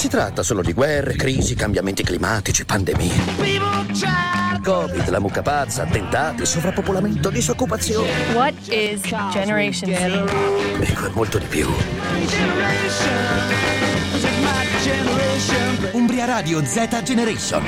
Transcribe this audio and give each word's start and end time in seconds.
si 0.00 0.08
tratta 0.08 0.42
solo 0.42 0.62
di 0.62 0.72
guerre, 0.72 1.14
crisi, 1.14 1.54
cambiamenti 1.54 2.02
climatici, 2.02 2.64
pandemie. 2.64 3.12
Covid, 4.62 5.06
la 5.10 5.20
mucca 5.20 5.42
pazza, 5.42 5.82
attentati, 5.82 6.46
sovrappopolamento, 6.46 7.28
disoccupazione. 7.28 8.08
What 8.32 8.54
is 8.68 9.02
Generation 9.30 9.94
Z? 9.94 10.80
Ecco, 10.80 11.04
è 11.04 11.10
molto 11.12 11.36
di 11.36 11.44
più. 11.44 11.68
Umbria 15.92 16.24
Radio 16.24 16.64
Z 16.64 17.02
Generation. 17.02 17.62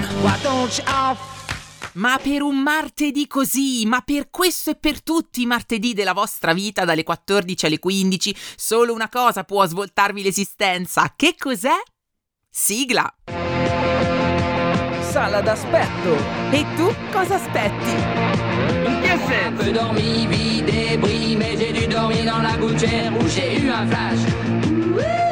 Ma 1.92 2.18
per 2.22 2.40
un 2.40 2.56
martedì 2.62 3.26
così, 3.26 3.84
ma 3.84 4.00
per 4.00 4.30
questo 4.30 4.70
e 4.70 4.76
per 4.76 5.02
tutti 5.02 5.42
i 5.42 5.46
martedì 5.46 5.92
della 5.92 6.14
vostra 6.14 6.54
vita 6.54 6.86
dalle 6.86 7.02
14 7.02 7.66
alle 7.66 7.78
15, 7.78 8.34
solo 8.56 8.94
una 8.94 9.10
cosa 9.10 9.44
può 9.44 9.66
svoltarvi 9.66 10.22
l'esistenza. 10.22 11.12
Che 11.14 11.34
cos'è? 11.36 11.76
Sigla! 12.54 13.10
Sala 15.00 15.40
d'aspetto! 15.40 16.16
E 16.50 16.66
tu 16.76 16.94
cosa 17.10 17.36
aspetti? 17.36 17.94
In 18.84 19.00
che 19.00 19.16
senso? 19.26 19.56
peu 19.56 19.72
dormi, 19.72 20.26
vie 20.26 20.62
débris, 20.62 21.34
mais 21.34 21.56
j'ai 21.56 21.72
dû 21.72 21.86
dormir 21.86 22.26
dans 22.26 22.42
la 22.42 22.54
gouttière 22.58 23.10
où 23.18 23.26
j'ai 23.26 23.58
eu 23.58 23.70
un 23.70 23.86
flash. 23.86 25.31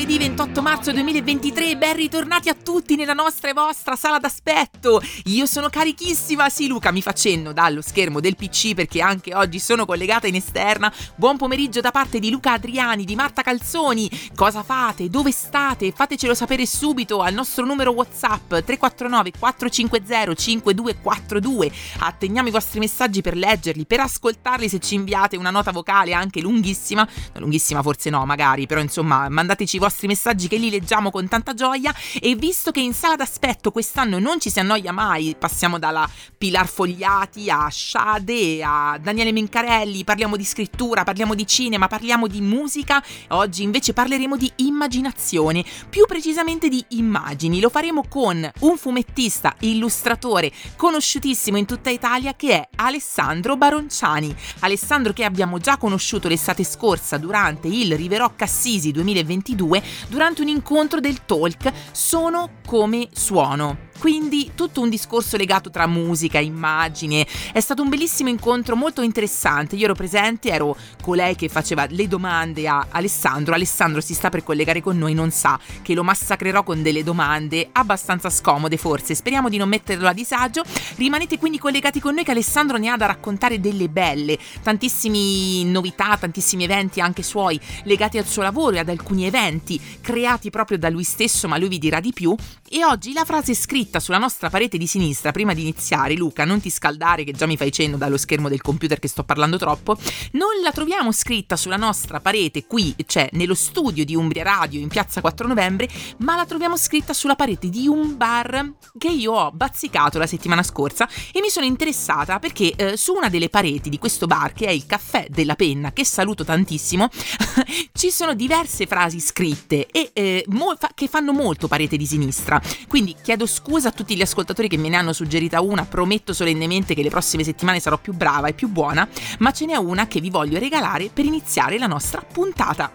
Martedì 0.00 0.18
28 0.18 0.62
marzo 0.62 0.92
2023, 0.92 1.76
ben 1.76 1.94
ritornati 1.94 2.48
a 2.48 2.54
tutti 2.54 2.96
nella 2.96 3.12
nostra 3.12 3.50
e 3.50 3.52
vostra 3.52 3.96
sala 3.96 4.18
d'aspetto. 4.18 5.02
Io 5.24 5.44
sono 5.44 5.68
carichissima, 5.68 6.48
sì 6.48 6.68
Luca 6.68 6.90
mi 6.90 7.02
fa 7.02 7.12
cenno 7.12 7.52
dallo 7.52 7.82
schermo 7.82 8.18
del 8.18 8.34
PC 8.34 8.72
perché 8.72 9.02
anche 9.02 9.34
oggi 9.34 9.58
sono 9.58 9.84
collegata 9.84 10.26
in 10.26 10.36
esterna. 10.36 10.90
Buon 11.16 11.36
pomeriggio 11.36 11.82
da 11.82 11.90
parte 11.90 12.18
di 12.18 12.30
Luca 12.30 12.52
Adriani, 12.52 13.04
di 13.04 13.14
Marta 13.14 13.42
Calzoni. 13.42 14.10
Cosa 14.34 14.62
fate? 14.62 15.10
Dove 15.10 15.32
state? 15.32 15.92
Fatecelo 15.94 16.32
sapere 16.32 16.64
subito 16.64 17.20
al 17.20 17.34
nostro 17.34 17.66
numero 17.66 17.90
WhatsApp 17.90 18.48
349 18.48 19.32
450 19.38 20.34
5242. 20.34 21.70
Attendiamo 21.98 22.48
i 22.48 22.52
vostri 22.52 22.78
messaggi 22.78 23.20
per 23.20 23.36
leggerli, 23.36 23.84
per 23.84 24.00
ascoltarli 24.00 24.66
se 24.66 24.78
ci 24.78 24.94
inviate 24.94 25.36
una 25.36 25.50
nota 25.50 25.72
vocale 25.72 26.14
anche 26.14 26.40
lunghissima. 26.40 27.06
Lunghissima 27.34 27.82
forse 27.82 28.08
no, 28.08 28.24
magari, 28.24 28.66
però 28.66 28.80
insomma, 28.80 29.28
mandateci 29.28 29.76
i 29.76 29.78
vostri 29.78 29.88
messaggi 30.06 30.48
che 30.48 30.56
li 30.56 30.70
leggiamo 30.70 31.10
con 31.10 31.28
tanta 31.28 31.54
gioia 31.54 31.94
e 32.20 32.34
visto 32.34 32.70
che 32.70 32.80
in 32.80 32.92
sala 32.92 33.16
d'aspetto 33.16 33.70
quest'anno 33.70 34.18
non 34.18 34.40
ci 34.40 34.50
si 34.50 34.60
annoia 34.60 34.92
mai, 34.92 35.36
passiamo 35.38 35.78
dalla 35.78 36.08
Pilar 36.36 36.68
Fogliati 36.68 37.50
a 37.50 37.68
Shade 37.70 38.62
a 38.62 38.98
Daniele 39.00 39.32
Mencarelli, 39.32 40.04
parliamo 40.04 40.36
di 40.36 40.44
scrittura, 40.44 41.04
parliamo 41.04 41.34
di 41.34 41.46
cinema, 41.46 41.86
parliamo 41.86 42.26
di 42.26 42.40
musica, 42.40 43.02
oggi 43.28 43.62
invece 43.62 43.92
parleremo 43.92 44.36
di 44.36 44.50
immaginazione, 44.56 45.64
più 45.88 46.06
precisamente 46.06 46.68
di 46.68 46.84
immagini. 46.90 47.60
Lo 47.60 47.68
faremo 47.68 48.04
con 48.08 48.48
un 48.60 48.76
fumettista, 48.76 49.54
illustratore 49.60 50.50
conosciutissimo 50.76 51.56
in 51.56 51.66
tutta 51.66 51.90
Italia 51.90 52.34
che 52.34 52.52
è 52.52 52.68
Alessandro 52.76 53.56
Baronciani. 53.56 54.34
Alessandro 54.60 55.12
che 55.12 55.24
abbiamo 55.24 55.58
già 55.58 55.76
conosciuto 55.76 56.28
l'estate 56.28 56.64
scorsa 56.64 57.18
durante 57.18 57.68
il 57.68 57.96
Riverocca 57.96 58.44
Assisi 58.44 58.90
2022 58.92 59.79
durante 60.08 60.42
un 60.42 60.48
incontro 60.48 61.00
del 61.00 61.24
talk 61.24 61.72
Sono 61.92 62.50
come 62.66 63.08
suono. 63.12 63.89
Quindi 64.00 64.52
tutto 64.54 64.80
un 64.80 64.88
discorso 64.88 65.36
legato 65.36 65.68
tra 65.68 65.86
musica, 65.86 66.38
immagine. 66.38 67.26
È 67.52 67.60
stato 67.60 67.82
un 67.82 67.90
bellissimo 67.90 68.30
incontro 68.30 68.74
molto 68.74 69.02
interessante. 69.02 69.76
Io 69.76 69.84
ero 69.84 69.94
presente, 69.94 70.48
ero 70.48 70.74
colei 71.02 71.36
che 71.36 71.50
faceva 71.50 71.84
le 71.86 72.08
domande 72.08 72.66
a 72.66 72.86
Alessandro. 72.88 73.52
Alessandro 73.52 74.00
si 74.00 74.14
sta 74.14 74.30
per 74.30 74.42
collegare 74.42 74.80
con 74.80 74.96
noi, 74.96 75.12
non 75.12 75.30
sa 75.30 75.60
che 75.82 75.92
lo 75.92 76.02
massacrerò 76.02 76.62
con 76.62 76.80
delle 76.80 77.02
domande 77.02 77.68
abbastanza 77.72 78.30
scomode 78.30 78.78
forse. 78.78 79.14
Speriamo 79.14 79.50
di 79.50 79.58
non 79.58 79.68
metterlo 79.68 80.08
a 80.08 80.14
disagio. 80.14 80.62
Rimanete 80.96 81.36
quindi 81.36 81.58
collegati 81.58 82.00
con 82.00 82.14
noi 82.14 82.24
che 82.24 82.30
Alessandro 82.30 82.78
ne 82.78 82.88
ha 82.88 82.96
da 82.96 83.04
raccontare 83.04 83.60
delle 83.60 83.90
belle. 83.90 84.38
Tantissime 84.62 85.70
novità, 85.70 86.16
tantissimi 86.16 86.64
eventi 86.64 87.02
anche 87.02 87.22
suoi 87.22 87.60
legati 87.84 88.16
al 88.16 88.26
suo 88.26 88.40
lavoro 88.40 88.76
e 88.76 88.78
ad 88.78 88.88
alcuni 88.88 89.26
eventi 89.26 89.78
creati 90.00 90.48
proprio 90.48 90.78
da 90.78 90.88
lui 90.88 91.04
stesso, 91.04 91.48
ma 91.48 91.58
lui 91.58 91.68
vi 91.68 91.78
dirà 91.78 92.00
di 92.00 92.14
più. 92.14 92.34
E 92.66 92.82
oggi 92.82 93.12
la 93.12 93.26
frase 93.26 93.54
scritta 93.54 93.89
sulla 93.98 94.18
nostra 94.18 94.50
parete 94.50 94.78
di 94.78 94.86
sinistra 94.86 95.32
prima 95.32 95.54
di 95.54 95.62
iniziare, 95.62 96.14
Luca, 96.14 96.44
non 96.44 96.60
ti 96.60 96.70
scaldare 96.70 97.24
che 97.24 97.32
già 97.32 97.46
mi 97.46 97.56
fai 97.56 97.72
cenno 97.72 97.96
dallo 97.96 98.16
schermo 98.16 98.48
del 98.48 98.60
computer 98.60 98.98
che 98.98 99.08
sto 99.08 99.24
parlando 99.24 99.56
troppo, 99.56 99.96
non 100.32 100.60
la 100.62 100.70
troviamo 100.70 101.10
scritta 101.12 101.56
sulla 101.56 101.76
nostra 101.76 102.20
parete 102.20 102.66
qui, 102.66 102.94
cioè 103.06 103.28
nello 103.32 103.54
studio 103.54 104.04
di 104.04 104.14
Umbria 104.14 104.44
Radio 104.44 104.80
in 104.80 104.88
piazza 104.88 105.20
4 105.20 105.48
novembre, 105.48 105.88
ma 106.18 106.36
la 106.36 106.44
troviamo 106.44 106.76
scritta 106.76 107.12
sulla 107.12 107.34
parete 107.34 107.68
di 107.68 107.88
un 107.88 108.16
bar 108.16 108.72
che 108.98 109.08
io 109.08 109.32
ho 109.32 109.50
bazzicato 109.50 110.18
la 110.18 110.26
settimana 110.26 110.62
scorsa 110.62 111.08
e 111.32 111.40
mi 111.40 111.48
sono 111.48 111.64
interessata 111.64 112.38
perché 112.38 112.74
eh, 112.76 112.96
su 112.96 113.14
una 113.14 113.28
delle 113.28 113.48
pareti 113.48 113.88
di 113.88 113.98
questo 113.98 114.26
bar, 114.26 114.52
che 114.52 114.66
è 114.66 114.70
il 114.70 114.84
Caffè 114.84 115.26
della 115.30 115.54
Penna, 115.54 115.92
che 115.92 116.04
saluto 116.04 116.44
tantissimo, 116.44 117.08
ci 117.92 118.10
sono 118.10 118.34
diverse 118.34 118.86
frasi 118.86 119.20
scritte 119.20 119.86
e 119.86 120.10
eh, 120.12 120.44
mo- 120.48 120.76
fa- 120.78 120.90
che 120.94 121.08
fanno 121.08 121.32
molto 121.32 121.68
parete 121.68 121.96
di 121.96 122.06
sinistra. 122.06 122.60
Quindi 122.88 123.14
chiedo 123.22 123.46
scusa 123.46 123.79
a 123.88 123.92
tutti 123.92 124.16
gli 124.16 124.22
ascoltatori 124.22 124.68
che 124.68 124.76
me 124.76 124.88
ne 124.88 124.96
hanno 124.96 125.12
suggerita 125.12 125.60
una, 125.60 125.84
prometto 125.84 126.32
solennemente 126.32 126.94
che 126.94 127.02
le 127.02 127.10
prossime 127.10 127.44
settimane 127.44 127.80
sarò 127.80 127.98
più 127.98 128.12
brava 128.12 128.48
e 128.48 128.52
più 128.52 128.68
buona, 128.68 129.08
ma 129.38 129.52
ce 129.52 129.66
n'è 129.66 129.76
una 129.76 130.06
che 130.06 130.20
vi 130.20 130.30
voglio 130.30 130.58
regalare 130.58 131.10
per 131.12 131.24
iniziare 131.24 131.78
la 131.78 131.86
nostra 131.86 132.22
puntata. 132.22 132.92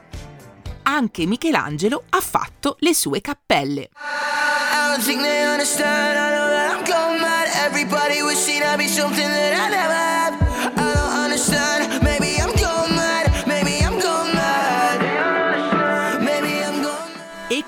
Anche 0.84 1.25
Michelangelo 1.25 2.03
ha 2.09 2.22
fatto 2.22 2.75
le 2.79 2.94
sue 2.94 3.22
cappelle. 3.22 3.90
I 10.38 10.45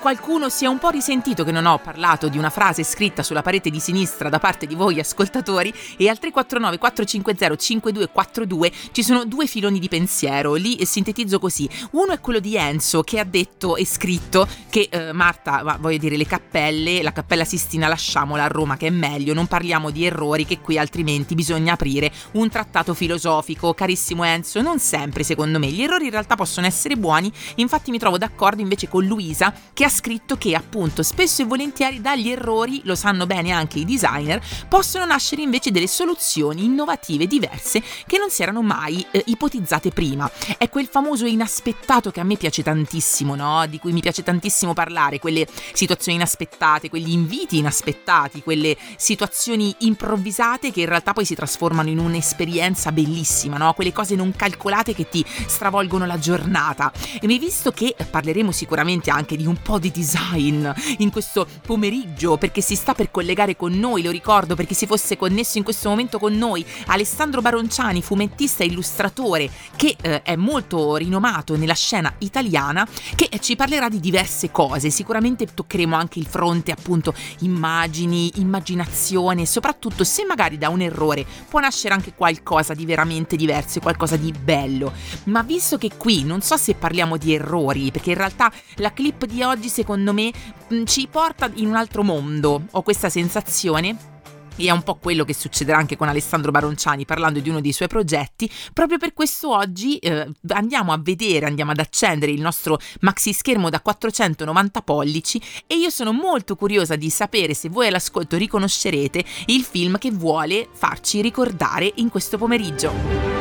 qualcuno 0.08 0.48
si 0.48 0.64
è 0.64 0.68
un 0.68 0.78
po' 0.78 0.88
risentito 0.88 1.44
che 1.44 1.52
non 1.52 1.66
ho 1.66 1.78
parlato 1.78 2.28
di 2.28 2.38
una 2.38 2.48
frase 2.48 2.82
scritta 2.82 3.22
sulla 3.22 3.42
parete 3.42 3.68
di 3.68 3.78
sinistra 3.78 4.30
da 4.30 4.38
parte 4.38 4.66
di 4.66 4.74
voi 4.74 4.98
ascoltatori 4.98 5.68
e 5.98 6.08
al 6.08 6.18
349 6.18 6.78
450 6.78 7.56
5242 7.56 8.72
ci 8.92 9.02
sono 9.02 9.26
due 9.26 9.46
filoni 9.46 9.78
di 9.78 9.86
pensiero, 9.88 10.54
li 10.54 10.82
sintetizzo 10.86 11.38
così. 11.38 11.68
Uno 11.90 12.12
è 12.12 12.20
quello 12.20 12.38
di 12.38 12.56
Enzo 12.56 13.02
che 13.02 13.18
ha 13.18 13.24
detto 13.24 13.76
e 13.76 13.84
scritto 13.84 14.48
che 14.70 14.88
eh, 14.90 15.12
Marta, 15.12 15.62
ma 15.62 15.76
voglio 15.78 15.98
dire 15.98 16.16
le 16.16 16.24
cappelle, 16.24 17.02
la 17.02 17.12
cappella 17.12 17.44
Sistina 17.44 17.86
lasciamola 17.86 18.44
a 18.44 18.48
Roma 18.48 18.78
che 18.78 18.86
è 18.86 18.90
meglio, 18.90 19.34
non 19.34 19.46
parliamo 19.46 19.90
di 19.90 20.06
errori 20.06 20.46
che 20.46 20.60
qui 20.60 20.78
altrimenti 20.78 21.34
bisogna 21.34 21.74
aprire 21.74 22.10
un 22.32 22.48
trattato 22.48 22.94
filosofico. 22.94 23.74
Carissimo 23.74 24.24
Enzo, 24.24 24.62
non 24.62 24.78
sempre 24.78 25.22
secondo 25.22 25.58
me, 25.58 25.66
gli 25.66 25.82
errori 25.82 26.06
in 26.06 26.12
realtà 26.12 26.34
possono 26.34 26.66
essere 26.66 26.96
buoni, 26.96 27.30
infatti 27.56 27.90
mi 27.90 27.98
trovo 27.98 28.16
d'accordo 28.16 28.62
invece 28.62 28.88
con 28.88 29.04
Luisa 29.04 29.52
che 29.74 29.84
ha 29.84 29.96
scritto 29.98 30.36
che 30.36 30.54
appunto 30.54 31.02
spesso 31.02 31.42
e 31.42 31.44
volentieri 31.44 32.00
dagli 32.00 32.28
errori, 32.28 32.82
lo 32.84 32.94
sanno 32.94 33.26
bene 33.26 33.50
anche 33.50 33.80
i 33.80 33.84
designer, 33.84 34.40
possono 34.68 35.04
nascere 35.04 35.42
invece 35.42 35.72
delle 35.72 35.88
soluzioni 35.88 36.64
innovative 36.64 37.26
diverse 37.26 37.82
che 38.06 38.16
non 38.16 38.30
si 38.30 38.42
erano 38.42 38.62
mai 38.62 39.04
eh, 39.10 39.24
ipotizzate 39.26 39.90
prima. 39.90 40.30
È 40.56 40.68
quel 40.68 40.86
famoso 40.86 41.26
inaspettato 41.26 42.12
che 42.12 42.20
a 42.20 42.24
me 42.24 42.36
piace 42.36 42.62
tantissimo, 42.62 43.34
no? 43.34 43.66
Di 43.66 43.80
cui 43.80 43.90
mi 43.90 44.00
piace 44.00 44.22
tantissimo 44.22 44.72
parlare, 44.72 45.18
quelle 45.18 45.46
situazioni 45.72 46.16
inaspettate, 46.16 46.88
quegli 46.88 47.10
inviti 47.10 47.58
inaspettati, 47.58 48.42
quelle 48.42 48.76
situazioni 48.96 49.74
improvvisate 49.80 50.70
che 50.70 50.80
in 50.80 50.86
realtà 50.86 51.12
poi 51.12 51.24
si 51.24 51.34
trasformano 51.34 51.88
in 51.88 51.98
un'esperienza 51.98 52.92
bellissima, 52.92 53.56
no? 53.56 53.72
Quelle 53.72 53.92
cose 53.92 54.14
non 54.14 54.32
calcolate 54.36 54.94
che 54.94 55.08
ti 55.08 55.24
stravolgono 55.26 56.06
la 56.06 56.18
giornata. 56.18 56.92
E 57.20 57.26
visto 57.38 57.72
che 57.72 57.96
parleremo 58.10 58.52
sicuramente 58.52 59.10
anche 59.10 59.36
di 59.36 59.46
un 59.46 59.56
po' 59.60 59.77
di 59.78 59.90
design 59.90 60.68
in 60.98 61.10
questo 61.10 61.46
pomeriggio 61.62 62.36
perché 62.36 62.60
si 62.60 62.74
sta 62.74 62.94
per 62.94 63.10
collegare 63.10 63.56
con 63.56 63.72
noi, 63.72 64.02
lo 64.02 64.10
ricordo 64.10 64.54
perché 64.54 64.74
si 64.74 64.86
fosse 64.86 65.16
connesso 65.16 65.58
in 65.58 65.64
questo 65.64 65.88
momento 65.88 66.18
con 66.18 66.36
noi 66.36 66.64
Alessandro 66.86 67.40
Baronciani, 67.40 68.02
fumettista 68.02 68.62
e 68.62 68.66
illustratore 68.66 69.50
che 69.76 69.96
eh, 70.00 70.22
è 70.22 70.36
molto 70.36 70.96
rinomato 70.96 71.56
nella 71.56 71.74
scena 71.74 72.12
italiana 72.18 72.86
che 73.14 73.28
ci 73.40 73.56
parlerà 73.56 73.88
di 73.88 74.00
diverse 74.00 74.50
cose, 74.50 74.90
sicuramente 74.90 75.46
toccheremo 75.46 75.94
anche 75.94 76.18
il 76.18 76.26
fronte 76.26 76.72
appunto 76.72 77.14
immagini, 77.40 78.32
immaginazione, 78.36 79.46
soprattutto 79.46 80.04
se 80.04 80.24
magari 80.24 80.58
da 80.58 80.68
un 80.68 80.80
errore 80.80 81.24
può 81.48 81.60
nascere 81.60 81.94
anche 81.94 82.14
qualcosa 82.14 82.74
di 82.74 82.84
veramente 82.84 83.36
diverso, 83.36 83.80
qualcosa 83.80 84.16
di 84.16 84.32
bello. 84.32 84.92
Ma 85.24 85.42
visto 85.42 85.78
che 85.78 85.90
qui 85.96 86.24
non 86.24 86.40
so 86.40 86.56
se 86.56 86.74
parliamo 86.74 87.16
di 87.16 87.34
errori, 87.34 87.90
perché 87.90 88.10
in 88.10 88.16
realtà 88.16 88.52
la 88.76 88.92
clip 88.92 89.24
di 89.26 89.42
oggi 89.42 89.67
secondo 89.68 90.12
me 90.12 90.32
mh, 90.68 90.84
ci 90.84 91.06
porta 91.10 91.50
in 91.54 91.68
un 91.68 91.76
altro 91.76 92.02
mondo, 92.02 92.62
ho 92.70 92.82
questa 92.82 93.08
sensazione. 93.08 94.16
E 94.60 94.66
è 94.66 94.70
un 94.70 94.82
po' 94.82 94.96
quello 94.96 95.24
che 95.24 95.34
succederà 95.34 95.78
anche 95.78 95.96
con 95.96 96.08
Alessandro 96.08 96.50
Baronciani 96.50 97.04
parlando 97.04 97.38
di 97.38 97.48
uno 97.48 97.60
dei 97.60 97.72
suoi 97.72 97.86
progetti. 97.86 98.50
Proprio 98.72 98.98
per 98.98 99.14
questo 99.14 99.54
oggi 99.54 99.98
eh, 99.98 100.28
andiamo 100.48 100.92
a 100.92 100.98
vedere, 101.00 101.46
andiamo 101.46 101.70
ad 101.70 101.78
accendere 101.78 102.32
il 102.32 102.40
nostro 102.40 102.76
maxi 103.02 103.32
schermo 103.32 103.70
da 103.70 103.80
490 103.80 104.82
pollici 104.82 105.40
e 105.64 105.76
io 105.76 105.90
sono 105.90 106.12
molto 106.12 106.56
curiosa 106.56 106.96
di 106.96 107.08
sapere 107.08 107.54
se 107.54 107.68
voi 107.68 107.86
all'ascolto 107.86 108.36
riconoscerete 108.36 109.24
il 109.46 109.62
film 109.62 109.96
che 109.96 110.10
vuole 110.10 110.68
farci 110.72 111.20
ricordare 111.20 111.92
in 111.94 112.08
questo 112.08 112.36
pomeriggio. 112.36 113.37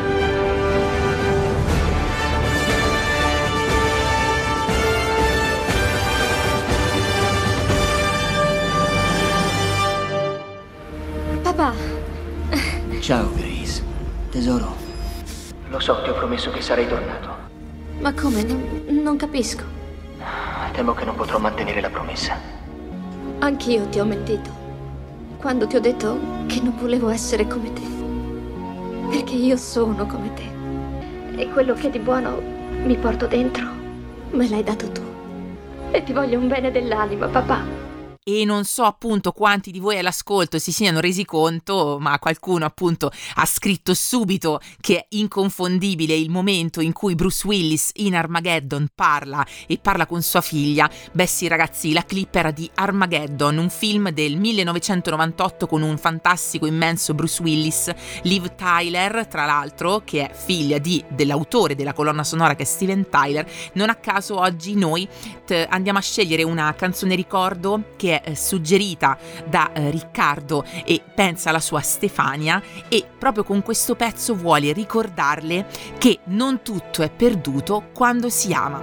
Ciao, 13.07 13.31
Grace. 13.36 13.81
Tesoro, 14.31 14.75
lo 15.69 15.80
so, 15.80 16.01
ti 16.01 16.09
ho 16.09 16.13
promesso 16.13 16.51
che 16.51 16.59
sarei 16.59 16.86
tornato. 16.89 17.30
ma 18.01 18.13
come? 18.13 18.44
Non, 18.44 18.83
non 19.01 19.15
capisco. 19.15 19.63
Temo 20.74 20.94
che 20.94 21.06
non 21.06 21.15
potrò 21.15 21.39
mantenere 21.39 21.80
la 21.80 21.89
promessa. 21.89 22.38
Anch'io 23.39 23.88
ti 23.88 24.01
ho 24.01 24.04
mentito. 24.04 24.50
Quando 25.38 25.68
ti 25.68 25.77
ho 25.77 25.80
detto 25.80 26.19
che 26.48 26.59
non 26.59 26.75
volevo 26.77 27.07
essere 27.07 27.48
come 27.48 27.71
te. 27.71 27.81
Perché 29.09 29.36
io 29.36 29.56
sono 29.56 30.06
come 30.06 30.33
te. 30.33 31.42
E 31.42 31.50
quello 31.51 31.75
che 31.75 31.89
di 31.89 32.00
buono 32.00 32.42
mi 32.83 32.98
porto 32.98 33.25
dentro, 33.25 33.69
me 34.31 34.50
l'hai 34.50 34.63
dato 34.63 34.92
tu. 34.92 35.01
E 35.92 36.04
ti 36.04 36.12
voglio 36.12 36.39
un 36.39 36.50
bene 36.50 36.71
dell'anima, 36.71 37.27
papà. 37.27 37.87
E 38.29 38.44
non 38.44 38.65
so 38.65 38.83
appunto 38.83 39.31
quanti 39.31 39.71
di 39.71 39.79
voi 39.79 40.00
all'ascolto 40.00 40.59
si 40.59 40.74
siano 40.74 41.00
resi 41.00 41.24
conto, 41.24 41.97
ma 41.97 42.19
qualcuno 42.19 42.65
appunto 42.65 43.09
ha 43.35 43.45
scritto 43.45 43.94
subito 43.94 44.59
che 44.81 44.97
è 44.97 45.06
inconfondibile 45.12 46.13
il 46.13 46.29
momento 46.29 46.81
in 46.81 46.91
cui 46.91 47.15
Bruce 47.15 47.47
Willis 47.47 47.91
in 47.94 48.18
Armageddon 48.18 48.89
parla 48.94 49.47
e 49.65 49.77
parla 49.77 50.06
con 50.06 50.21
sua 50.21 50.41
figlia. 50.41 50.89
Beh 51.13 51.25
sì 51.25 51.47
ragazzi, 51.47 51.94
la 51.94 52.03
clip 52.03 52.35
era 52.35 52.51
di 52.51 52.69
Armageddon, 52.74 53.59
un 53.59 53.69
film 53.69 54.09
del 54.09 54.35
1998 54.35 55.65
con 55.65 55.81
un 55.81 55.97
fantastico 55.97 56.65
immenso 56.65 57.13
Bruce 57.13 57.41
Willis, 57.41 57.89
Liv 58.23 58.56
Tyler 58.56 59.25
tra 59.27 59.45
l'altro, 59.45 60.01
che 60.03 60.27
è 60.27 60.33
figlia 60.35 60.80
di, 60.80 61.01
dell'autore 61.07 61.75
della 61.75 61.94
colonna 61.94 62.25
sonora 62.25 62.56
che 62.56 62.63
è 62.63 62.65
Steven 62.65 63.07
Tyler. 63.09 63.50
Non 63.75 63.88
a 63.88 63.95
caso 63.95 64.38
oggi 64.38 64.75
noi 64.75 65.07
t- 65.45 65.65
andiamo 65.69 66.00
a 66.00 66.01
scegliere 66.01 66.44
una 66.44 66.75
canzone 66.75 67.15
ricordo 67.15 67.94
che 67.95 68.15
è 68.15 68.17
eh, 68.24 68.36
suggerita 68.36 69.18
da 69.46 69.72
eh, 69.74 69.90
Riccardo 69.90 70.64
e 70.86 71.02
pensa 71.14 71.50
alla 71.50 71.60
sua 71.60 71.81
Stefania 71.81 72.62
e 72.88 73.06
proprio 73.18 73.44
con 73.44 73.62
questo 73.62 73.96
pezzo 73.96 74.36
vuole 74.36 74.74
ricordarle 74.74 75.66
che 75.98 76.19
non 76.25 76.62
tutto 76.62 77.04
è 77.04 77.10
perduto 77.10 77.90
quando 77.94 78.30
si 78.30 78.54
ama. 78.54 78.80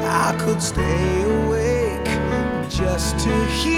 I 0.00 0.34
could 0.38 0.60
stay 0.60 1.22
awake 1.24 2.08
just 2.68 3.18
to 3.18 3.30
hear 3.62 3.77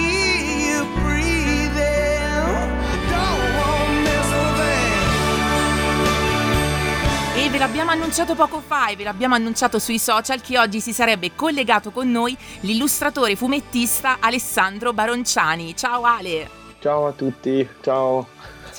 l'abbiamo 7.61 7.91
annunciato 7.91 8.35
poco 8.35 8.63
fa 8.67 8.89
e 8.89 8.97
ve 8.97 9.05
l'abbiamo 9.05 9.35
annunciato 9.35 9.79
sui 9.79 9.99
social 9.99 10.41
che 10.41 10.59
oggi 10.59 10.81
si 10.81 10.95
sarebbe 10.95 11.35
collegato 11.35 11.91
con 11.91 12.11
noi 12.11 12.35
l'illustratore 12.61 13.37
fumettista 13.37 14.17
Alessandro 14.19 14.95
Baronciani. 14.95 15.77
Ciao 15.77 16.05
Ale! 16.05 16.49
Ciao 16.79 17.07
a 17.09 17.13
tutti, 17.13 17.69
ciao, 17.83 18.29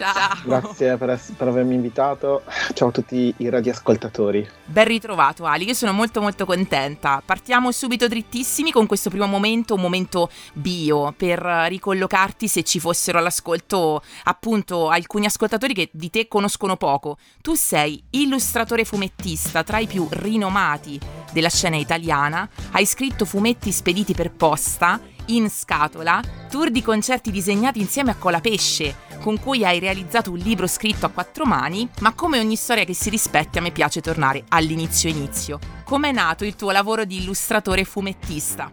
Ciao! 0.02 0.36
grazie 0.44 0.98
per, 0.98 1.22
per 1.38 1.48
avermi 1.48 1.76
invitato. 1.76 2.42
Ciao 2.74 2.88
a 2.88 2.92
tutti 2.92 3.32
i 3.38 3.50
radioascoltatori. 3.50 4.50
Ben 4.66 4.86
ritrovato 4.86 5.46
Ali, 5.46 5.68
io 5.68 5.76
sono 5.76 5.94
molto 5.94 6.22
molto 6.22 6.46
contenta. 6.46 7.22
Partiamo 7.24 7.72
subito 7.72 8.08
drittissimi 8.08 8.72
con 8.72 8.88
questo 8.88 9.12
primo 9.12 9.28
momento, 9.28 9.76
un 9.76 9.82
momento 9.82 10.32
bio, 10.54 11.14
per 11.16 11.40
ricollocarti 11.40 12.48
se 12.48 12.64
ci 12.64 12.80
fossero 12.80 13.20
all'ascolto 13.20 14.02
appunto 14.24 14.90
alcuni 14.90 15.28
ascoltatori 15.28 15.76
che 15.76 15.90
di 15.92 16.10
te 16.10 16.28
conoscono 16.28 16.78
poco. 16.78 17.18
Tu 17.40 17.54
sei 17.54 18.02
illustratore 18.10 18.86
fumettista 18.86 19.64
tra 19.64 19.78
i 19.78 19.86
più 19.86 20.08
rinomati 20.10 21.00
della 21.32 21.50
scena 21.50 21.76
italiana, 21.76 22.50
hai 22.72 22.86
scritto 22.86 23.26
fumetti 23.26 23.72
spediti 23.72 24.14
per 24.14 24.32
posta, 24.32 25.00
in 25.28 25.50
scatola, 25.50 26.22
tour 26.50 26.72
di 26.72 26.82
concerti 26.82 27.32
disegnati 27.32 27.80
insieme 27.80 28.12
a 28.12 28.16
Colapesce, 28.16 28.96
con 29.22 29.40
cui 29.40 29.64
hai 29.64 29.80
realizzato 29.80 30.32
un 30.32 30.38
libro 30.38 30.68
scritto 30.68 31.06
a 31.06 31.10
quattro 31.10 31.46
mani, 31.46 31.88
ma 32.00 32.14
come 32.14 32.40
ogni 32.40 32.56
storia 32.56 32.84
che 32.84 32.94
si 32.94 33.10
rispetti 33.10 33.58
a 33.58 33.62
me 33.62 33.72
piace 33.72 34.02
tornare 34.02 34.44
all'inizio 34.50 35.10
inizio. 35.10 35.60
Com'è 35.84 36.12
nato 36.12 36.46
il 36.46 36.56
tuo 36.56 36.72
lavoro 36.72 37.06
di 37.06 37.18
illustratore 37.18 37.84
fumettista? 37.84 38.72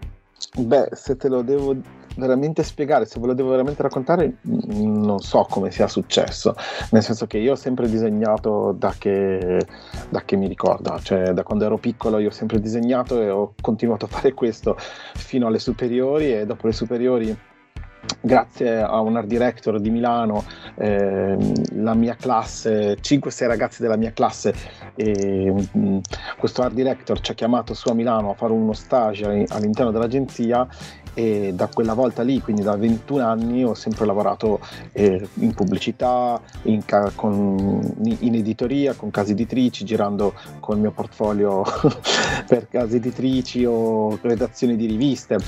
Beh, 0.57 0.89
se 0.93 1.17
te 1.17 1.29
lo 1.29 1.43
devo 1.43 1.77
veramente 2.19 2.63
spiegare, 2.63 3.07
se 3.07 3.21
ve 3.21 3.29
lo 3.29 3.35
devo 3.35 3.51
veramente 3.51 3.83
raccontare, 3.83 4.39
mm, 4.47 5.05
non 5.05 5.21
so 5.21 5.47
come 5.49 5.71
sia 5.71 5.87
successo. 5.87 6.55
Nel 6.91 7.03
senso 7.03 7.27
che 7.27 7.39
io 7.39 7.53
ho 7.53 7.57
sempre 7.57 7.89
disegnato 7.89 8.75
da 8.77 8.95
che, 8.99 9.65
da 10.11 10.23
che 10.23 10.37
mi 10.37 10.49
ricordo, 10.49 10.99
cioè 11.01 11.33
da 11.33 11.43
quando 11.43 11.65
ero 11.65 11.79
piccolo 11.79 12.19
io 12.19 12.29
ho 12.29 12.33
sempre 12.33 12.61
disegnato 12.61 13.23
e 13.23 13.31
ho 13.31 13.55
continuato 13.61 14.07
a 14.07 14.09
fare 14.09 14.35
questo 14.35 14.77
fino 15.15 15.47
alle 15.47 15.59
superiori 15.59 16.35
e 16.35 16.45
dopo 16.47 16.67
le 16.67 16.73
superiori 16.73 17.37
grazie 18.21 18.81
a 18.81 19.01
un 19.01 19.17
art 19.17 19.27
director 19.27 19.81
di 19.81 19.91
Milano, 19.91 20.45
ehm, 20.77 21.83
la 21.83 21.95
mia 21.95 22.15
classe, 22.15 22.97
5-6 23.01 23.47
ragazzi 23.47 23.83
della 23.83 23.97
mia 23.97 24.13
classe, 24.13 24.55
e, 24.95 25.53
mm, 25.77 25.99
questo 26.39 26.63
art 26.63 26.75
director 26.75 27.21
ci 27.21 27.33
ha 27.33 27.35
chiamato 27.35 27.75
su 27.75 27.89
a 27.89 27.95
Milano 27.95 28.31
a 28.31 28.35
fare 28.35 28.53
uno 28.53 28.73
stage 28.73 29.25
all- 29.25 29.45
all'interno 29.49 29.91
dell'agenzia 29.91 30.67
e 31.19 31.51
da 31.53 31.67
quella 31.67 31.95
volta 31.95 32.23
lì, 32.23 32.41
quindi 32.41 32.63
da 32.63 32.77
21 32.77 33.25
anni, 33.25 33.65
ho 33.65 33.75
sempre 33.75 34.07
lavorato 34.07 34.61
eh, 34.93 35.29
in 35.41 35.53
pubblicità, 35.53 36.41
in, 36.63 36.85
ca- 36.85 37.11
con- 37.13 37.93
in 38.21 38.35
editoria, 38.37 38.95
con 38.95 39.11
case 39.11 39.33
editrici, 39.33 39.85
girando 39.85 40.33
con 40.61 40.77
il 40.77 40.83
mio 40.83 40.93
portfolio 40.93 41.65
per 42.47 42.69
case 42.69 42.99
editrici 42.99 43.65
o 43.65 44.17
redazioni 44.23 44.77
di 44.77 44.87
riviste. 44.87 45.39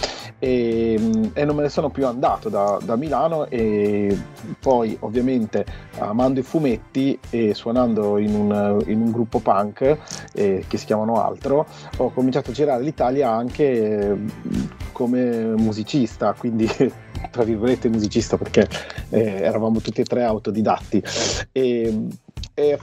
E, 0.41 1.31
e 1.35 1.45
non 1.45 1.55
me 1.55 1.63
ne 1.63 1.69
sono 1.69 1.89
più 1.89 2.05
andato 2.05 2.49
da, 2.49 2.81
da 2.83 2.97
Milano 2.97 3.47
e 3.47 4.19
poi 4.59 4.97
ovviamente 5.01 5.65
amando 5.99 6.41
i 6.41 6.43
fumetti 6.43 7.17
e 7.31 7.55
suonando 7.55 8.19
in 8.19 8.35
un, 8.35 8.83
in 8.87 9.01
un 9.01 9.11
gruppo 9.13 9.39
punk 9.39 9.99
eh, 10.33 10.65
che 10.67 10.79
si 10.79 10.87
chiamano 10.87 11.23
Altro 11.23 11.67
ho 11.99 12.11
cominciato 12.11 12.51
a 12.51 12.55
girare 12.55 12.83
l'Italia 12.83 13.31
anche 13.31 14.11
eh, 14.11 14.17
come 14.93 15.55
musicista 15.61 16.33
quindi 16.33 16.69
tra 17.31 17.45
virgolette 17.45 17.89
musicista 17.89 18.37
perché 18.37 18.69
eh, 19.11 19.43
eravamo 19.43 19.81
tutti 19.81 20.01
e 20.01 20.05
tre 20.05 20.25
autodidatti. 20.25 21.03
E, 21.53 22.07
e 22.55 22.79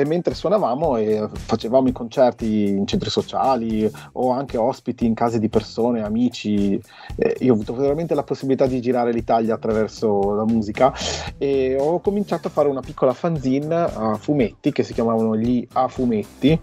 e 0.00 0.04
mentre 0.04 0.34
suonavamo 0.34 0.96
e 0.96 1.28
facevamo 1.32 1.88
i 1.88 1.92
concerti 1.92 2.68
in 2.68 2.86
centri 2.86 3.10
sociali 3.10 3.90
o 4.12 4.30
anche 4.30 4.56
ospiti 4.56 5.04
in 5.04 5.14
case 5.14 5.40
di 5.40 5.48
persone, 5.48 6.02
amici, 6.02 6.80
eh, 7.16 7.36
io 7.40 7.52
ho 7.52 7.54
avuto 7.54 7.74
veramente 7.74 8.14
la 8.14 8.22
possibilità 8.22 8.66
di 8.66 8.80
girare 8.80 9.12
l'Italia 9.12 9.54
attraverso 9.54 10.34
la 10.34 10.44
musica 10.44 10.94
e 11.36 11.76
ho 11.78 12.00
cominciato 12.00 12.46
a 12.46 12.50
fare 12.50 12.68
una 12.68 12.80
piccola 12.80 13.12
fanzine 13.12 13.74
a 13.74 14.16
fumetti 14.16 14.70
che 14.70 14.84
si 14.84 14.92
chiamavano 14.92 15.36
gli 15.36 15.66
A 15.72 15.88
Fumetti, 15.88 16.58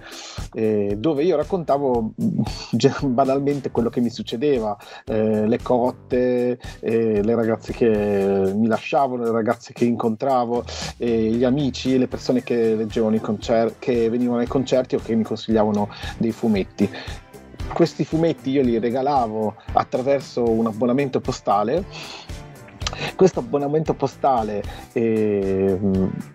eh, 0.53 0.95
dove 0.97 1.23
io 1.23 1.35
raccontavo 1.35 2.13
banalmente 3.03 3.71
quello 3.71 3.89
che 3.89 3.99
mi 3.99 4.09
succedeva, 4.09 4.77
eh, 5.05 5.45
le 5.45 5.59
cotte, 5.61 6.57
eh, 6.79 7.21
le 7.21 7.35
ragazze 7.35 7.73
che 7.73 8.53
mi 8.55 8.67
lasciavano, 8.67 9.23
le 9.23 9.31
ragazze 9.31 9.73
che 9.73 9.83
incontravo, 9.83 10.63
eh, 10.97 11.31
gli 11.31 11.43
amici, 11.43 11.97
le 11.97 12.07
persone 12.07 12.43
che 12.43 12.75
leggevano 12.75 13.15
i 13.15 13.23
concerti, 13.25 13.75
che 13.79 14.09
venivano 14.09 14.39
ai 14.39 14.47
concerti 14.47 14.95
o 14.95 14.99
che 14.99 15.15
mi 15.15 15.23
consigliavano 15.23 15.89
dei 16.17 16.31
fumetti. 16.31 16.89
Questi 17.73 18.05
fumetti 18.05 18.51
io 18.51 18.61
li 18.61 18.77
regalavo 18.77 19.55
attraverso 19.73 20.47
un 20.47 20.67
abbonamento 20.67 21.19
postale 21.19 21.83
questo 23.15 23.39
abbonamento 23.39 23.93
postale 23.93 24.63
eh, 24.93 25.77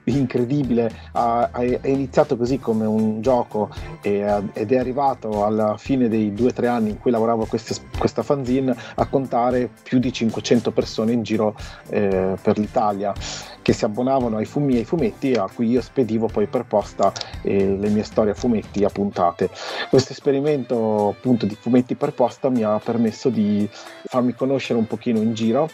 incredibile 0.05 0.93
è 1.13 1.89
iniziato 1.89 2.37
così 2.37 2.59
come 2.59 2.87
un 2.87 3.21
gioco 3.21 3.71
e, 4.03 4.43
ed 4.53 4.73
è 4.73 4.79
arrivato 4.79 5.45
alla 5.45 5.77
fine 5.77 6.09
dei 6.09 6.33
due 6.33 6.49
o 6.49 6.53
tre 6.53 6.69
anni 6.69 6.91
in 6.91 6.99
cui 6.99 7.11
lavoravo 7.11 7.47
questa 7.47 8.23
fanzine 8.23 8.75
a 8.97 9.07
contare 9.07 9.71
più 9.83 9.99
di 9.99 10.13
500 10.13 10.71
persone 10.71 11.13
in 11.13 11.23
giro 11.23 11.55
eh, 11.89 12.37
per 12.41 12.59
l'Italia 12.59 13.13
che 13.63 13.73
si 13.73 13.85
abbonavano 13.85 14.37
ai 14.37 14.49
miei 14.57 14.85
fumetti 14.85 15.33
a 15.33 15.49
cui 15.53 15.69
io 15.69 15.81
spedivo 15.81 16.27
poi 16.27 16.47
per 16.47 16.65
posta 16.65 17.13
eh, 17.43 17.77
le 17.77 17.89
mie 17.89 18.03
storie 18.03 18.33
a 18.33 18.35
fumetti 18.35 18.85
a 18.85 18.89
puntate. 18.89 19.51
Questo 19.89 20.13
esperimento 20.13 21.15
appunto 21.17 21.47
di 21.47 21.57
fumetti 21.59 21.95
per 21.95 22.13
posta 22.13 22.49
mi 22.49 22.63
ha 22.63 22.79
permesso 22.79 23.29
di 23.29 23.69
farmi 23.71 24.35
conoscere 24.35 24.79
un 24.79 24.87
pochino 24.87 25.19
in 25.19 25.35
giro 25.35 25.69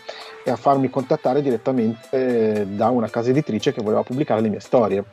e 0.45 0.51
a 0.51 0.57
farmi 0.57 0.91
contattare 0.91 1.43
direttamente 1.43 2.67
da 2.71 2.89
una 2.89 3.09
casa 3.09 3.31
editrice 3.31 3.73
che 3.73 3.83
voleva 3.83 4.03
pubblicare 4.03 4.41
le 4.41 4.49
mie 4.49 4.61
storie. 4.61 5.05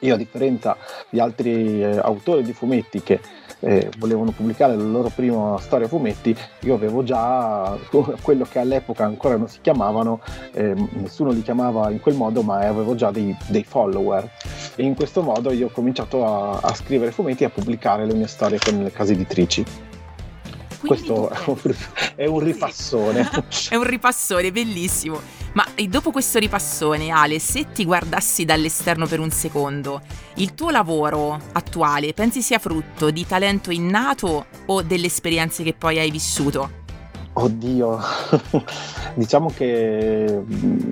Io 0.00 0.14
a 0.14 0.16
differenza 0.16 0.76
di 1.08 1.20
altri 1.20 1.82
eh, 1.82 1.98
autori 1.98 2.42
di 2.42 2.52
fumetti 2.52 3.02
che 3.02 3.20
eh, 3.62 3.90
volevano 3.98 4.32
pubblicare 4.32 4.76
la 4.76 4.82
loro 4.82 5.10
prima 5.14 5.58
storia 5.58 5.86
a 5.86 5.88
fumetti, 5.88 6.36
io 6.60 6.74
avevo 6.74 7.02
già 7.02 7.76
quello 8.20 8.44
che 8.44 8.58
all'epoca 8.58 9.04
ancora 9.04 9.36
non 9.36 9.48
si 9.48 9.60
chiamavano, 9.60 10.20
eh, 10.52 10.74
nessuno 10.92 11.30
li 11.30 11.42
chiamava 11.42 11.90
in 11.90 12.00
quel 12.00 12.16
modo, 12.16 12.42
ma 12.42 12.58
avevo 12.58 12.94
già 12.94 13.10
dei, 13.10 13.36
dei 13.48 13.64
follower. 13.64 14.28
E 14.74 14.82
in 14.82 14.94
questo 14.94 15.22
modo 15.22 15.52
io 15.52 15.66
ho 15.66 15.70
cominciato 15.70 16.26
a, 16.26 16.58
a 16.60 16.74
scrivere 16.74 17.12
fumetti 17.12 17.44
e 17.44 17.46
a 17.46 17.50
pubblicare 17.50 18.04
le 18.06 18.14
mie 18.14 18.26
storie 18.26 18.58
con 18.58 18.82
le 18.82 18.90
case 18.90 19.12
editrici. 19.12 19.90
Questo 20.92 21.30
è 22.16 22.26
un 22.26 22.40
ripassone. 22.40 23.26
è 23.70 23.76
un 23.76 23.84
ripassone, 23.84 24.52
bellissimo. 24.52 25.18
Ma 25.54 25.64
dopo 25.88 26.10
questo 26.10 26.38
ripassone, 26.38 27.08
Ale, 27.08 27.38
se 27.38 27.72
ti 27.72 27.86
guardassi 27.86 28.44
dall'esterno 28.44 29.06
per 29.06 29.18
un 29.18 29.30
secondo, 29.30 30.02
il 30.34 30.52
tuo 30.52 30.68
lavoro 30.68 31.38
attuale 31.52 32.12
pensi 32.12 32.42
sia 32.42 32.58
frutto 32.58 33.10
di 33.10 33.26
talento 33.26 33.70
innato 33.70 34.44
o 34.66 34.82
delle 34.82 35.06
esperienze 35.06 35.62
che 35.62 35.72
poi 35.72 35.98
hai 35.98 36.10
vissuto? 36.10 36.80
Oddio, 37.32 37.98
diciamo 39.14 39.50
che 39.56 40.42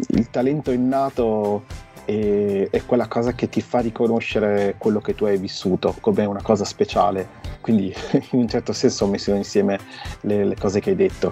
il 0.08 0.30
talento 0.30 0.70
innato 0.70 1.64
è, 2.10 2.70
è 2.70 2.84
quella 2.84 3.06
cosa 3.06 3.32
che 3.32 3.48
ti 3.48 3.60
fa 3.60 3.78
riconoscere 3.78 4.74
quello 4.78 5.00
che 5.00 5.14
tu 5.14 5.24
hai 5.24 5.38
vissuto 5.38 5.94
come 6.00 6.24
una 6.24 6.42
cosa 6.42 6.64
speciale. 6.64 7.38
Quindi 7.60 7.94
in 8.32 8.40
un 8.40 8.48
certo 8.48 8.72
senso 8.72 9.04
ho 9.04 9.08
messo 9.08 9.32
insieme 9.32 9.78
le, 10.22 10.44
le 10.44 10.56
cose 10.56 10.80
che 10.80 10.90
hai 10.90 10.96
detto, 10.96 11.30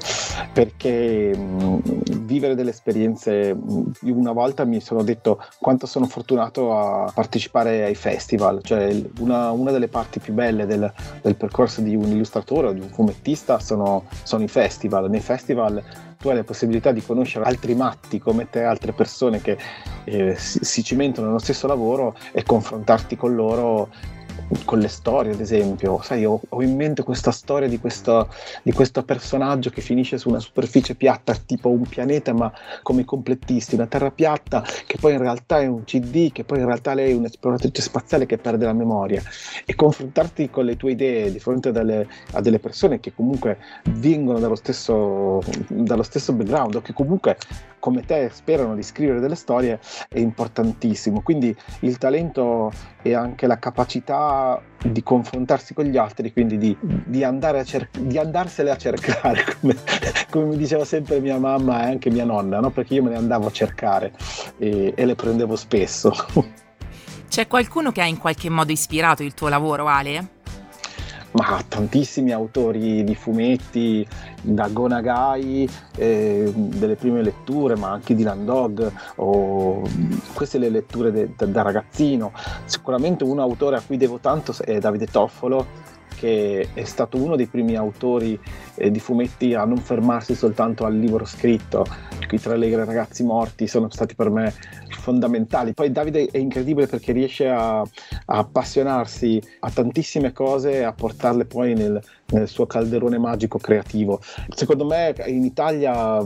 perché 0.52 1.36
mh, 1.36 1.80
vivere 2.20 2.54
delle 2.54 2.70
esperienze, 2.70 3.54
mh, 3.54 3.92
una 4.02 4.32
volta 4.32 4.64
mi 4.64 4.80
sono 4.80 5.02
detto 5.02 5.42
quanto 5.58 5.86
sono 5.86 6.06
fortunato 6.06 6.76
a 6.76 7.10
partecipare 7.12 7.84
ai 7.84 7.94
festival, 7.94 8.62
cioè 8.62 9.02
una, 9.20 9.50
una 9.50 9.70
delle 9.70 9.88
parti 9.88 10.20
più 10.20 10.34
belle 10.34 10.66
del, 10.66 10.92
del, 11.22 11.36
percorso 11.36 11.80
di 11.80 11.94
un 11.96 12.06
illustratore 12.06 12.68
o 12.68 12.72
di 12.72 12.80
un 12.80 12.88
fumettista 12.88 13.58
sono, 13.58 14.04
sono 14.22 14.44
i 14.44 14.48
festival, 14.48 15.08
nei 15.08 15.20
festival 15.20 15.82
tu 16.18 16.28
hai 16.28 16.36
la 16.36 16.44
possibilità 16.44 16.90
di 16.92 17.00
conoscere 17.00 17.44
altri 17.44 17.74
matti 17.74 18.18
come 18.18 18.50
te, 18.50 18.62
altre 18.62 18.92
persone 18.92 19.40
che 19.40 19.56
eh, 20.04 20.34
si, 20.36 20.58
si 20.62 20.82
cimentano 20.82 21.28
nello 21.28 21.38
stesso 21.38 21.66
lavoro 21.66 22.16
e 22.32 22.42
confrontarti 22.42 23.16
con 23.16 23.34
loro 23.34 23.88
con 24.64 24.78
le 24.78 24.88
storie, 24.88 25.32
ad 25.32 25.40
esempio. 25.40 26.00
Sai, 26.02 26.24
ho, 26.24 26.40
ho 26.48 26.62
in 26.62 26.74
mente 26.76 27.02
questa 27.02 27.30
storia 27.30 27.68
di 27.68 27.78
questo, 27.78 28.28
di 28.62 28.72
questo, 28.72 29.02
personaggio 29.02 29.70
che 29.70 29.80
finisce 29.80 30.18
su 30.18 30.28
una 30.28 30.40
superficie 30.40 30.94
piatta, 30.94 31.34
tipo 31.34 31.70
un 31.70 31.82
pianeta, 31.82 32.32
ma 32.32 32.52
come 32.82 33.02
i 33.02 33.04
complettisti, 33.04 33.74
una 33.74 33.86
terra 33.86 34.10
piatta, 34.10 34.64
che 34.86 34.98
poi 34.98 35.12
in 35.12 35.18
realtà 35.18 35.60
è 35.60 35.66
un 35.66 35.84
CD, 35.84 36.32
che 36.32 36.44
poi 36.44 36.58
in 36.58 36.66
realtà 36.66 36.94
lei 36.94 37.12
è 37.12 37.14
un'esploratrice 37.14 37.82
spaziale 37.82 38.26
che 38.26 38.38
perde 38.38 38.64
la 38.64 38.72
memoria. 38.72 39.22
E 39.64 39.74
confrontarti 39.74 40.50
con 40.50 40.64
le 40.64 40.76
tue 40.76 40.92
idee 40.92 41.30
di 41.30 41.38
fronte 41.38 41.68
a 41.68 41.72
delle, 41.72 42.06
a 42.32 42.40
delle 42.40 42.58
persone 42.58 43.00
che 43.00 43.14
comunque 43.14 43.58
vengono 43.84 44.38
dallo 44.38 44.56
stesso, 44.56 45.42
dallo 45.68 46.02
stesso 46.02 46.32
background 46.32 46.76
o 46.76 46.82
che 46.82 46.92
comunque 46.92 47.36
come 47.78 48.04
te 48.04 48.30
sperano 48.32 48.74
di 48.74 48.82
scrivere 48.82 49.20
delle 49.20 49.34
storie 49.34 49.80
è 50.08 50.18
importantissimo. 50.18 51.22
Quindi 51.22 51.54
il 51.80 51.98
talento 51.98 52.70
e 53.02 53.14
anche 53.14 53.46
la 53.46 53.58
capacità 53.58 54.27
di 54.82 55.02
confrontarsi 55.02 55.74
con 55.74 55.84
gli 55.84 55.96
altri, 55.96 56.32
quindi 56.32 56.58
di, 56.58 56.76
di, 56.80 57.24
andare 57.24 57.60
a 57.60 57.64
cer- 57.64 57.98
di 57.98 58.18
andarsele 58.18 58.70
a 58.70 58.76
cercare, 58.76 59.44
come, 59.60 59.76
come, 60.30 60.44
mi 60.46 60.56
diceva 60.56 60.84
sempre 60.84 61.20
mia 61.20 61.38
mamma 61.38 61.82
e 61.82 61.90
anche 61.90 62.10
mia 62.10 62.24
nonna, 62.24 62.60
no? 62.60 62.70
perché 62.70 62.94
io 62.94 63.02
me 63.02 63.10
ne 63.10 63.16
andavo 63.16 63.48
a 63.48 63.50
cercare 63.50 64.12
e, 64.58 64.92
e 64.96 65.04
le 65.04 65.14
prendevo 65.14 65.56
spesso. 65.56 66.12
C'è 67.28 67.46
qualcuno 67.46 67.92
che 67.92 68.00
ha 68.00 68.06
in 68.06 68.18
qualche 68.18 68.48
modo 68.48 68.72
ispirato 68.72 69.22
il 69.22 69.34
tuo 69.34 69.48
lavoro, 69.48 69.86
Ale? 69.86 70.37
Ma 71.32 71.62
tantissimi 71.66 72.32
autori 72.32 73.04
di 73.04 73.14
fumetti, 73.14 74.06
da 74.40 74.68
Gonagai, 74.68 75.68
eh, 75.96 76.50
delle 76.54 76.96
prime 76.96 77.22
letture, 77.22 77.76
ma 77.76 77.90
anche 77.90 78.14
di 78.14 78.22
Landog, 78.22 78.90
o 79.16 79.82
queste 80.32 80.58
le 80.58 80.70
letture 80.70 81.12
de, 81.12 81.30
de, 81.36 81.50
da 81.50 81.62
ragazzino. 81.62 82.32
Sicuramente 82.64 83.24
un 83.24 83.38
autore 83.38 83.76
a 83.76 83.82
cui 83.84 83.96
devo 83.96 84.18
tanto 84.18 84.54
è 84.64 84.78
Davide 84.78 85.06
Toffolo, 85.06 85.66
che 86.16 86.68
è 86.72 86.84
stato 86.84 87.16
uno 87.16 87.36
dei 87.36 87.46
primi 87.46 87.76
autori 87.76 88.38
eh, 88.78 88.90
di 88.90 89.00
fumetti 89.00 89.54
a 89.54 89.64
non 89.64 89.78
fermarsi 89.78 90.34
soltanto 90.34 90.84
al 90.84 90.96
libro 90.96 91.24
scritto. 91.24 91.84
I 92.30 92.38
tre 92.38 92.54
allegri 92.54 92.84
ragazzi 92.84 93.24
morti 93.24 93.66
sono 93.66 93.88
stati 93.90 94.14
per 94.14 94.30
me 94.30 94.52
fondamentali. 95.08 95.72
Poi 95.72 95.90
Davide 95.90 96.28
è 96.30 96.36
incredibile 96.36 96.86
perché 96.86 97.12
riesce 97.12 97.48
a, 97.48 97.80
a 97.80 97.86
appassionarsi 98.26 99.40
a 99.60 99.70
tantissime 99.70 100.32
cose 100.32 100.72
e 100.72 100.82
a 100.82 100.92
portarle 100.92 101.46
poi 101.46 101.74
nel, 101.74 102.00
nel 102.26 102.48
suo 102.48 102.66
calderone 102.66 103.18
magico 103.18 103.58
creativo. 103.58 104.20
Secondo 104.54 104.84
me 104.84 105.14
in 105.26 105.44
Italia 105.44 106.18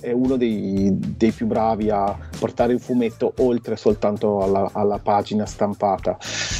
è 0.00 0.10
uno 0.10 0.36
dei, 0.36 0.88
dei 0.90 1.30
più 1.30 1.46
bravi 1.46 1.90
a 1.90 2.16
portare 2.38 2.72
il 2.72 2.80
fumetto 2.80 3.32
oltre 3.38 3.76
soltanto 3.76 4.40
alla, 4.40 4.68
alla 4.72 4.98
pagina 4.98 5.46
stampata. 5.46 6.18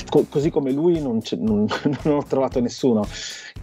Co- 0.08 0.26
così 0.28 0.50
come 0.50 0.70
lui 0.70 1.00
non, 1.00 1.20
non, 1.38 1.66
non, 2.04 2.14
ho 2.14 2.24
trovato 2.24 2.60
nessuno. 2.60 3.04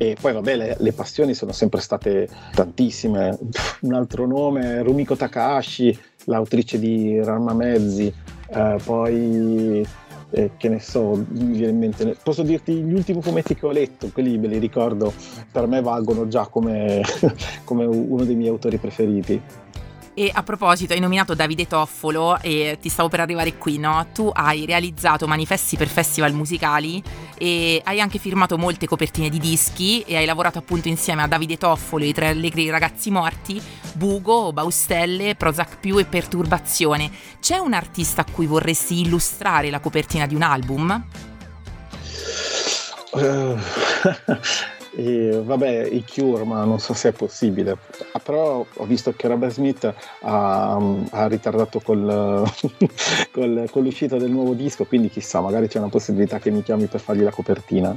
E 0.01 0.17
poi 0.20 0.34
vabbè, 0.34 0.55
le, 0.55 0.75
le, 0.79 0.93
passioni 0.93 1.36
sono 1.36 1.51
sempre 1.51 1.79
state 1.79 2.27
tantissime. 2.55 3.38
Un 3.81 3.93
altro 3.93 4.25
nome, 4.25 4.81
Rumiko 4.81 5.15
Takahashi, 5.15 5.96
l'autrice 6.24 6.79
di 6.79 7.22
Rama 7.24 7.53
Mezzi, 7.53 8.12
eh, 8.50 8.77
poi 8.84 9.86
eh, 10.31 10.51
che 10.58 10.70
ne 10.70 10.79
so, 10.79 11.24
mi 11.29 11.55
viene 11.55 11.74
in 11.74 11.77
mente. 11.77 12.17
Posso 12.24 12.41
dirti 12.41 12.74
gli 12.81 12.96
ultimi 12.96 13.22
fumetti 13.22 13.53
che 13.53 13.63
ho 13.63 13.70
letto, 13.70 14.10
quelli 14.12 14.39
me 14.39 14.48
li 14.48 14.58
ricordo, 14.58 15.13
per 15.51 15.67
me 15.67 15.84
valgono 15.84 16.27
già 16.27 16.48
come, 16.48 17.03
come 17.63 17.86
uno 17.86 18.24
dei 18.24 18.36
miei 18.36 18.50
autori 18.50 18.77
preferiti. 18.77 19.39
E 20.13 20.30
a 20.34 20.44
proposito, 20.44 20.91
hai 20.91 21.00
nominato 21.00 21.34
Davide 21.34 21.68
Toffolo 21.68 22.38
e 22.41 22.77
ti 22.82 22.89
stavo 22.89 23.08
per 23.08 23.22
arrivare 23.22 23.58
qui, 23.58 23.77
no? 23.77 24.08
Tu 24.13 24.30
hai 24.34 24.65
realizzato 24.65 25.25
manifesti 25.25 25.77
per 25.77 25.88
festival 25.88 26.34
musicali 26.34 27.01
e 27.38 27.82
hai 27.86 28.01
anche 28.01 28.20
firmato 28.20 28.58
molte 28.58 28.88
copertine 28.88 29.30
di 29.30 29.39
dischi 29.39 30.01
e 30.01 30.18
hai 30.18 30.25
lavorato 30.25 30.58
appunto 30.58 30.89
insieme 30.89 31.24
a 31.24 31.27
Davide 31.27 31.56
Toffolo 31.58 32.03
e 32.03 32.10
i 32.10 32.13
tre 32.13 32.27
allegri 32.27 32.70
ragazzi 32.70 33.10
morti, 33.10 33.62
Bugo, 33.94 34.51
Baustelle, 34.51 35.36
Prozac 35.36 35.80
più 35.80 35.98
e 35.98 36.03
Perturbazione. 36.03 37.10
C'è 37.39 37.58
un 37.58 37.72
artista 37.72 38.22
a 38.22 38.25
cui 38.30 38.48
vorresti 38.48 39.00
illustrare 39.00 39.70
la 39.70 39.80
copertina 39.80 40.25
di 40.25 40.36
un 40.36 40.41
album? 40.41 41.06
Uh, 43.12 43.58
E 44.93 45.41
vabbè, 45.43 45.86
i 45.86 46.03
Cure, 46.05 46.43
ma 46.43 46.63
non 46.65 46.79
so 46.79 46.93
se 46.93 47.10
è 47.10 47.12
possibile. 47.12 47.77
Ah, 48.12 48.19
però 48.19 48.65
ho 48.74 48.86
visto 48.86 49.13
che 49.13 49.27
Robert 49.27 49.53
Smith 49.53 49.93
ha, 50.21 50.75
ha 51.12 51.27
ritardato 51.27 51.79
col, 51.79 52.43
col, 53.31 53.67
con 53.71 53.83
l'uscita 53.83 54.17
del 54.17 54.31
nuovo 54.31 54.53
disco, 54.53 54.86
quindi 54.86 55.10
chissà, 55.10 55.39
magari 55.39 55.67
c'è 55.67 55.79
una 55.79 55.89
possibilità 55.89 56.39
che 56.39 56.51
mi 56.51 56.62
chiami 56.62 56.88
per 56.88 57.00
fargli 57.00 57.24
la 57.24 57.31
copertina. 57.31 57.95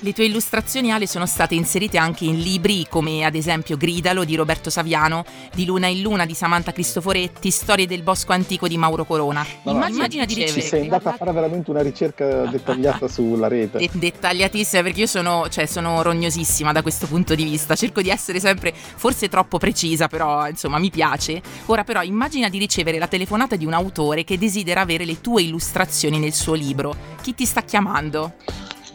Le 0.00 0.12
tue 0.12 0.26
illustrazioni, 0.26 0.92
Ale, 0.92 1.06
sono 1.06 1.24
state 1.24 1.54
inserite 1.54 1.96
anche 1.96 2.24
in 2.24 2.38
libri 2.38 2.86
come 2.88 3.24
ad 3.24 3.34
esempio 3.34 3.76
Gridalo 3.76 4.24
di 4.24 4.34
Roberto 4.34 4.68
Saviano, 4.68 5.24
Di 5.54 5.64
Luna 5.64 5.86
in 5.86 6.02
Luna 6.02 6.26
di 6.26 6.34
Samantha 6.34 6.72
Cristoforetti, 6.72 7.50
Storie 7.50 7.86
del 7.86 8.02
Bosco 8.02 8.32
Antico 8.32 8.68
di 8.68 8.76
Mauro 8.76 9.04
Corona. 9.04 9.46
No, 9.62 9.72
Immagina 9.72 10.26
di 10.26 10.34
ricevere. 10.34 10.60
Ci 10.60 10.66
sei 10.66 10.82
andata 10.82 11.10
a 11.10 11.16
fare 11.16 11.32
veramente 11.32 11.70
una 11.70 11.80
ricerca 11.80 12.44
dettagliata 12.46 13.08
sulla 13.08 13.48
rete. 13.48 13.78
De- 13.78 13.90
dettagliatissima, 13.92 14.82
perché 14.82 15.00
io 15.00 15.06
sono, 15.06 15.48
cioè, 15.48 15.66
sono 15.66 16.02
rognosissima 16.02 16.72
da 16.72 16.82
questo 16.82 17.06
punto 17.06 17.34
di 17.34 17.44
vista. 17.44 17.74
Cerco 17.74 18.02
di 18.02 18.10
essere 18.10 18.40
sempre, 18.40 18.74
forse 18.74 19.28
troppo 19.28 19.58
precisa, 19.58 20.08
però 20.08 20.46
insomma 20.48 20.78
mi 20.78 20.90
piace. 20.90 21.40
Ora, 21.66 21.84
però, 21.84 22.02
immagina 22.02 22.48
di 22.48 22.58
ricevere 22.58 22.98
la 22.98 23.06
telefonata 23.06 23.56
di 23.56 23.64
un 23.64 23.72
autore 23.72 24.24
che 24.24 24.36
desidera 24.36 24.82
avere 24.82 25.04
le 25.04 25.20
tue 25.20 25.42
illustrazioni 25.42 26.18
nel 26.18 26.34
suo 26.34 26.54
libro. 26.54 26.94
Chi 27.22 27.34
ti 27.34 27.46
sta 27.46 27.62
chiamando? 27.62 28.32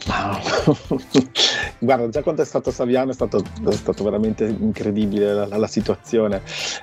Guarda, 1.80 2.10
già 2.10 2.24
quando 2.24 2.42
è 2.42 2.46
stato 2.46 2.72
Saviano 2.72 3.12
è 3.12 3.14
stato, 3.14 3.44
è 3.68 3.72
stato 3.72 4.04
veramente 4.04 4.46
incredibile 4.46 5.34
la, 5.34 5.58
la 5.58 5.68
situazione. 5.68 6.42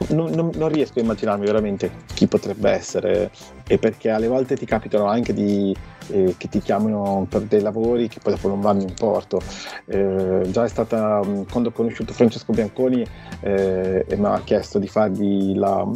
Non, 0.08 0.30
non, 0.30 0.50
non, 0.54 0.68
riesco 0.68 0.98
a 0.98 1.02
immaginarmi 1.02 1.44
veramente 1.44 1.90
chi 2.14 2.26
potrebbe 2.26 2.70
essere 2.70 3.30
e 3.66 3.78
perché 3.78 4.10
alle 4.10 4.28
volte 4.28 4.56
ti 4.56 4.64
capitano 4.64 5.06
anche 5.06 5.32
di, 5.34 5.74
eh, 6.08 6.34
che 6.36 6.48
ti 6.48 6.60
chiamano 6.60 7.26
per 7.28 7.42
dei 7.42 7.60
lavori 7.60 8.08
che 8.08 8.20
poi 8.22 8.34
dopo 8.34 8.48
non 8.48 8.60
vanno 8.60 8.82
in 8.82 8.94
porto. 8.94 9.40
Eh, 9.86 10.42
già 10.50 10.64
è 10.64 10.68
stata, 10.68 11.20
quando 11.50 11.70
ho 11.70 11.72
conosciuto 11.72 12.12
Francesco 12.12 12.52
Bianconi 12.52 13.04
eh, 13.40 14.04
e 14.06 14.16
mi 14.16 14.26
ha 14.26 14.40
chiesto 14.44 14.78
di 14.78 14.88
fargli 14.88 15.56
la, 15.56 15.86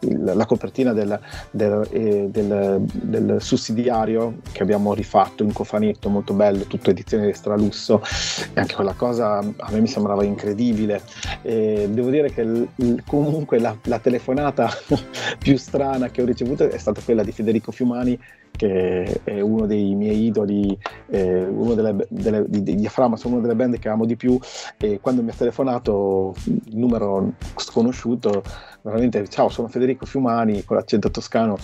la, 0.00 0.34
la 0.34 0.46
copertina 0.46 0.92
del, 0.92 1.18
del, 1.50 1.86
eh, 1.90 2.28
del, 2.28 2.80
del, 2.84 3.36
sussidiario 3.40 4.38
che 4.50 4.62
abbiamo 4.62 4.94
rifatto 4.94 5.42
in 5.42 5.52
cofanetto 5.52 6.08
molto 6.08 6.34
bello, 6.34 6.64
tutto 6.72 6.90
edizione 6.90 7.28
extra 7.28 7.54
lusso 7.54 8.02
e 8.54 8.60
anche 8.60 8.74
quella 8.74 8.94
cosa 8.94 9.38
a 9.38 9.70
me 9.70 9.80
mi 9.80 9.86
sembrava 9.86 10.24
incredibile. 10.24 11.02
E 11.42 11.86
devo 11.90 12.08
dire 12.08 12.32
che 12.32 12.44
l, 12.44 13.02
comunque 13.06 13.58
la, 13.58 13.76
la 13.84 13.98
telefonata 13.98 14.70
più 15.38 15.58
strana 15.58 16.10
che 16.10 16.22
ho 16.22 16.24
ricevuto 16.24 16.68
è 16.68 16.78
stata 16.78 17.02
quella 17.02 17.22
di 17.22 17.32
Federico 17.32 17.72
Fiumani 17.72 18.18
che 18.62 19.22
è 19.24 19.40
uno 19.40 19.66
dei 19.66 19.96
miei 19.96 20.26
idoli, 20.26 20.78
eh, 21.08 21.44
uno 21.44 21.74
delle, 21.74 22.06
delle, 22.08 22.44
di, 22.46 22.62
di 22.62 22.76
Diaframma, 22.76 23.16
sono 23.16 23.34
una 23.34 23.42
delle 23.42 23.56
band 23.56 23.80
che 23.80 23.88
amo 23.88 24.06
di 24.06 24.14
più 24.14 24.38
e 24.78 25.00
quando 25.00 25.20
mi 25.20 25.30
ha 25.30 25.34
telefonato 25.34 26.32
il 26.44 26.76
numero 26.76 27.32
sconosciuto 27.56 28.44
veramente 28.82 29.28
ciao 29.28 29.48
sono 29.48 29.68
Federico 29.68 30.06
Fiumani 30.06 30.64
con 30.64 30.76
l'accento 30.76 31.10
toscano 31.10 31.56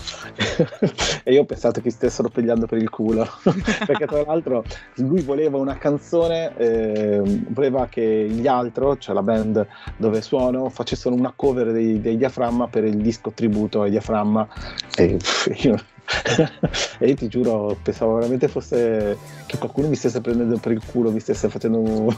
e 1.23 1.33
io 1.33 1.41
ho 1.41 1.45
pensato 1.45 1.81
che 1.81 1.91
stessero 1.91 2.29
pigliando 2.29 2.65
per 2.65 2.77
il 2.77 2.89
culo 2.89 3.27
perché 3.85 4.05
tra 4.05 4.23
l'altro 4.23 4.63
lui 4.95 5.21
voleva 5.21 5.57
una 5.57 5.77
canzone 5.77 6.55
eh, 6.55 7.21
voleva 7.49 7.87
che 7.87 8.27
gli 8.29 8.47
altri 8.47 8.95
cioè 8.99 9.13
la 9.13 9.23
band 9.23 9.67
dove 9.97 10.21
suono 10.21 10.69
facessero 10.69 11.13
una 11.13 11.33
cover 11.35 11.73
dei, 11.73 11.99
dei 11.99 12.15
diaframma 12.15 12.67
per 12.67 12.85
il 12.85 12.97
disco 12.97 13.31
tributo 13.31 13.81
ai 13.81 13.89
diaframma 13.89 14.47
e 14.95 15.17
io 15.63 15.77
e 16.99 17.13
ti 17.13 17.27
giuro, 17.27 17.77
pensavo 17.81 18.15
veramente 18.15 18.47
fosse 18.47 19.17
che 19.45 19.57
qualcuno 19.57 19.87
mi 19.87 19.95
stesse 19.95 20.21
prendendo 20.21 20.57
per 20.57 20.71
il 20.71 20.81
culo, 20.83 21.11
mi 21.11 21.19
stesse 21.19 21.49
facendo 21.49 21.81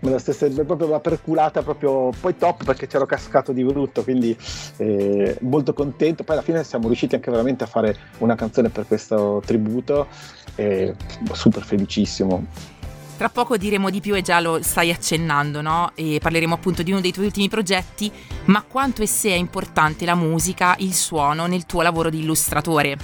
me 0.00 0.10
la 0.10 0.18
stesse 0.18 0.50
proprio 0.50 0.88
la 0.88 1.00
perculata 1.00 1.62
proprio 1.62 2.10
poi 2.20 2.36
top 2.36 2.64
perché 2.64 2.86
c'ero 2.86 3.06
cascato 3.06 3.52
di 3.52 3.64
brutto, 3.64 4.02
quindi 4.02 4.36
eh, 4.78 5.36
molto 5.40 5.72
contento. 5.72 6.24
Poi 6.24 6.36
alla 6.36 6.44
fine 6.44 6.64
siamo 6.64 6.86
riusciti 6.86 7.14
anche 7.14 7.30
veramente 7.30 7.64
a 7.64 7.68
fare 7.68 7.96
una 8.18 8.34
canzone 8.34 8.68
per 8.68 8.86
questo 8.86 9.42
tributo 9.44 10.08
e 10.56 10.94
super 11.32 11.62
felicissimo. 11.62 12.80
Tra 13.22 13.30
poco 13.30 13.56
diremo 13.56 13.88
di 13.88 14.00
più 14.00 14.16
e 14.16 14.20
già 14.20 14.40
lo 14.40 14.60
stai 14.62 14.90
accennando, 14.90 15.60
no? 15.60 15.92
E 15.94 16.18
parleremo 16.20 16.54
appunto 16.54 16.82
di 16.82 16.90
uno 16.90 17.00
dei 17.00 17.12
tuoi 17.12 17.26
ultimi 17.26 17.48
progetti, 17.48 18.10
ma 18.46 18.64
quanto 18.66 19.00
e 19.00 19.06
se 19.06 19.28
è 19.28 19.34
importante 19.34 20.04
la 20.04 20.16
musica, 20.16 20.74
il 20.80 20.92
suono 20.92 21.46
nel 21.46 21.64
tuo 21.64 21.82
lavoro 21.82 22.10
di 22.10 22.18
illustratore? 22.18 22.96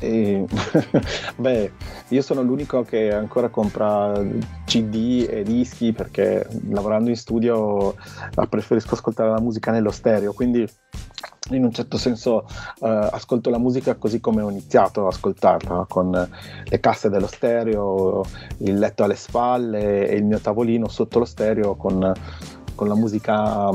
E, 0.00 0.46
beh, 1.36 1.72
io 2.08 2.22
sono 2.22 2.40
l'unico 2.40 2.82
che 2.82 3.12
ancora 3.12 3.50
compra 3.50 4.18
CD 4.64 5.26
e 5.28 5.42
dischi 5.42 5.92
perché 5.92 6.46
lavorando 6.70 7.10
in 7.10 7.16
studio 7.16 7.94
preferisco 8.48 8.94
ascoltare 8.94 9.28
la 9.28 9.40
musica 9.40 9.70
nello 9.70 9.90
stereo, 9.90 10.32
quindi 10.32 10.66
in 11.50 11.64
un 11.64 11.72
certo 11.72 11.98
senso 11.98 12.46
eh, 12.80 13.08
ascolto 13.10 13.50
la 13.50 13.58
musica 13.58 13.96
così 13.96 14.20
come 14.20 14.42
ho 14.42 14.50
iniziato 14.50 15.02
ad 15.02 15.12
ascoltarla, 15.12 15.86
con 15.88 16.10
le 16.64 16.80
casse 16.80 17.08
dello 17.08 17.26
stereo, 17.26 18.24
il 18.58 18.78
letto 18.78 19.04
alle 19.04 19.16
spalle 19.16 20.08
e 20.08 20.16
il 20.16 20.24
mio 20.24 20.38
tavolino 20.38 20.88
sotto 20.88 21.18
lo 21.18 21.24
stereo 21.24 21.76
con 21.76 22.12
con 22.78 22.86
la 22.86 22.94
musica 22.94 23.70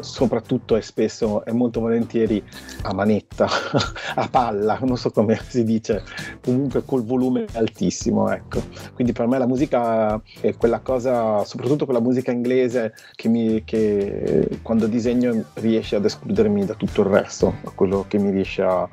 soprattutto 0.00 0.76
e 0.76 0.82
spesso 0.82 1.44
e 1.44 1.50
molto 1.50 1.80
volentieri 1.80 2.40
a 2.82 2.94
manetta, 2.94 3.48
a 4.14 4.28
palla, 4.28 4.78
non 4.84 4.96
so 4.96 5.10
come 5.10 5.36
si 5.48 5.64
dice, 5.64 6.04
comunque 6.44 6.84
col 6.84 7.04
volume 7.04 7.46
altissimo, 7.54 8.30
ecco. 8.30 8.62
Quindi 8.94 9.12
per 9.12 9.26
me 9.26 9.38
la 9.38 9.48
musica 9.48 10.22
è 10.40 10.54
quella 10.56 10.78
cosa, 10.78 11.44
soprattutto 11.44 11.86
quella 11.86 12.00
musica 12.00 12.30
inglese 12.30 12.94
che, 13.16 13.28
mi, 13.28 13.64
che 13.64 14.60
quando 14.62 14.86
disegno 14.86 15.42
riesce 15.54 15.96
ad 15.96 16.04
escludermi 16.04 16.64
da 16.64 16.74
tutto 16.74 17.00
il 17.00 17.08
resto, 17.08 17.54
quello 17.74 18.04
che 18.06 18.18
mi 18.18 18.30
riesce 18.30 18.62
a, 18.62 18.88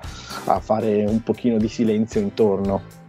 a 0.46 0.60
fare 0.60 1.06
un 1.06 1.22
pochino 1.22 1.58
di 1.58 1.68
silenzio 1.68 2.22
intorno. 2.22 3.02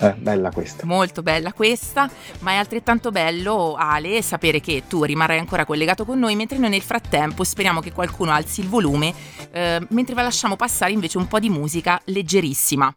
Eh, 0.00 0.14
bella 0.14 0.50
questa. 0.50 0.86
Molto 0.86 1.22
bella 1.22 1.52
questa, 1.52 2.08
ma 2.40 2.52
è 2.52 2.54
altrettanto 2.56 3.10
bello, 3.10 3.74
Ale, 3.74 4.22
sapere 4.22 4.60
che 4.60 4.84
tu 4.86 5.02
rimarrai 5.02 5.38
ancora 5.38 5.64
collegato 5.64 6.04
con 6.04 6.18
noi, 6.18 6.36
mentre 6.36 6.58
noi 6.58 6.70
nel 6.70 6.82
frattempo 6.82 7.42
speriamo 7.42 7.80
che 7.80 7.92
qualcuno 7.92 8.30
alzi 8.30 8.60
il 8.60 8.68
volume, 8.68 9.12
eh, 9.50 9.84
mentre 9.90 10.14
vi 10.14 10.22
lasciamo 10.22 10.56
passare 10.56 10.92
invece 10.92 11.18
un 11.18 11.26
po' 11.26 11.40
di 11.40 11.50
musica 11.50 12.00
leggerissima. 12.04 12.94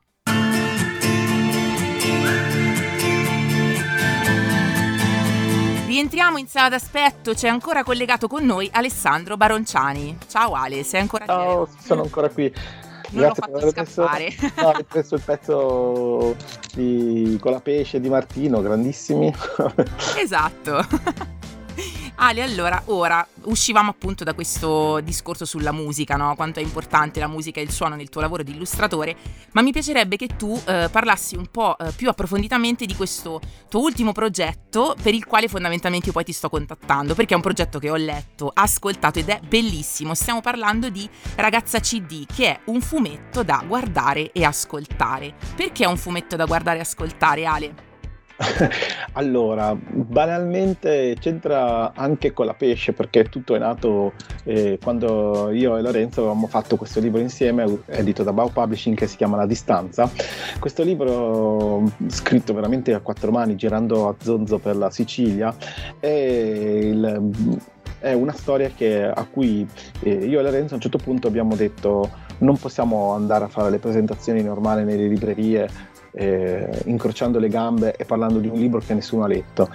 Rientriamo 5.88 6.38
in 6.38 6.48
sala 6.48 6.70
d'aspetto, 6.70 7.34
c'è 7.34 7.48
ancora 7.48 7.84
collegato 7.84 8.27
con 8.27 8.46
noi 8.46 8.70
Alessandro 8.72 9.38
Baronciani. 9.38 10.17
Ciao 10.27 10.54
Ale, 10.54 10.84
sei 10.84 11.02
ancora 11.02 11.25
qui? 11.25 11.34
Ciao, 11.34 11.67
sono 11.80 12.02
ancora 12.04 12.30
qui 12.30 12.52
non 13.12 13.24
Grazie 13.24 13.52
l'ho 13.52 13.60
fatto 13.60 13.69
scappare. 13.69 14.24
Messo, 14.26 14.52
no, 14.62 14.69
hai 14.69 14.84
preso 14.84 15.15
il 15.15 15.21
pezzo 15.21 16.36
di, 16.74 17.38
con 17.39 17.52
la 17.52 17.62
pesce 17.62 18.00
di 18.00 18.10
Martino, 18.10 18.62
grandissimi. 18.62 19.34
esatto. 20.17 21.30
Ale, 22.15 22.41
allora, 22.41 22.82
ora 22.86 23.26
uscivamo 23.43 23.89
appunto 23.89 24.24
da 24.24 24.34
questo 24.34 25.00
discorso 25.02 25.45
sulla 25.45 25.71
musica, 25.71 26.15
no? 26.15 26.36
Quanto 26.36 26.60
è 26.60 26.63
importante 26.63 27.19
la 27.19 27.28
musica 27.28 27.60
e 27.60 27.63
il 27.63 27.71
suono 27.71 27.95
nel 27.95 28.10
tuo 28.10 28.21
lavoro 28.21 28.43
di 28.43 28.52
illustratore, 28.52 29.15
ma 29.52 29.62
mi 29.62 29.71
piacerebbe 29.71 30.17
che 30.17 30.28
tu 30.38 30.60
eh, 30.65 30.89
parlassi 30.91 31.36
un 31.36 31.47
po' 31.47 31.78
eh, 31.78 31.91
più 31.91 32.10
approfonditamente 32.10 32.86
di 32.86 32.95
questo 32.95 33.39
tuo 33.69 33.82
ultimo 33.82 34.12
progetto 34.12 34.95
per 35.02 35.13
il 35.13 35.26
quale 35.26 35.47
fondamentalmente 35.47 36.12
poi 36.12 36.24
ti 36.24 36.34
sto 36.34 36.50
contattando, 36.50 37.15
perché 37.15 37.34
è 37.34 37.36
un 37.36 37.41
progetto 37.41 37.80
che 37.80 37.89
ho 37.89 37.95
letto, 37.95 38.52
ascoltato 38.54 39.19
ed 39.19 39.30
è 39.30 39.39
bellissimo. 39.47 40.13
Stiamo 40.13 40.41
parlando 40.41 40.89
di 40.89 41.10
Ragazza 41.36 41.80
CD, 41.80 42.26
che 42.26 42.47
è 42.47 42.60
un 42.65 42.82
fumetto 42.82 43.43
da 43.43 43.63
guardare 43.65 44.32
e 44.32 44.43
ascoltare. 44.43 45.34
Perché 45.56 45.84
è 45.84 45.88
un 45.88 45.97
fumetto 45.97 46.36
da 46.36 46.45
guardare 46.45 46.78
e 46.78 46.82
ascoltare, 46.82 47.45
Ale? 47.45 47.89
allora, 49.13 49.75
banalmente 49.75 51.15
c'entra 51.19 51.93
anche 51.93 52.34
con 52.34 52.45
la 52.45 52.54
pesce 52.54 52.93
perché 52.93 53.23
tutto 53.25 53.56
è 53.56 53.60
nato 53.60 54.13
eh, 54.43 54.80
quando 54.82 55.51
io 55.51 55.77
e 55.77 55.82
Lorenzo 55.82 56.21
avevamo 56.21 56.47
fatto 56.47 56.75
questo 56.75 56.99
libro 56.99 57.19
insieme, 57.19 57.82
edito 57.88 58.23
da 58.23 58.34
Bau 58.34 58.51
Publishing, 58.51 58.95
che 58.95 59.08
si 59.08 59.17
chiama 59.17 59.38
La 59.38 59.45
distanza. 59.45 60.10
Questo 60.60 60.84
libro 60.84 61.84
scritto 62.08 62.54
veramente 62.54 62.93
a 62.93 62.99
quattro 62.99 63.32
mani, 63.32 63.56
girando 63.56 64.08
a 64.08 64.15
zonzo 64.19 64.58
per 64.60 64.75
la 64.75 64.89
Sicilia, 64.89 65.56
è 65.99 66.08
il 66.08 67.60
è 68.01 68.13
una 68.13 68.34
storia 68.34 68.71
che, 68.75 69.04
a 69.04 69.25
cui 69.30 69.65
eh, 70.01 70.10
io 70.10 70.39
e 70.39 70.43
Lorenzo 70.43 70.73
a 70.73 70.75
un 70.77 70.82
certo 70.82 70.97
punto 70.97 71.27
abbiamo 71.27 71.56
detto 71.56 72.10
non 72.39 72.58
possiamo 72.58 73.13
andare 73.13 73.45
a 73.45 73.47
fare 73.47 73.69
le 73.69 73.77
presentazioni 73.77 74.41
normali 74.41 74.84
nelle 74.84 75.08
librerie 75.08 75.69
eh, 76.12 76.69
incrociando 76.86 77.39
le 77.39 77.47
gambe 77.47 77.95
e 77.95 78.06
parlando 78.06 78.39
di 78.39 78.47
un 78.47 78.60
libro 78.60 78.80
che 78.80 78.93
nessuno 78.93 79.24
ha 79.24 79.28
letto. 79.28 79.69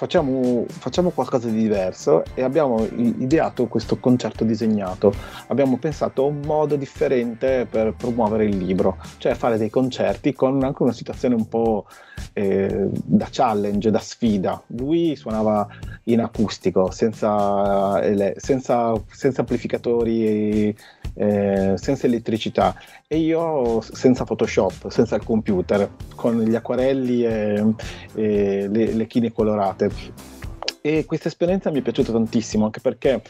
Facciamo, 0.00 0.64
facciamo, 0.66 1.10
qualcosa 1.10 1.48
di 1.48 1.58
diverso 1.58 2.22
e 2.32 2.42
abbiamo 2.42 2.86
ideato 2.96 3.66
questo 3.66 3.98
concerto 3.98 4.44
disegnato. 4.44 5.12
Abbiamo 5.48 5.76
pensato 5.76 6.22
a 6.22 6.26
un 6.28 6.40
modo 6.40 6.76
differente 6.76 7.66
per 7.68 7.92
promuovere 7.92 8.46
il 8.46 8.56
libro, 8.56 8.96
cioè 9.18 9.34
fare 9.34 9.58
dei 9.58 9.68
concerti 9.68 10.32
con 10.32 10.62
anche 10.64 10.82
una 10.82 10.92
situazione 10.92 11.34
un 11.34 11.46
po' 11.48 11.86
eh, 12.32 12.88
da 12.90 13.28
challenge, 13.30 13.90
da 13.90 13.98
sfida. 13.98 14.62
Lui 14.68 15.16
suonava 15.16 15.68
in 16.04 16.20
acustico, 16.20 16.90
senza, 16.90 18.00
senza, 18.36 18.94
senza 19.06 19.40
amplificatori, 19.40 20.74
eh, 21.14 21.74
senza 21.76 22.06
elettricità 22.06 22.74
e 23.06 23.18
io 23.18 23.80
senza 23.80 24.24
Photoshop, 24.24 24.88
senza 24.88 25.16
il 25.16 25.24
computer, 25.24 25.90
con 26.14 26.40
gli 26.40 26.54
acquarelli 26.54 27.24
e, 27.24 27.74
e 28.14 28.68
le, 28.68 28.92
le 28.92 29.06
chine 29.06 29.32
colorate. 29.32 29.90
E 30.82 31.04
questa 31.04 31.28
esperienza 31.28 31.70
mi 31.70 31.80
è 31.80 31.82
piaciuta 31.82 32.10
tantissimo 32.10 32.64
anche 32.64 32.80
perché 32.80 33.22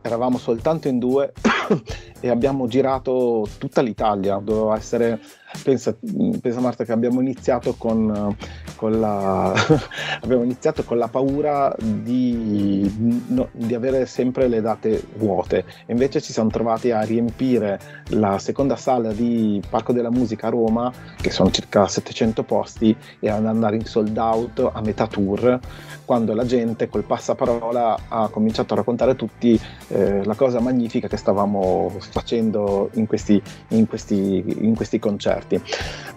eravamo 0.00 0.38
soltanto 0.38 0.88
in 0.88 0.98
due 0.98 1.32
e 2.20 2.30
abbiamo 2.30 2.66
girato 2.66 3.46
tutta 3.58 3.82
l'Italia, 3.82 4.40
doveva 4.42 4.76
essere 4.76 5.20
pensa, 5.62 5.96
pensa 6.40 6.60
Marta 6.60 6.84
che 6.84 6.92
abbiamo 6.92 7.20
iniziato 7.20 7.74
con, 7.74 8.34
con 8.76 9.00
la, 9.00 9.52
abbiamo 10.20 10.42
iniziato 10.42 10.84
con 10.84 10.98
la 10.98 11.08
paura 11.08 11.74
di, 11.78 13.22
no, 13.28 13.48
di 13.52 13.74
avere 13.74 14.06
sempre 14.06 14.48
le 14.48 14.60
date 14.60 15.02
vuote, 15.16 15.64
invece 15.86 16.20
ci 16.20 16.32
siamo 16.32 16.50
trovati 16.50 16.90
a 16.90 17.02
riempire 17.02 17.78
la 18.08 18.38
seconda 18.38 18.76
sala 18.76 19.12
di 19.12 19.60
Parco 19.68 19.92
della 19.92 20.10
Musica 20.10 20.48
a 20.48 20.50
Roma, 20.50 20.92
che 21.20 21.30
sono 21.30 21.50
circa 21.50 21.86
700 21.86 22.42
posti, 22.42 22.96
e 23.20 23.28
ad 23.28 23.46
andare 23.46 23.76
in 23.76 23.84
sold 23.84 24.16
out 24.16 24.70
a 24.72 24.80
metà 24.80 25.06
tour, 25.06 25.58
quando 26.04 26.34
la 26.34 26.44
gente 26.44 26.88
col 26.88 27.04
passaparola 27.04 27.98
ha 28.08 28.28
cominciato 28.28 28.74
a 28.74 28.78
raccontare 28.78 29.16
tutti 29.16 29.58
eh, 29.88 30.24
la 30.24 30.34
cosa 30.34 30.60
magnifica 30.60 31.08
che 31.08 31.16
stavamo 31.16 31.90
facendo 31.98 32.90
in 32.94 33.06
questi, 33.06 33.40
in 33.68 33.86
questi, 33.86 34.44
in 34.46 34.74
questi 34.74 34.98
concerti. 34.98 35.43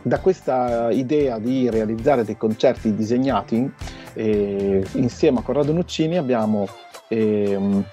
Da 0.02 0.20
questa 0.20 0.90
idea 0.92 1.38
di 1.40 1.70
realizzare 1.70 2.24
dei 2.24 2.38
concerti 2.38 2.94
disegnati, 2.94 3.70
eh, 4.14 4.86
insieme 4.94 5.40
a 5.40 5.42
Corrado 5.42 5.74
Nuccini 5.74 6.18
abbiamo, 6.18 6.68
eh, 7.08 7.84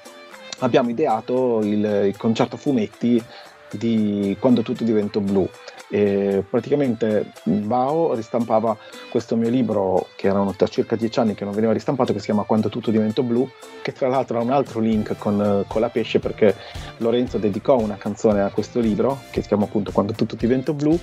abbiamo 0.61 0.91
ideato 0.91 1.61
il, 1.63 1.85
il 2.07 2.17
concerto 2.17 2.57
fumetti 2.57 3.23
di 3.71 4.37
Quando 4.39 4.63
tutto 4.63 4.85
diventa 4.85 5.21
blu. 5.21 5.49
E 5.89 6.43
praticamente 6.49 7.33
Bao 7.45 8.15
ristampava 8.15 8.77
questo 9.11 9.37
mio 9.37 9.51
libro 9.51 10.09
che 10.17 10.29
erano 10.29 10.55
da 10.57 10.67
circa 10.67 10.97
dieci 10.97 11.19
anni 11.21 11.35
che 11.35 11.45
non 11.45 11.53
veniva 11.53 11.73
ristampato 11.73 12.13
che 12.13 12.19
si 12.19 12.27
chiama 12.27 12.43
Quando 12.43 12.69
tutto 12.69 12.91
diventa 12.91 13.23
blu 13.23 13.49
che 13.83 13.93
tra 13.93 14.09
l'altro 14.09 14.39
ha 14.39 14.43
un 14.43 14.51
altro 14.51 14.81
link 14.81 15.17
con, 15.19 15.65
con 15.69 15.81
la 15.81 15.91
pesce 15.91 16.19
perché 16.19 16.57
Lorenzo 16.99 17.39
dedicò 17.39 17.79
una 17.79 17.97
canzone 17.97 18.41
a 18.41 18.51
questo 18.51 18.81
libro 18.81 19.21
che 19.31 19.43
si 19.43 19.49
chiama 19.49 19.65
appunto 19.65 19.93
Quando 19.93 20.13
tutto 20.15 20.37
diventa 20.37 20.73
blu. 20.73 20.99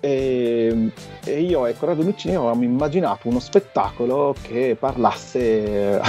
E, 0.00 0.90
e 1.24 1.40
io 1.40 1.66
e 1.66 1.76
Corrado 1.76 2.02
Lucini 2.02 2.36
avevamo 2.36 2.62
immaginato 2.62 3.28
uno 3.28 3.40
spettacolo 3.40 4.36
che 4.40 4.76
parlasse, 4.78 6.00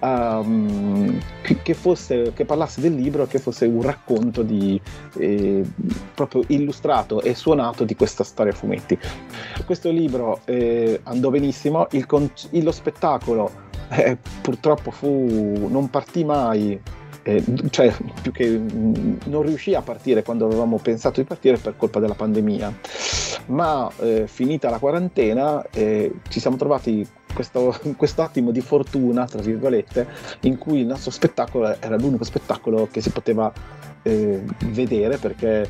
um, 0.00 1.18
che, 1.62 1.74
fosse, 1.74 2.32
che 2.34 2.44
parlasse 2.44 2.80
del 2.80 2.94
libro, 2.94 3.26
che 3.26 3.38
fosse 3.38 3.66
un 3.66 3.82
racconto 3.82 4.42
di, 4.42 4.80
eh, 5.18 5.64
proprio 6.14 6.44
illustrato 6.48 7.22
e 7.22 7.34
suonato 7.34 7.84
di 7.84 7.94
questa 7.94 8.24
storia 8.24 8.52
a 8.52 8.56
fumetti. 8.56 8.98
Questo 9.64 9.90
libro 9.90 10.40
eh, 10.44 11.00
andò 11.04 11.30
benissimo, 11.30 11.86
il, 11.90 12.06
lo 12.62 12.72
spettacolo 12.72 13.64
eh, 13.90 14.16
purtroppo 14.40 14.90
fu, 14.90 15.68
non 15.70 15.90
partì 15.90 16.24
mai 16.24 16.80
eh, 17.22 17.42
cioè 17.70 17.92
più 18.22 18.30
che 18.30 18.48
mm, 18.48 19.16
non 19.26 19.42
riuscì 19.42 19.74
a 19.74 19.82
partire 19.82 20.22
quando 20.22 20.46
avevamo 20.46 20.78
pensato 20.78 21.20
di 21.20 21.26
partire 21.26 21.56
per 21.56 21.76
colpa 21.76 21.98
della 21.98 22.14
pandemia, 22.14 22.72
ma 23.46 23.90
eh, 23.98 24.26
finita 24.28 24.70
la 24.70 24.78
quarantena 24.78 25.64
eh, 25.72 26.12
ci 26.28 26.38
siamo 26.38 26.56
trovati 26.56 27.06
questo, 27.36 28.22
attimo 28.22 28.50
di 28.50 28.60
fortuna, 28.60 29.26
tra 29.26 29.42
virgolette, 29.42 30.06
in 30.40 30.56
cui 30.58 30.80
il 30.80 30.86
nostro 30.86 31.10
spettacolo 31.10 31.76
era 31.78 31.96
l'unico 31.96 32.24
spettacolo 32.24 32.88
che 32.90 33.00
si 33.00 33.10
poteva 33.10 33.52
eh, 34.02 34.42
vedere 34.66 35.18
perché 35.18 35.68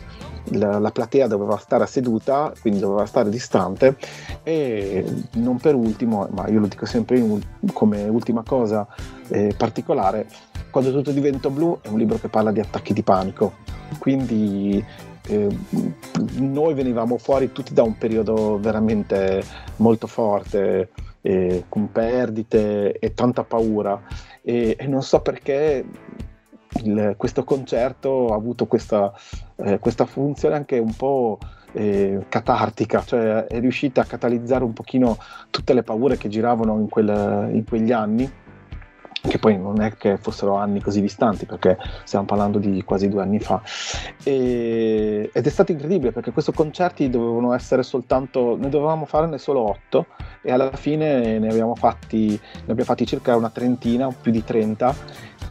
la, 0.50 0.78
la, 0.78 0.90
platea 0.90 1.26
doveva 1.26 1.56
stare 1.56 1.86
seduta, 1.86 2.52
quindi 2.60 2.78
doveva 2.78 3.06
stare 3.06 3.30
distante 3.30 3.96
e 4.42 5.04
non 5.32 5.56
per 5.56 5.74
ultimo, 5.74 6.28
ma 6.30 6.46
io 6.48 6.60
lo 6.60 6.66
dico 6.66 6.86
sempre 6.86 7.18
in, 7.18 7.40
come 7.72 8.06
ultima 8.08 8.42
cosa 8.46 8.86
eh, 9.28 9.54
particolare, 9.56 10.28
quando 10.70 10.92
tutto 10.92 11.10
diventa 11.10 11.50
blu 11.50 11.78
è 11.80 11.88
un 11.88 11.98
libro 11.98 12.18
che 12.18 12.28
parla 12.28 12.52
di 12.52 12.60
attacchi 12.60 12.92
di 12.92 13.02
panico, 13.02 13.54
quindi 13.98 14.84
eh, 15.26 15.48
noi 16.38 16.74
venivamo 16.74 17.18
fuori 17.18 17.52
tutti 17.52 17.74
da 17.74 17.82
un 17.82 17.96
periodo 17.98 18.58
veramente 18.58 19.42
molto 19.76 20.06
forte, 20.06 20.90
eh, 21.20 21.64
con 21.68 21.90
perdite 21.90 22.98
e 22.98 23.14
tanta 23.14 23.42
paura. 23.42 24.00
E, 24.42 24.76
e 24.78 24.86
non 24.86 25.02
so 25.02 25.20
perché 25.20 25.84
il, 26.84 27.14
questo 27.16 27.44
concerto 27.44 28.28
ha 28.28 28.36
avuto 28.36 28.66
questa, 28.66 29.12
eh, 29.56 29.78
questa 29.78 30.06
funzione 30.06 30.54
anche 30.54 30.78
un 30.78 30.94
po' 30.94 31.38
eh, 31.72 32.24
catartica, 32.28 33.02
cioè 33.04 33.44
è 33.44 33.60
riuscita 33.60 34.02
a 34.02 34.04
catalizzare 34.04 34.64
un 34.64 34.72
pochino 34.72 35.18
tutte 35.50 35.74
le 35.74 35.82
paure 35.82 36.16
che 36.16 36.28
giravano 36.28 36.78
in, 36.78 36.88
quel, 36.88 37.50
in 37.52 37.64
quegli 37.64 37.92
anni 37.92 38.30
che 39.26 39.38
poi 39.38 39.58
non 39.58 39.80
è 39.80 39.94
che 39.96 40.16
fossero 40.16 40.56
anni 40.56 40.80
così 40.80 41.00
distanti 41.00 41.46
perché 41.46 41.76
stiamo 42.04 42.24
parlando 42.24 42.58
di 42.58 42.82
quasi 42.84 43.08
due 43.08 43.22
anni 43.22 43.40
fa. 43.40 43.60
E, 44.22 45.30
ed 45.32 45.46
è 45.46 45.50
stato 45.50 45.72
incredibile 45.72 46.12
perché 46.12 46.30
questi 46.32 46.52
concerti 46.52 47.10
dovevano 47.10 47.52
essere 47.52 47.82
soltanto 47.82 48.56
ne 48.56 48.68
dovevamo 48.68 49.04
farne 49.04 49.38
solo 49.38 49.60
otto 49.60 50.06
e 50.42 50.52
alla 50.52 50.70
fine 50.72 51.38
ne 51.38 51.48
abbiamo 51.48 51.74
fatti, 51.74 52.28
ne 52.28 52.60
abbiamo 52.62 52.84
fatti 52.84 53.06
circa 53.06 53.36
una 53.36 53.50
trentina 53.50 54.08
più 54.08 54.30
di 54.30 54.44
30 54.44 54.94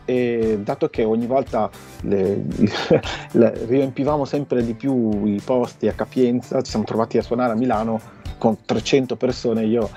e 0.06 0.60
dato 0.62 0.88
che 0.90 1.04
ogni 1.04 1.26
volta 1.26 1.70
le, 2.02 2.44
le, 3.32 3.66
riempivamo 3.66 4.24
sempre 4.24 4.64
di 4.64 4.76
più 4.76 5.26
i 5.26 5.42
posti 5.44 5.88
a 5.88 5.94
capienza 5.94 6.62
ci 6.62 6.70
siamo 6.70 6.86
trovati 6.86 7.18
a 7.18 7.24
suonare 7.24 7.54
a 7.54 7.56
Milano 7.56 8.00
con 8.38 8.58
300 8.64 9.16
persone 9.16 9.66
io 9.66 9.90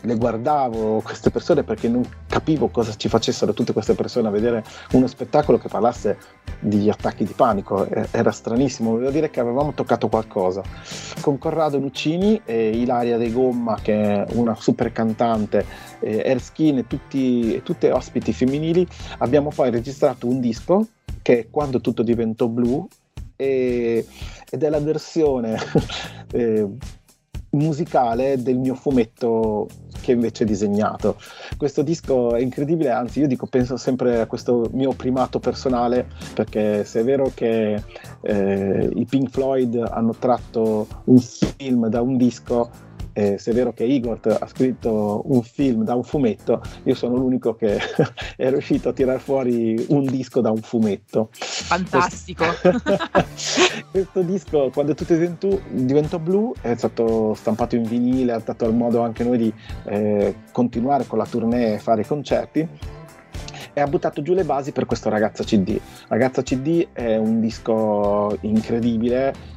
le 0.00 0.14
guardavo 0.16 1.00
queste 1.00 1.30
persone 1.30 1.62
perché 1.62 1.88
non 1.88 2.02
capivo 2.26 2.68
cosa 2.68 2.94
ci 2.94 3.08
facessero 3.08 3.52
tutte 3.52 3.72
queste 3.72 3.94
persone 3.94 4.28
a 4.28 4.30
vedere 4.30 4.64
uno 4.92 5.06
spettacolo 5.06 5.58
che 5.58 5.68
parlasse 5.68 6.18
di 6.60 6.90
attacchi 6.90 7.24
di 7.24 7.32
panico, 7.34 7.86
era 8.10 8.30
stranissimo, 8.30 8.90
volevo 8.90 9.10
dire 9.10 9.30
che 9.30 9.40
avevamo 9.40 9.72
toccato 9.72 10.08
qualcosa. 10.08 10.62
Con 11.20 11.38
Corrado 11.38 11.78
Nuccini 11.78 12.40
e 12.44 12.70
Ilaria 12.70 13.16
De 13.16 13.30
Gomma, 13.30 13.78
che 13.80 14.24
è 14.24 14.26
una 14.32 14.54
super 14.54 14.92
cantante, 14.92 15.64
Erskine 16.00 16.80
e 16.80 16.86
tutti, 16.86 17.60
tutte 17.62 17.92
ospiti 17.92 18.32
femminili, 18.32 18.86
abbiamo 19.18 19.50
poi 19.54 19.70
registrato 19.70 20.26
un 20.26 20.40
disco 20.40 20.86
che 21.22 21.38
è 21.40 21.46
Quando 21.50 21.80
tutto 21.80 22.02
diventò 22.02 22.46
blu 22.46 22.86
e, 23.36 24.04
ed 24.50 24.62
è 24.62 24.68
la 24.68 24.80
versione 24.80 25.58
eh, 26.32 26.68
musicale 27.50 28.42
del 28.42 28.58
mio 28.58 28.74
fumetto 28.74 29.68
che 30.00 30.12
invece 30.12 30.44
è 30.44 30.46
disegnato. 30.46 31.16
Questo 31.56 31.82
disco 31.82 32.34
è 32.34 32.40
incredibile, 32.40 32.90
anzi 32.90 33.20
io 33.20 33.26
dico 33.26 33.46
penso 33.46 33.76
sempre 33.76 34.20
a 34.20 34.26
questo 34.26 34.68
mio 34.72 34.92
primato 34.92 35.38
personale 35.38 36.06
perché 36.34 36.84
se 36.84 37.00
è 37.00 37.04
vero 37.04 37.30
che 37.34 37.82
eh, 38.22 38.90
i 38.94 39.04
Pink 39.04 39.30
Floyd 39.30 39.76
hanno 39.90 40.14
tratto 40.18 40.86
un 41.04 41.18
film 41.18 41.88
da 41.88 42.00
un 42.00 42.16
disco, 42.16 42.70
eh, 43.18 43.36
se 43.36 43.50
è 43.50 43.54
vero 43.54 43.72
che 43.72 43.82
Igor 43.82 44.20
ha 44.38 44.46
scritto 44.46 45.22
un 45.24 45.42
film 45.42 45.82
da 45.82 45.96
un 45.96 46.04
fumetto, 46.04 46.62
io 46.84 46.94
sono 46.94 47.16
l'unico 47.16 47.56
che 47.56 47.76
è 48.36 48.48
riuscito 48.48 48.90
a 48.90 48.92
tirare 48.92 49.18
fuori 49.18 49.86
un 49.88 50.04
disco 50.04 50.40
da 50.40 50.52
un 50.52 50.62
fumetto. 50.62 51.30
Fantastico! 51.32 52.44
Questo 53.90 54.22
disco, 54.22 54.70
quando 54.72 54.94
tutto 54.94 55.14
diventò, 55.14 55.48
diventò 55.68 56.20
blu, 56.20 56.52
è 56.60 56.76
stato 56.76 57.34
stampato 57.34 57.74
in 57.74 57.82
vinile, 57.82 58.30
ha 58.30 58.38
dato 58.38 58.66
il 58.66 58.74
modo 58.74 59.00
anche 59.00 59.24
noi 59.24 59.38
di 59.38 59.52
eh, 59.86 60.36
continuare 60.52 61.04
con 61.08 61.18
la 61.18 61.26
tournée 61.26 61.74
e 61.74 61.78
fare 61.80 62.02
i 62.02 62.06
concerti 62.06 62.68
e 63.72 63.80
ha 63.80 63.86
buttato 63.86 64.22
giù 64.22 64.32
le 64.32 64.44
basi 64.44 64.70
per 64.70 64.86
questo 64.86 65.08
Ragazza 65.08 65.42
CD. 65.42 65.76
Ragazza 66.06 66.42
CD 66.42 66.86
è 66.92 67.16
un 67.16 67.40
disco 67.40 68.36
incredibile 68.42 69.56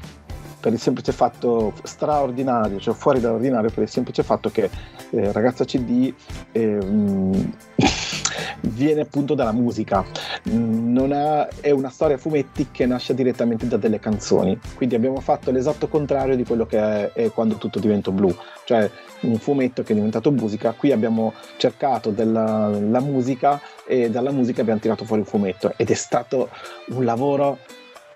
per 0.61 0.71
il 0.71 0.79
semplice 0.79 1.11
fatto 1.11 1.73
straordinario, 1.83 2.79
cioè 2.79 2.93
fuori 2.93 3.19
dall'ordinario, 3.19 3.71
per 3.71 3.83
il 3.83 3.89
semplice 3.89 4.23
fatto 4.23 4.49
che 4.49 4.69
eh, 5.09 5.31
Ragazza 5.31 5.65
CD 5.65 6.13
eh, 6.51 6.77
viene 8.61 9.01
appunto 9.01 9.33
dalla 9.33 9.51
musica, 9.51 10.05
non 10.43 11.11
ha, 11.11 11.47
è 11.59 11.71
una 11.71 11.89
storia 11.89 12.15
a 12.15 12.19
fumetti 12.19 12.67
che 12.71 12.85
nasce 12.85 13.13
direttamente 13.13 13.67
da 13.67 13.77
delle 13.77 13.99
canzoni, 13.99 14.57
quindi 14.75 14.95
abbiamo 14.95 15.19
fatto 15.19 15.51
l'esatto 15.51 15.87
contrario 15.87 16.35
di 16.35 16.45
quello 16.45 16.65
che 16.65 16.77
è, 16.77 17.11
è 17.11 17.31
quando 17.31 17.55
tutto 17.55 17.79
diventa 17.79 18.11
blu, 18.11 18.33
cioè 18.63 18.89
un 19.21 19.37
fumetto 19.37 19.83
che 19.83 19.93
è 19.93 19.95
diventato 19.95 20.31
musica, 20.31 20.73
qui 20.73 20.91
abbiamo 20.91 21.33
cercato 21.57 22.11
della 22.11 22.99
musica 22.99 23.59
e 23.85 24.09
dalla 24.09 24.31
musica 24.31 24.61
abbiamo 24.61 24.79
tirato 24.79 25.05
fuori 25.05 25.21
un 25.21 25.27
fumetto. 25.27 25.73
Ed 25.75 25.89
è 25.89 25.95
stato 25.95 26.49
un 26.89 27.03
lavoro 27.03 27.57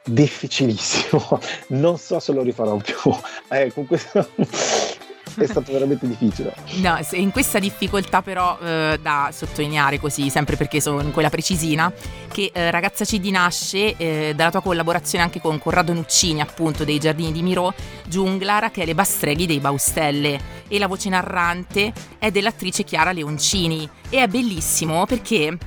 difficilissimo. 0.06 1.40
Non 1.68 1.98
so 1.98 2.20
se 2.20 2.32
lo 2.32 2.42
rifarò 2.42 2.78
più. 2.78 2.96
Eh, 3.50 3.72
con 3.74 3.86
questo 3.86 4.28
è 5.36 5.46
stato 5.46 5.72
veramente 5.72 6.08
difficile. 6.08 6.54
No, 6.76 6.98
in 7.12 7.32
questa 7.32 7.60
difficoltà 7.60 8.22
però 8.22 8.58
eh, 8.60 9.00
da 9.02 9.30
sottolineare 9.34 10.00
così, 10.00 10.30
sempre 10.30 10.56
perché 10.56 10.80
sono 10.80 11.02
in 11.02 11.12
quella 11.12 11.30
precisina, 11.30 11.92
che 12.32 12.52
eh, 12.54 12.72
Ragazza 12.72 13.04
CD 13.04 13.30
nasce 13.30 13.96
eh, 13.98 14.34
dalla 14.36 14.52
tua 14.52 14.62
collaborazione 14.62 15.24
anche 15.24 15.42
con 15.42 15.60
Corrado 15.60 15.94
Nuccini, 15.94 16.42
appunto, 16.42 16.84
dei 16.84 17.00
Giardini 17.00 17.32
di 17.32 17.42
Miro, 17.42 17.74
Giunglara, 18.08 18.70
che 18.70 18.84
è 18.84 18.86
le 18.86 18.96
Bastreghi 18.96 19.46
dei 19.46 19.60
Baustelle, 19.60 20.40
e 20.68 20.80
la 20.80 20.88
voce 20.88 21.10
narrante 21.10 21.92
è 22.18 22.32
dell'attrice 22.32 22.84
Chiara 22.84 23.12
Leoncini. 23.12 23.90
E 24.10 24.22
è 24.22 24.28
bellissimo 24.28 25.06
perché 25.06 25.58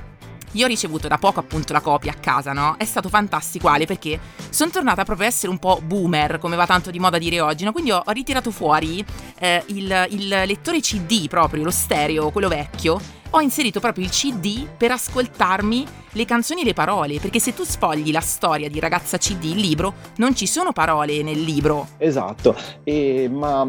io 0.53 0.65
ho 0.65 0.67
ricevuto 0.67 1.07
da 1.07 1.17
poco 1.17 1.39
appunto 1.39 1.73
la 1.73 1.81
copia 1.81 2.11
a 2.11 2.15
casa, 2.15 2.53
no? 2.53 2.75
È 2.77 2.85
stato 2.85 3.09
fantastico 3.09 3.67
Ale 3.67 3.85
perché 3.85 4.19
sono 4.49 4.71
tornata 4.71 5.03
proprio 5.03 5.27
a 5.27 5.29
essere 5.29 5.51
un 5.51 5.59
po' 5.59 5.79
boomer, 5.83 6.39
come 6.39 6.55
va 6.55 6.65
tanto 6.65 6.91
di 6.91 6.99
moda 6.99 7.17
dire 7.17 7.39
oggi, 7.41 7.63
no? 7.63 7.71
Quindi 7.71 7.91
ho, 7.91 8.01
ho 8.03 8.11
ritirato 8.11 8.51
fuori 8.51 9.05
eh, 9.39 9.63
il, 9.67 10.07
il 10.09 10.27
lettore 10.27 10.79
CD 10.79 11.27
proprio, 11.27 11.63
lo 11.63 11.71
stereo, 11.71 12.31
quello 12.31 12.47
vecchio, 12.47 12.99
ho 13.31 13.41
inserito 13.41 13.79
proprio 13.79 14.05
il 14.05 14.11
CD 14.11 14.65
per 14.65 14.91
ascoltarmi 14.91 15.85
le 16.13 16.25
canzoni 16.25 16.61
e 16.61 16.63
le 16.63 16.73
parole, 16.73 17.19
perché 17.19 17.39
se 17.39 17.53
tu 17.53 17.63
sfogli 17.63 18.11
la 18.11 18.21
storia 18.21 18.69
di 18.69 18.79
Ragazza 18.79 19.17
CD, 19.17 19.43
il 19.43 19.57
libro, 19.57 19.93
non 20.17 20.35
ci 20.35 20.47
sono 20.47 20.71
parole 20.71 21.21
nel 21.21 21.39
libro. 21.39 21.89
Esatto, 21.97 22.55
e, 22.83 23.29
ma 23.31 23.67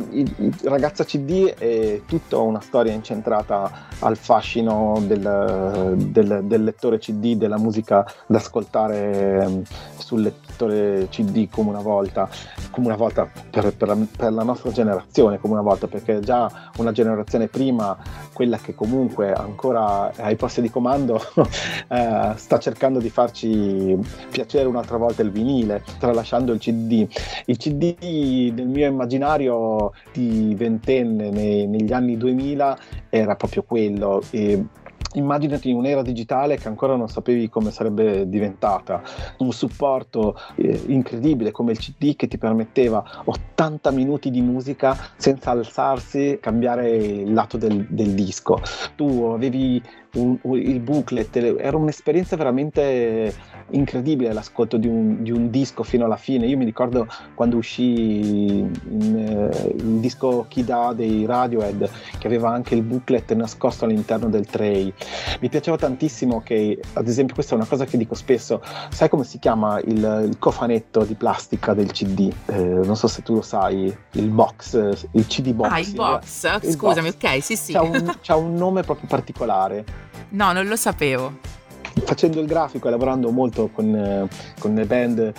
Ragazza 0.62 1.05
CD 1.05 1.53
è 1.53 2.01
tutta 2.07 2.38
una 2.38 2.61
storia 2.61 2.92
incentrata 2.92 3.88
al 3.99 4.16
fascino 4.16 5.03
del, 5.03 5.94
del, 5.96 6.40
del 6.44 6.64
lettore 6.64 6.99
CD, 6.99 7.35
della 7.37 7.59
musica 7.59 8.07
da 8.27 8.38
ascoltare 8.38 9.42
ehm, 9.42 9.62
sul 9.99 10.23
lettore 10.23 11.09
CD 11.11 11.49
come 11.51 11.70
una 11.70 11.83
volta, 11.83 12.29
come 12.70 12.87
una 12.87 12.96
volta 12.96 13.29
per, 13.51 13.75
per, 13.75 13.88
la, 13.88 13.96
per 14.16 14.33
la 14.33 14.42
nostra 14.42 14.70
generazione, 14.70 15.38
come 15.38 15.55
una 15.55 15.62
volta, 15.62 15.87
perché 15.87 16.20
già 16.20 16.70
una 16.79 16.92
generazione 16.92 17.49
prima, 17.49 17.96
quella 18.33 18.57
che 18.57 18.75
comunque 18.75 19.35
ancora 19.51 20.13
ai 20.17 20.37
posti 20.37 20.61
di 20.61 20.71
comando, 20.71 21.21
eh, 21.89 22.33
sta 22.37 22.59
cercando 22.59 22.99
di 22.99 23.11
farci 23.11 23.99
piacere 24.31 24.67
un'altra 24.67 24.97
volta 24.97 25.23
il 25.23 25.31
vinile, 25.31 25.83
tralasciando 25.99 26.53
il 26.53 26.59
CD. 26.59 27.07
Il 27.47 27.57
CD 27.57 28.51
nel 28.55 28.69
mio 28.69 28.87
immaginario 28.87 29.93
di 30.13 30.55
ventenne 30.57 31.31
nei, 31.31 31.67
negli 31.67 31.93
anni 31.93 32.17
2000 32.17 32.79
era 33.11 33.35
proprio 33.35 33.63
quello. 33.63 34.23
E 34.31 34.65
immaginati 35.14 35.73
un'era 35.73 36.03
digitale 36.03 36.57
che 36.57 36.68
ancora 36.68 36.96
non 36.96 37.09
sapevi 37.09 37.49
come 37.49 37.70
sarebbe 37.70 38.29
diventata, 38.29 39.03
un 39.38 39.53
supporto 39.53 40.37
eh, 40.57 40.81
incredibile 40.87 41.51
come 41.51 41.73
il 41.73 41.79
CD 41.79 42.16
che 42.16 42.29
ti 42.29 42.38
permetteva 42.38 43.23
80 43.25 43.90
minuti 43.90 44.31
di 44.31 44.40
musica 44.40 44.96
senza 45.16 45.51
alzarsi, 45.51 46.38
cambiare 46.40 46.90
il 46.90 47.33
lato 47.33 47.57
del, 47.57 47.87
del 47.88 48.14
disco. 48.14 48.61
Tu 48.94 49.25
avevi 49.25 49.83
un, 50.14 50.37
un, 50.42 50.59
il 50.59 50.81
booklet, 50.81 51.37
era 51.37 51.77
un'esperienza 51.77 52.37
veramente 52.37 53.33
incredibile 53.70 54.33
l'ascolto 54.33 54.77
di 54.77 54.88
un, 54.88 55.23
di 55.23 55.31
un, 55.31 55.51
disco 55.51 55.83
fino 55.83 56.05
alla 56.05 56.16
fine. 56.16 56.46
Io 56.46 56.57
mi 56.57 56.64
ricordo 56.64 57.07
quando 57.35 57.57
uscì 57.57 58.59
in, 58.59 59.51
eh, 59.53 59.75
il 59.77 60.01
disco 60.01 60.46
Kida 60.49 60.92
dei 60.94 61.27
Radiohead, 61.27 61.88
che 62.18 62.27
aveva 62.27 62.51
anche 62.51 62.75
il 62.75 62.83
booklet 62.83 63.33
nascosto 63.35 63.85
all'interno 63.85 64.29
del 64.29 64.46
tray. 64.46 64.92
Mi 65.41 65.49
piaceva 65.49 65.77
tantissimo 65.77 66.43
che, 66.43 66.79
ad 66.95 67.09
esempio, 67.09 67.35
questa 67.35 67.55
è 67.55 67.57
una 67.57 67.67
cosa 67.67 67.85
che 67.85 67.97
dico 67.97 68.15
spesso, 68.15 68.63
sai 68.91 69.09
come 69.09 69.25
si 69.25 69.39
chiama 69.39 69.81
il, 69.81 70.27
il 70.29 70.37
cofanetto 70.39 71.05
di 71.05 71.15
plastica 71.15 71.75
del 71.75 71.93
CD? 71.93 72.33
Eh, 72.47 72.63
non 72.63 72.97
so 72.97 73.09
se 73.09 73.23
tu 73.23 73.35
lo 73.35 73.43
sai, 73.43 73.95
il 74.13 74.29
box, 74.29 74.75
il 75.13 75.27
CD 75.27 75.53
box. 75.53 75.71
Ah, 75.71 75.79
il 75.79 75.93
box, 75.93 76.61
il 76.63 76.73
scusami, 76.73 77.11
box. 77.11 77.25
ok, 77.25 77.43
sì 77.43 77.57
sì. 77.57 77.73
C'ha 77.73 77.83
un, 77.83 78.17
c'ha 78.21 78.37
un 78.37 78.55
nome 78.55 78.83
proprio 78.83 79.09
particolare. 79.09 79.85
No, 80.31 80.53
non 80.53 80.67
lo 80.67 80.77
sapevo 80.77 81.59
facendo 82.05 82.41
il 82.41 82.47
grafico 82.47 82.89
e 82.89 82.91
lavorando 82.91 83.31
molto 83.31 83.69
con, 83.69 83.95
eh, 83.95 84.29
con, 84.59 84.75
le 84.75 84.85
band 84.85 85.33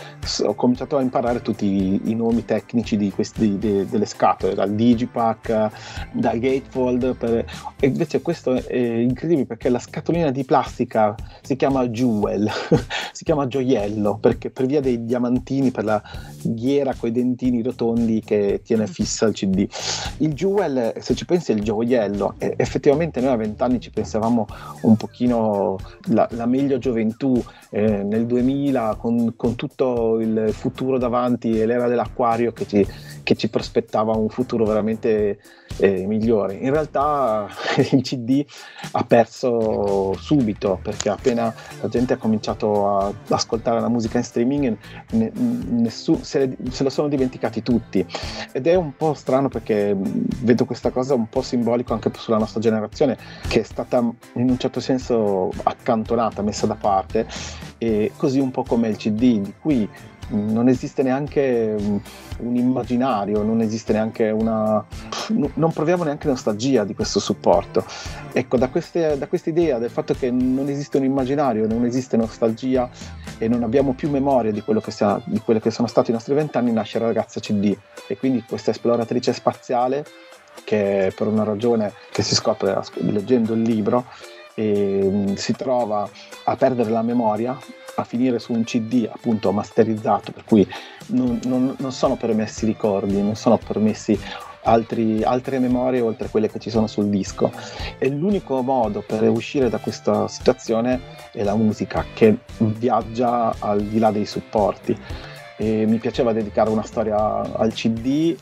ho 0.43 0.53
cominciato 0.53 0.97
a 0.97 1.01
imparare 1.01 1.41
tutti 1.41 1.65
i, 1.65 2.01
i 2.05 2.15
nomi 2.15 2.45
tecnici 2.45 2.97
di 2.97 3.11
questi, 3.11 3.57
de, 3.57 3.87
delle 3.87 4.05
scatole, 4.05 4.53
dal 4.53 4.73
Digipack, 4.73 5.69
dal 6.11 6.39
Gatefold. 6.39 7.15
Per... 7.15 7.45
E 7.79 7.87
invece 7.87 8.21
questo 8.21 8.53
è 8.53 8.77
incredibile 8.77 9.45
perché 9.45 9.69
la 9.69 9.79
scatolina 9.79 10.31
di 10.31 10.43
plastica 10.43 11.15
si 11.41 11.55
chiama 11.55 11.87
Jewel, 11.87 12.49
si 13.11 13.23
chiama 13.23 13.47
gioiello 13.47 14.17
perché 14.17 14.49
per 14.49 14.65
via 14.65 14.81
dei 14.81 15.03
diamantini, 15.03 15.71
per 15.71 15.83
la 15.83 16.01
ghiera 16.41 16.93
con 16.95 17.09
i 17.09 17.11
dentini 17.11 17.61
rotondi 17.61 18.21
che 18.21 18.61
tiene 18.63 18.87
fissa 18.87 19.25
il 19.25 19.33
CD. 19.33 19.67
Il 20.17 20.33
Jewel, 20.33 20.93
se 20.99 21.15
ci 21.15 21.25
pensi, 21.25 21.51
è 21.51 21.55
il 21.55 21.63
gioiello. 21.63 22.35
E 22.37 22.53
effettivamente 22.57 23.19
noi 23.21 23.31
a 23.31 23.35
vent'anni 23.35 23.79
ci 23.79 23.89
pensavamo 23.89 24.47
un 24.81 24.95
pochino 24.95 25.77
la, 26.09 26.27
la 26.31 26.45
meglio 26.51 26.77
gioventù 26.77 27.43
eh, 27.73 28.03
nel 28.03 28.25
2000 28.25 28.95
con, 28.99 29.33
con, 29.37 29.55
tutto 29.55 30.19
il 30.19 30.51
futuro 30.51 30.97
davanti 30.97 31.57
e 31.57 31.65
l'era 31.65 31.87
dell'acquario 31.87 32.51
che 32.51 32.67
ci, 32.67 32.85
che 33.23 33.35
ci 33.35 33.49
prospettava 33.49 34.11
un 34.11 34.27
futuro 34.27 34.65
veramente 34.65 35.39
eh, 35.77 36.05
migliore. 36.05 36.55
In 36.55 36.71
realtà 36.71 37.47
il 37.91 38.01
CD 38.01 38.45
ha 38.91 39.03
perso 39.05 40.13
subito 40.19 40.79
perché 40.81 41.09
appena 41.09 41.53
la 41.79 41.87
gente 41.87 42.13
ha 42.13 42.17
cominciato 42.17 42.97
ad 42.97 43.15
ascoltare 43.29 43.79
la 43.79 43.87
musica 43.87 44.17
in 44.17 44.23
streaming 44.25 44.77
ne, 45.11 45.31
nessun, 45.33 46.23
se, 46.23 46.57
se, 46.69 46.83
lo 46.83 46.89
sono 46.89 47.07
dimenticati 47.07 47.63
tutti 47.63 48.05
ed 48.51 48.67
è 48.67 48.75
un 48.75 48.95
po' 48.97 49.13
strano 49.13 49.47
perché 49.47 49.95
vedo 49.97 50.65
questa 50.65 50.89
cosa 50.89 51.13
un 51.13 51.29
po' 51.29 51.41
simbolico 51.41 51.93
anche 51.93 52.11
sulla 52.15 52.37
nostra 52.37 52.59
generazione 52.59 53.17
che 53.47 53.61
è 53.61 53.63
stata 53.63 53.97
in 53.97 54.49
un 54.49 54.57
certo 54.57 54.81
senso 54.81 55.51
accantonata, 55.63 56.41
messa 56.41 56.67
da 56.67 56.75
parte 56.75 57.27
e 57.77 58.11
così 58.15 58.39
un 58.39 58.51
po' 58.51 58.63
come 58.63 58.89
il 58.89 58.97
CD 58.97 59.39
di 59.39 59.53
cui 59.59 59.89
non 60.31 60.67
esiste 60.69 61.03
neanche 61.03 61.75
un 61.77 62.55
immaginario, 62.55 63.43
non 63.43 63.61
esiste 63.61 63.93
neanche 63.93 64.29
una... 64.29 64.83
non 65.29 65.71
proviamo 65.73 66.03
neanche 66.03 66.27
nostalgia 66.27 66.83
di 66.83 66.93
questo 66.93 67.19
supporto. 67.19 67.85
Ecco, 68.31 68.57
da, 68.57 68.69
questa 68.69 69.17
idea 69.45 69.77
del 69.77 69.89
fatto 69.89 70.13
che 70.13 70.31
non 70.31 70.69
esiste 70.69 70.97
un 70.97 71.03
immaginario, 71.03 71.67
non 71.67 71.85
esiste 71.85 72.17
nostalgia 72.17 72.89
e 73.37 73.47
non 73.47 73.63
abbiamo 73.63 73.93
più 73.93 74.09
memoria 74.09 74.51
di 74.51 74.61
quello 74.61 74.79
che, 74.79 74.91
sia, 74.91 75.21
di 75.25 75.39
quello 75.39 75.59
che 75.59 75.71
sono 75.71 75.87
stati 75.87 76.11
i 76.11 76.13
nostri 76.13 76.33
vent'anni, 76.33 76.71
nasce 76.71 76.99
la 76.99 77.07
ragazza 77.07 77.39
CD 77.39 77.75
e 78.07 78.17
quindi 78.17 78.43
questa 78.47 78.71
esploratrice 78.71 79.33
spaziale 79.33 80.05
che 80.63 81.11
per 81.15 81.27
una 81.27 81.43
ragione 81.43 81.93
che 82.11 82.23
si 82.23 82.35
scopre 82.35 82.79
leggendo 82.99 83.53
il 83.53 83.61
libro 83.61 84.05
si 85.35 85.53
trova 85.53 86.09
a 86.43 86.55
perdere 86.55 86.89
la 86.89 87.01
memoria 87.01 87.57
a 87.95 88.03
finire 88.03 88.39
su 88.39 88.53
un 88.53 88.63
CD 88.63 89.07
appunto 89.11 89.51
masterizzato, 89.51 90.31
per 90.31 90.43
cui 90.45 90.67
non, 91.07 91.39
non, 91.45 91.75
non 91.77 91.91
sono 91.91 92.15
permessi 92.15 92.65
ricordi, 92.65 93.21
non 93.21 93.35
sono 93.35 93.57
permessi 93.57 94.17
altri, 94.63 95.23
altre 95.23 95.59
memorie 95.59 96.01
oltre 96.01 96.29
quelle 96.29 96.49
che 96.49 96.59
ci 96.59 96.69
sono 96.69 96.87
sul 96.87 97.09
disco. 97.09 97.51
E 97.97 98.09
l'unico 98.09 98.61
modo 98.61 99.01
per 99.01 99.27
uscire 99.29 99.69
da 99.69 99.79
questa 99.79 100.27
situazione 100.27 101.01
è 101.31 101.43
la 101.43 101.55
musica 101.55 102.05
che 102.13 102.37
viaggia 102.57 103.53
al 103.59 103.81
di 103.81 103.99
là 103.99 104.11
dei 104.11 104.25
supporti. 104.25 104.97
E 105.57 105.85
mi 105.85 105.97
piaceva 105.97 106.33
dedicare 106.33 106.69
una 106.69 106.83
storia 106.83 107.17
al 107.17 107.73
CD 107.73 108.35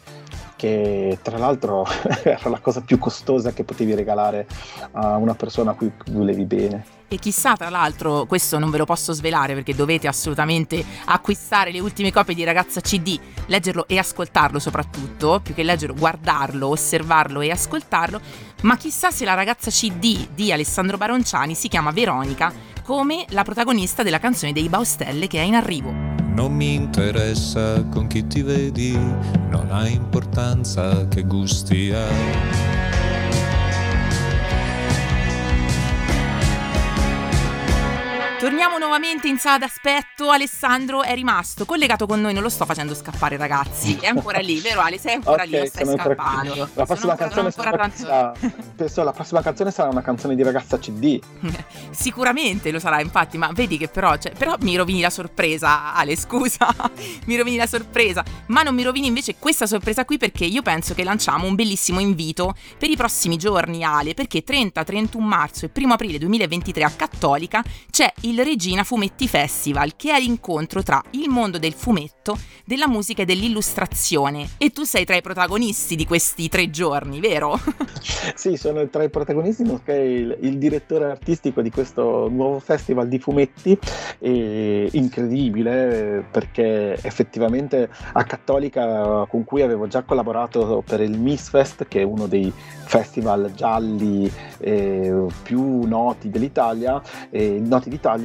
che 0.59 1.19
tra 1.21 1.37
l'altro 1.37 1.87
era 2.21 2.49
la 2.49 2.59
cosa 2.59 2.81
più 2.81 2.97
costosa 2.97 3.53
che 3.53 3.63
potevi 3.63 3.95
regalare 3.95 4.45
a 4.91 5.15
una 5.15 5.33
persona 5.33 5.71
a 5.71 5.73
cui 5.73 5.89
volevi 6.11 6.43
bene. 6.43 6.85
E 7.07 7.17
chissà, 7.17 7.55
tra 7.55 7.69
l'altro, 7.69 8.25
questo 8.25 8.59
non 8.59 8.69
ve 8.69 8.77
lo 8.77 8.85
posso 8.85 9.13
svelare 9.13 9.53
perché 9.53 9.73
dovete 9.73 10.07
assolutamente 10.07 10.83
acquistare 11.05 11.71
le 11.71 11.79
ultime 11.79 12.11
copie 12.11 12.35
di 12.35 12.43
Ragazza 12.43 12.81
CD, 12.81 13.17
leggerlo 13.45 13.87
e 13.87 13.97
ascoltarlo 13.97 14.59
soprattutto, 14.59 15.39
più 15.41 15.53
che 15.53 15.63
leggerlo, 15.63 15.95
guardarlo, 15.95 16.67
osservarlo 16.67 17.39
e 17.39 17.51
ascoltarlo. 17.51 18.19
Ma 18.63 18.75
chissà 18.75 19.11
se 19.11 19.23
la 19.23 19.33
ragazza 19.33 19.71
CD 19.71 20.27
di 20.35 20.51
Alessandro 20.51 20.97
Baronciani 20.97 21.55
si 21.55 21.69
chiama 21.69 21.91
Veronica, 21.91 22.51
come 22.83 23.25
la 23.29 23.43
protagonista 23.43 24.03
della 24.03 24.19
canzone 24.19 24.51
dei 24.51 24.67
Baustelle 24.67 25.27
che 25.27 25.39
è 25.39 25.43
in 25.43 25.55
arrivo. 25.55 26.18
Non 26.39 26.53
mi 26.53 26.73
interessa 26.73 27.83
con 27.89 28.07
chi 28.07 28.25
ti 28.25 28.41
vedi, 28.41 28.93
non 29.49 29.67
ha 29.71 29.85
importanza 29.89 31.05
che 31.09 31.23
gusti 31.23 31.91
hai. 31.91 32.78
Torniamo 38.39 38.77
nuovamente 38.77 39.27
in 39.27 39.37
sala 39.37 39.57
d'aspetto. 39.57 40.29
Alessandro 40.29 41.03
è 41.03 41.13
rimasto 41.13 41.65
collegato 41.65 42.05
con 42.05 42.21
noi, 42.21 42.33
non 42.33 42.41
lo 42.41 42.47
sto 42.47 42.63
facendo 42.63 42.95
scappare, 42.95 43.35
ragazzi. 43.35 43.97
È 43.99 44.07
ancora 44.07 44.39
lì, 44.39 44.61
vero 44.61 44.79
Ale? 44.79 44.97
Sei 44.97 45.15
ancora 45.15 45.43
okay, 45.43 45.61
lì, 45.63 45.67
stai 45.67 45.85
scappando. 45.85 46.69
La 46.73 46.85
prossima, 46.85 47.15
canzone 47.15 47.51
sarà, 47.51 47.91
sarà, 47.93 48.33
penso 48.77 49.03
la 49.03 49.11
prossima 49.11 49.41
canzone 49.41 49.71
sarà 49.71 49.89
una 49.89 50.01
canzone 50.01 50.35
di 50.35 50.43
ragazza 50.43 50.79
CD. 50.79 51.19
Sicuramente 51.91 52.71
lo 52.71 52.79
sarà, 52.79 53.01
infatti, 53.01 53.37
ma 53.37 53.51
vedi 53.51 53.77
che 53.77 53.89
però, 53.89 54.15
cioè, 54.15 54.31
però 54.31 54.55
mi 54.61 54.77
rovini 54.77 55.01
la 55.01 55.09
sorpresa, 55.09 55.93
Ale, 55.93 56.15
scusa. 56.15 56.73
mi 57.25 57.35
rovini 57.35 57.57
la 57.57 57.67
sorpresa. 57.67 58.23
Ma 58.45 58.63
non 58.63 58.73
mi 58.73 58.83
rovini 58.83 59.07
invece 59.07 59.35
questa 59.37 59.67
sorpresa 59.67 60.05
qui 60.05 60.17
perché 60.17 60.45
io 60.45 60.61
penso 60.61 60.93
che 60.93 61.03
lanciamo 61.03 61.45
un 61.45 61.55
bellissimo 61.55 61.99
invito 61.99 62.55
per 62.77 62.89
i 62.89 62.95
prossimi 62.95 63.35
giorni, 63.35 63.83
Ale, 63.83 64.13
perché 64.13 64.45
30, 64.45 64.81
31 64.81 65.25
marzo 65.25 65.65
e 65.65 65.71
1 65.73 65.93
aprile 65.93 66.17
2023 66.19 66.83
a 66.85 66.89
Cattolica 66.89 67.61
c'è 67.91 68.09
il 68.21 68.28
il 68.29 68.43
Regina 68.43 68.83
Fumetti 68.83 69.27
Festival, 69.27 69.95
che 69.95 70.13
è 70.13 70.19
l'incontro 70.19 70.83
tra 70.83 71.01
il 71.11 71.29
mondo 71.29 71.57
del 71.57 71.73
fumetto, 71.73 72.37
della 72.63 72.87
musica 72.87 73.23
e 73.23 73.25
dell'illustrazione. 73.25 74.49
E 74.57 74.69
tu 74.69 74.83
sei 74.83 75.03
tra 75.03 75.15
i 75.15 75.21
protagonisti 75.21 75.95
di 75.95 76.05
questi 76.05 76.47
tre 76.47 76.69
giorni, 76.69 77.19
vero? 77.19 77.59
sì, 78.35 78.55
sono 78.55 78.87
tra 78.89 79.03
i 79.03 79.09
protagonisti, 79.09 79.63
nonché 79.63 79.93
il, 79.93 80.37
il 80.41 80.57
direttore 80.59 81.05
artistico 81.05 81.61
di 81.61 81.71
questo 81.71 82.29
nuovo 82.29 82.59
festival 82.59 83.07
di 83.07 83.17
fumetti. 83.19 83.77
E 84.19 84.89
incredibile 84.91 86.25
perché 86.29 86.99
effettivamente 87.01 87.89
a 88.13 88.23
Cattolica, 88.23 89.25
con 89.27 89.43
cui 89.43 89.63
avevo 89.63 89.87
già 89.87 90.03
collaborato 90.03 90.83
per 90.85 91.01
il 91.01 91.17
Miss 91.17 91.49
Fest, 91.49 91.87
che 91.87 92.01
è 92.01 92.03
uno 92.03 92.27
dei 92.27 92.53
festival 92.89 93.51
gialli 93.55 94.31
eh, 94.59 95.25
più 95.43 95.85
noti 95.85 96.29
dell'Italia, 96.29 97.01
eh, 97.29 97.59
noti 97.59 97.89
d'Italia, 97.89 98.17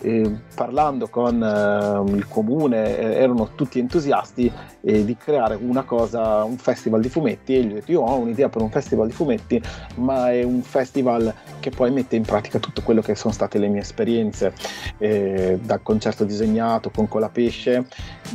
eh, 0.00 0.30
parlando 0.54 1.08
con 1.08 1.42
eh, 1.42 2.16
il 2.16 2.26
comune, 2.28 2.98
erano 2.98 3.50
tutti 3.54 3.78
entusiasti 3.78 4.50
di 4.80 5.16
creare 5.16 5.58
una 5.60 5.82
cosa, 5.82 6.44
un 6.44 6.56
festival 6.56 7.02
di 7.02 7.10
fumetti 7.10 7.54
e 7.54 7.62
gli 7.62 7.72
ho 7.72 7.74
detto 7.74 7.90
io 7.92 8.00
ho 8.00 8.16
un'idea 8.16 8.48
per 8.48 8.62
un 8.62 8.70
festival 8.70 9.08
di 9.08 9.12
fumetti, 9.12 9.60
ma 9.96 10.30
è 10.30 10.42
un 10.44 10.62
festival 10.62 11.34
che 11.60 11.70
poi 11.70 11.90
mette 11.90 12.16
in 12.16 12.22
pratica 12.22 12.58
tutto 12.58 12.80
quello 12.82 13.02
che 13.02 13.14
sono 13.14 13.34
state 13.34 13.58
le 13.58 13.68
mie 13.68 13.80
esperienze, 13.80 14.54
dal 14.98 15.80
concerto 15.82 16.24
disegnato 16.24 16.90
con 16.90 17.06
Colapesce, 17.08 17.86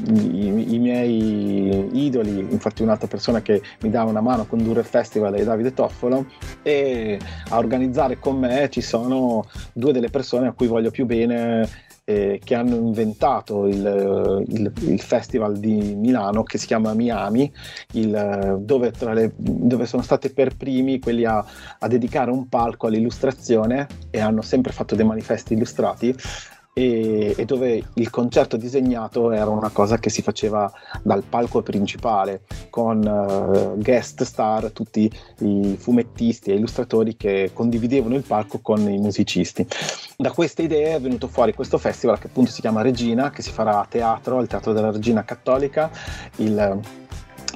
i, 0.05 0.75
i 0.75 0.79
miei 0.79 1.89
idoli, 2.05 2.39
infatti 2.39 2.83
un'altra 2.83 3.07
persona 3.07 3.41
che 3.41 3.61
mi 3.81 3.89
dava 3.89 4.09
una 4.09 4.21
mano 4.21 4.43
a 4.43 4.45
condurre 4.45 4.81
il 4.81 4.85
festival 4.85 5.33
è 5.33 5.43
Davide 5.43 5.73
Toffolo 5.73 6.25
e 6.61 7.19
a 7.49 7.57
organizzare 7.57 8.19
con 8.19 8.37
me 8.37 8.69
ci 8.69 8.81
sono 8.81 9.45
due 9.73 9.91
delle 9.91 10.09
persone 10.09 10.47
a 10.47 10.51
cui 10.51 10.67
voglio 10.67 10.91
più 10.91 11.02
bene 11.05 11.67
eh, 12.05 12.41
che 12.43 12.55
hanno 12.55 12.75
inventato 12.75 13.65
il, 13.65 14.45
il, 14.47 14.71
il, 14.81 14.99
festival 14.99 15.57
di 15.57 15.95
Milano 15.95 16.43
che 16.43 16.57
si 16.57 16.67
chiama 16.67 16.93
Miami, 16.93 17.51
il, 17.93 18.57
dove, 18.59 18.91
le, 18.99 19.31
dove, 19.35 19.85
sono 19.85 20.01
state 20.01 20.31
per 20.31 20.55
primi 20.55 20.99
quelli 20.99 21.23
a, 21.25 21.43
a 21.79 21.87
dedicare 21.87 22.31
un 22.31 22.49
palco 22.49 22.87
all'illustrazione 22.87 23.87
e 24.09 24.19
hanno 24.19 24.41
sempre 24.41 24.73
fatto 24.73 24.95
dei 24.95 25.05
manifesti 25.05 25.53
illustrati 25.53 26.13
e, 26.73 27.35
e, 27.37 27.45
dove 27.45 27.83
il 27.93 28.09
concerto 28.09 28.57
disegnato 28.57 29.31
era 29.31 29.49
una 29.49 29.69
cosa 29.69 29.99
che 29.99 30.09
si 30.09 30.23
faceva 30.23 30.71
dal 31.03 31.23
palco 31.23 31.61
principale 31.61 32.41
con 32.71 32.97
uh, 33.05 33.79
guest 33.79 34.23
star, 34.23 34.71
tutti 34.71 35.11
i 35.39 35.75
fumettisti 35.77 36.49
e 36.49 36.55
illustratori 36.55 37.15
che 37.15 37.51
condividevano 37.53 38.15
il 38.15 38.23
palco 38.23 38.59
con 38.59 38.79
i 38.89 38.97
musicisti. 38.97 39.65
Da 40.17 40.31
queste 40.31 40.63
idee 40.63 40.95
è 40.95 41.01
venuto 41.01 41.27
fuori 41.27 41.53
questo 41.53 41.77
festival 41.77 42.17
che 42.17 42.27
appunto 42.27 42.51
si 42.51 42.61
chiama 42.61 42.81
Regina, 42.81 43.29
che 43.29 43.43
si 43.43 43.51
farà 43.51 43.79
a 43.79 43.85
teatro, 43.87 44.39
al 44.39 44.47
Teatro 44.47 44.73
della 44.73 44.91
Regina 44.91 45.23
Cattolica, 45.23 45.91
il 46.37 46.81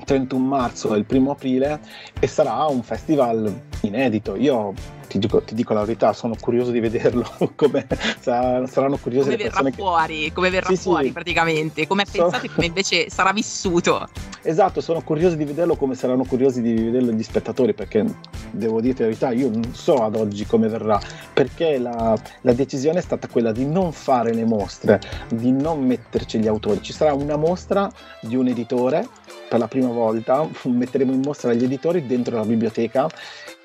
31 0.06 0.45
marzo 0.45 0.93
e 0.93 0.99
il 0.99 1.06
1 1.10 1.32
aprile 1.32 1.80
e 2.19 2.27
sarà 2.27 2.65
un 2.65 2.84
festival 2.84 3.66
inedito. 3.82 4.36
Io 4.36 4.74
ti 5.08 5.20
dico, 5.20 5.42
ti 5.42 5.56
dico, 5.56 5.74
la 5.74 5.82
verità, 5.82 6.13
sono 6.13 6.36
curioso 6.40 6.72
di 6.72 6.80
vederlo, 6.80 7.26
come 7.56 7.88
saranno 8.20 8.98
curiose 8.98 9.32
come 9.32 9.38
le 9.38 9.44
persone 9.44 9.72
fuori, 9.72 10.32
come 10.34 10.50
verrà 10.50 10.70
sì, 10.70 10.78
fuori 10.78 11.08
sì. 11.08 11.12
praticamente, 11.13 11.88
come 11.88 12.04
è 12.04 12.06
so... 12.06 12.24
pensato 12.24 12.46
e 12.46 12.50
come 12.54 12.66
invece 12.68 13.10
sarà 13.10 13.32
vissuto. 13.32 14.08
Esatto, 14.42 14.82
sono 14.82 15.02
curioso 15.02 15.36
di 15.36 15.46
vederlo 15.46 15.76
come 15.76 15.96
saranno 15.96 16.24
curiosi 16.24 16.62
di 16.62 16.74
vederlo 16.74 17.12
gli 17.12 17.24
spettatori, 17.24 17.74
perché 17.74 18.06
devo 18.52 18.82
dirti 18.82 19.02
la 19.02 19.08
verità, 19.08 19.32
io 19.32 19.50
non 19.50 19.74
so 19.74 19.96
ad 19.96 20.16
oggi 20.16 20.46
come 20.46 20.68
verrà, 20.68 21.00
perché 21.34 21.78
la, 21.78 22.18
la 22.42 22.54
decisione 22.54 23.00
è 23.00 23.02
stata 23.02 23.28
quella 23.28 23.52
di 23.52 23.66
non 23.66 23.92
fare 23.92 24.34
le 24.34 24.46
mostre, 24.46 25.00
di 25.30 25.52
non 25.52 25.86
metterci 25.86 26.40
gli 26.40 26.48
autori. 26.48 26.82
Ci 26.82 26.94
sarà 26.94 27.13
una 27.13 27.36
mostra 27.36 27.90
di 28.22 28.36
un 28.36 28.48
editore 28.48 29.08
per 29.48 29.60
la 29.60 29.68
prima 29.68 29.90
volta, 29.90 30.48
metteremo 30.63 31.12
in 31.12 31.22
mostra 31.24 31.54
gli 31.54 31.63
editori 31.63 32.06
dentro 32.06 32.36
la 32.36 32.46
biblioteca 32.46 33.10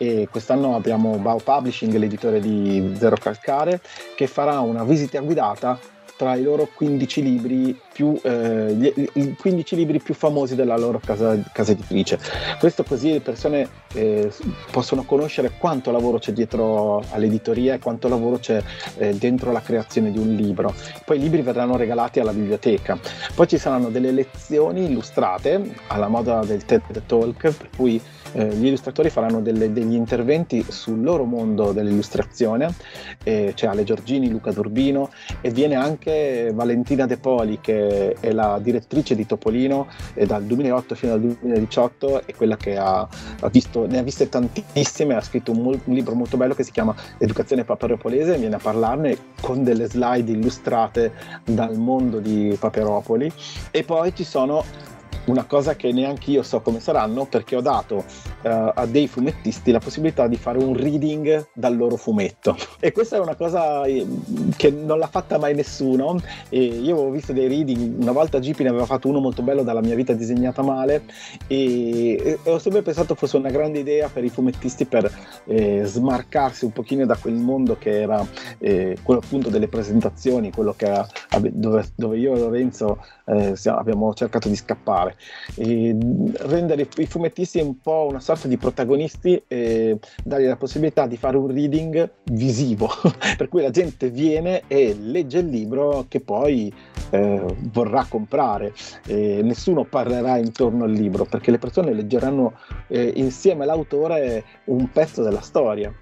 e 0.03 0.27
quest'anno 0.29 0.75
abbiamo 0.75 1.17
Bao 1.19 1.39
Publishing, 1.39 1.95
l'editore 1.95 2.41
di 2.41 2.93
Zero 2.99 3.15
Calcare, 3.15 3.81
che 4.17 4.27
farà 4.27 4.59
una 4.59 4.83
visita 4.83 5.21
guidata 5.21 5.79
tra 6.17 6.35
i 6.35 6.43
loro 6.43 6.69
15 6.75 7.23
libri 7.23 7.81
più, 7.93 8.19
eh, 8.23 9.11
i 9.15 9.37
15 9.39 9.77
libri 9.77 10.01
più 10.01 10.15
famosi 10.15 10.55
della 10.55 10.77
loro 10.77 11.01
casa, 11.05 11.39
casa 11.53 11.73
editrice. 11.73 12.19
Questo 12.59 12.85
così 12.85 13.13
le 13.13 13.21
persone 13.21 13.69
eh, 13.95 14.31
possono 14.71 15.05
conoscere 15.05 15.53
quanto 15.59 15.91
lavoro 15.91 16.19
c'è 16.19 16.33
dietro 16.33 17.03
all'editoria 17.11 17.75
e 17.75 17.79
quanto 17.79 18.09
lavoro 18.09 18.39
c'è 18.39 18.63
eh, 18.99 19.15
dentro 19.15 19.53
la 19.53 19.61
creazione 19.61 20.11
di 20.11 20.19
un 20.19 20.35
libro. 20.35 20.75
Poi 21.05 21.19
i 21.19 21.21
libri 21.21 21.43
verranno 21.43 21.77
regalati 21.77 22.21
alla 22.21 22.33
biblioteca. 22.33 22.99
Poi 23.35 23.47
ci 23.47 23.59
saranno 23.59 23.91
delle 23.91 24.11
lezioni 24.11 24.85
illustrate 24.87 25.75
alla 25.89 26.09
moda 26.09 26.45
del 26.45 26.65
TED 26.65 27.03
Talk, 27.07 27.41
per 27.41 27.69
cui 27.77 28.01
eh, 28.33 28.47
gli 28.55 28.67
illustratori 28.67 29.11
faranno 29.11 29.41
delle, 29.41 29.73
degli 29.73 29.95
interventi 29.95 30.65
sul 30.69 31.03
loro 31.03 31.25
mondo 31.25 31.73
dell'illustrazione, 31.73 32.75
eh, 33.25 33.53
c'è 33.55 33.67
Ale 33.67 33.85
Giorgini, 33.85 34.31
Luca 34.31 34.53
Durbino 34.53 35.11
e 35.41 35.51
viene 35.51 35.75
anche 35.75 36.51
Valentina 36.53 37.07
De 37.07 37.19
Poli 37.19 37.59
che 37.61 37.82
è 38.21 38.33
la 38.33 38.59
direttrice 38.61 39.15
di 39.15 39.27
Topolino 39.27 39.89
e 40.15 40.27
dal 40.27 40.45
2008 40.45 40.95
fino 40.95 41.13
al 41.13 41.21
2018 41.21 42.27
è 42.27 42.35
quella 42.35 42.57
che 42.57 42.77
ha, 42.77 43.01
ha 43.01 43.49
visto, 43.49 43.87
ne 43.87 43.99
ha 43.99 44.03
viste 44.03 44.29
tantissime, 44.29 45.15
ha 45.15 45.21
scritto 45.21 45.53
un, 45.53 45.67
un, 45.67 45.95
libro 45.95 46.15
molto 46.15 46.37
bello 46.37 46.55
che 46.55 46.65
si 46.65 46.71
chiama 46.71 46.95
Educazione 47.19 47.65
Paperopolese, 47.65 48.39
viene 48.39 48.57
a 48.57 48.61
parlarne 48.61 49.17
con 49.41 49.63
delle 49.65 49.87
slide 49.87 50.31
illustrate 50.31 51.13
dal 51.45 51.77
mondo 51.77 52.19
di 52.19 52.57
Paperopoli. 52.59 53.31
E 53.71 53.83
poi 53.85 54.15
ci 54.15 54.25
sono 54.25 54.65
una 55.27 55.45
cosa 55.45 55.77
che 55.77 55.93
neanche 55.93 56.31
io 56.31 56.43
so 56.43 56.61
come 56.61 56.81
saranno 56.81 57.27
perché 57.27 57.57
ho 57.57 57.61
dato 57.61 57.97
uh, 57.97 58.03
a 58.75 58.87
dei 58.87 59.07
fumettisti 59.07 59.71
la 59.71 59.79
possibilità 59.79 60.27
di 60.27 60.37
fare 60.37 60.59
un 60.59 60.77
reading 60.77 61.49
dal 61.55 61.77
loro 61.77 61.97
fumetto 61.97 62.57
e 62.81 62.93
questa 62.93 63.17
è 63.17 63.21
una 63.21 63.35
cosa 63.35 63.85
eh, 63.85 64.07
che 64.57 64.71
non 64.71 64.99
l'ha 64.99 65.07
fatta 65.07 65.39
mai 65.39 65.55
nessuno 65.55 66.21
e 66.49 66.63
io 66.65 66.95
avevo 66.95 67.11
visto 67.11 67.33
dei 67.33 67.49
reading 67.49 68.01
una 68.01 68.13
volta 68.13 68.41
Gipi 68.41 68.63
ne 68.63 68.71
aveva 68.71 68.87
fatto 68.87 69.09
uno 69.09 69.21
molto 69.21 69.43
bello 69.43 69.63
dalla 69.63 69.81
mia 69.81 69.95
vita 69.95 70.13
disegnata 70.13 70.63
male 70.63 71.03
e, 71.47 72.39
e 72.45 72.51
ho 72.51 72.59
sempre 72.59 72.83
pensato 72.83 73.15
fosse 73.15 73.37
una 73.37 73.51
grande 73.51 73.79
idea 73.79 74.09
per 74.09 74.25
i 74.25 74.29
fumettisti 74.29 74.87
per 74.87 75.11
eh, 75.47 75.83
smarcarsi 75.85 76.65
un 76.65 76.73
pochino 76.73 77.07
da 77.07 77.17
quel 77.17 77.35
mondo 77.35 77.77
che 77.79 78.01
era 78.01 78.27
eh, 78.59 78.97
quello 79.03 79.21
appunto 79.21 79.49
delle 79.49 79.69
presentazioni 79.69 80.51
quello 80.51 80.75
che, 80.77 81.05
dove, 81.51 81.85
dove 81.95 82.19
io 82.19 82.35
e 82.35 82.39
Lorenzo 82.39 82.99
eh, 83.27 83.55
abbiamo 83.65 84.15
cercato 84.15 84.49
di 84.49 84.57
scappare. 84.57 85.02
E 85.55 85.97
rendere 86.39 86.89
i 86.97 87.07
fumettisti 87.07 87.61
un 87.61 87.81
po' 87.81 88.07
una 88.09 88.21
sorta 88.21 88.49
di 88.49 88.57
protagonisti 88.57 89.43
e 89.47 89.99
dargli 90.23 90.47
la 90.47 90.57
possibilità 90.57 91.07
di 91.07 91.17
fare 91.17 91.37
un 91.37 91.49
reading 91.49 92.11
visivo, 92.25 92.89
per 93.37 93.49
cui 93.49 93.63
la 93.63 93.71
gente 93.71 94.11
viene 94.11 94.63
e 94.67 94.95
legge 94.99 95.39
il 95.39 95.49
libro 95.49 96.07
che 96.09 96.21
poi 96.21 96.73
eh, 97.11 97.45
vorrà 97.73 98.07
comprare. 98.09 98.73
E 99.07 99.41
nessuno 99.43 99.85
parlerà 99.85 100.37
intorno 100.37 100.85
al 100.85 100.93
libro 100.93 101.25
perché 101.25 101.51
le 101.51 101.59
persone 101.59 101.93
leggeranno 101.93 102.59
eh, 102.89 103.13
insieme 103.17 103.65
all'autore 103.65 104.45
un 104.65 104.91
pezzo 104.91 105.23
della 105.23 105.41
storia 105.41 105.93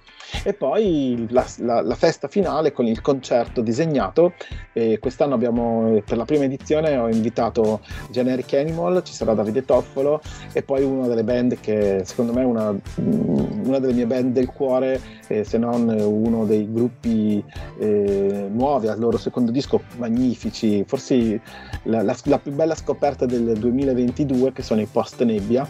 e 0.42 0.52
poi 0.54 1.26
la, 1.30 1.44
la, 1.58 1.80
la, 1.80 1.94
festa 1.94 2.28
finale 2.28 2.72
con 2.72 2.86
il 2.86 3.00
concerto 3.00 3.60
disegnato. 3.60 4.34
E 4.72 4.98
quest'anno 4.98 5.34
abbiamo, 5.34 6.00
per 6.04 6.16
la 6.16 6.24
prima 6.24 6.44
edizione, 6.44 6.96
ho 6.96 7.08
invitato 7.08 7.80
Generic 8.10 8.54
Animal, 8.54 9.02
ci 9.04 9.12
sarà 9.12 9.34
Davide 9.34 9.64
Toffolo 9.64 10.20
e 10.52 10.62
poi 10.62 10.82
una 10.84 11.06
delle 11.06 11.24
band 11.24 11.58
che 11.60 12.02
secondo 12.04 12.32
me 12.32 12.42
è 12.42 12.44
una, 12.44 12.74
una 12.96 13.78
delle 13.78 13.92
mie 13.92 14.06
band 14.06 14.32
del 14.32 14.46
cuore, 14.46 15.00
eh, 15.28 15.44
se 15.44 15.58
non 15.58 15.88
uno 15.88 16.44
dei 16.44 16.70
gruppi 16.70 17.42
eh, 17.78 18.48
nuovi 18.50 18.88
al 18.88 18.98
loro 18.98 19.18
secondo 19.18 19.50
disco, 19.50 19.82
magnifici, 19.96 20.84
forse 20.86 21.40
la, 21.84 22.02
la 22.02 22.38
più 22.38 22.52
bella 22.52 22.74
scoperta 22.74 23.26
del 23.26 23.58
2022 23.58 24.52
che 24.52 24.62
sono 24.62 24.80
i 24.80 24.88
Post 24.90 25.22
Nebbia 25.22 25.68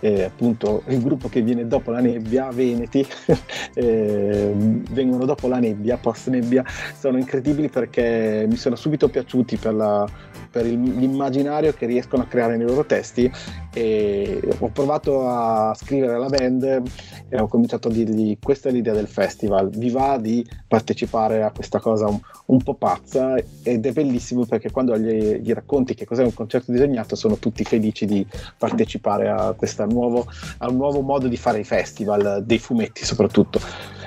eh, 0.00 0.24
appunto 0.24 0.82
il 0.88 1.02
gruppo 1.02 1.28
che 1.28 1.42
viene 1.42 1.66
dopo 1.66 1.90
la 1.90 2.00
nebbia, 2.00 2.50
Veneti, 2.50 3.06
eh, 3.74 4.52
vengono 4.90 5.24
dopo 5.24 5.48
la 5.48 5.58
nebbia, 5.58 5.96
post 5.96 6.28
nebbia, 6.28 6.64
sono 6.98 7.18
incredibili 7.18 7.68
perché 7.68 8.46
mi 8.48 8.56
sono 8.56 8.76
subito 8.76 9.08
piaciuti 9.08 9.56
per, 9.56 9.74
la, 9.74 10.06
per 10.50 10.66
il, 10.66 10.80
l'immaginario 10.80 11.72
che 11.72 11.86
riescono 11.86 12.22
a 12.22 12.26
creare 12.26 12.56
nei 12.56 12.66
loro 12.66 12.84
testi. 12.84 13.30
E 13.76 14.40
ho 14.58 14.68
provato 14.68 15.28
a 15.28 15.74
scrivere 15.74 16.14
alla 16.14 16.28
band 16.28 16.82
e 17.28 17.40
ho 17.40 17.48
cominciato 17.48 17.88
a 17.88 17.90
dirgli 17.90 18.38
questa 18.40 18.68
è 18.68 18.72
l'idea 18.72 18.94
del 18.94 19.08
festival, 19.08 19.70
vi 19.70 19.90
va 19.90 20.16
di 20.16 20.46
partecipare 20.68 21.42
a 21.42 21.50
questa 21.50 21.80
cosa 21.80 22.06
un, 22.06 22.20
un 22.46 22.62
po' 22.62 22.74
pazza? 22.74 23.34
Ed 23.62 23.84
è 23.84 23.92
bellissimo 23.92 24.44
perché 24.44 24.70
quando 24.70 24.96
gli, 24.96 25.38
gli 25.38 25.52
racconti 25.52 25.94
che 25.94 26.04
cos'è 26.04 26.22
un 26.22 26.34
concerto 26.34 26.70
disegnato 26.70 27.16
sono 27.16 27.36
tutti 27.38 27.64
felici 27.64 28.06
di 28.06 28.24
partecipare 28.56 29.28
a 29.28 29.54
questa 29.56 29.86
nuovo, 29.94 30.26
al 30.58 30.74
nuovo 30.74 31.00
modo 31.00 31.28
di 31.28 31.36
fare 31.36 31.60
i 31.60 31.64
festival, 31.64 32.42
dei 32.44 32.58
fumetti 32.58 33.04
soprattutto. 33.04 33.60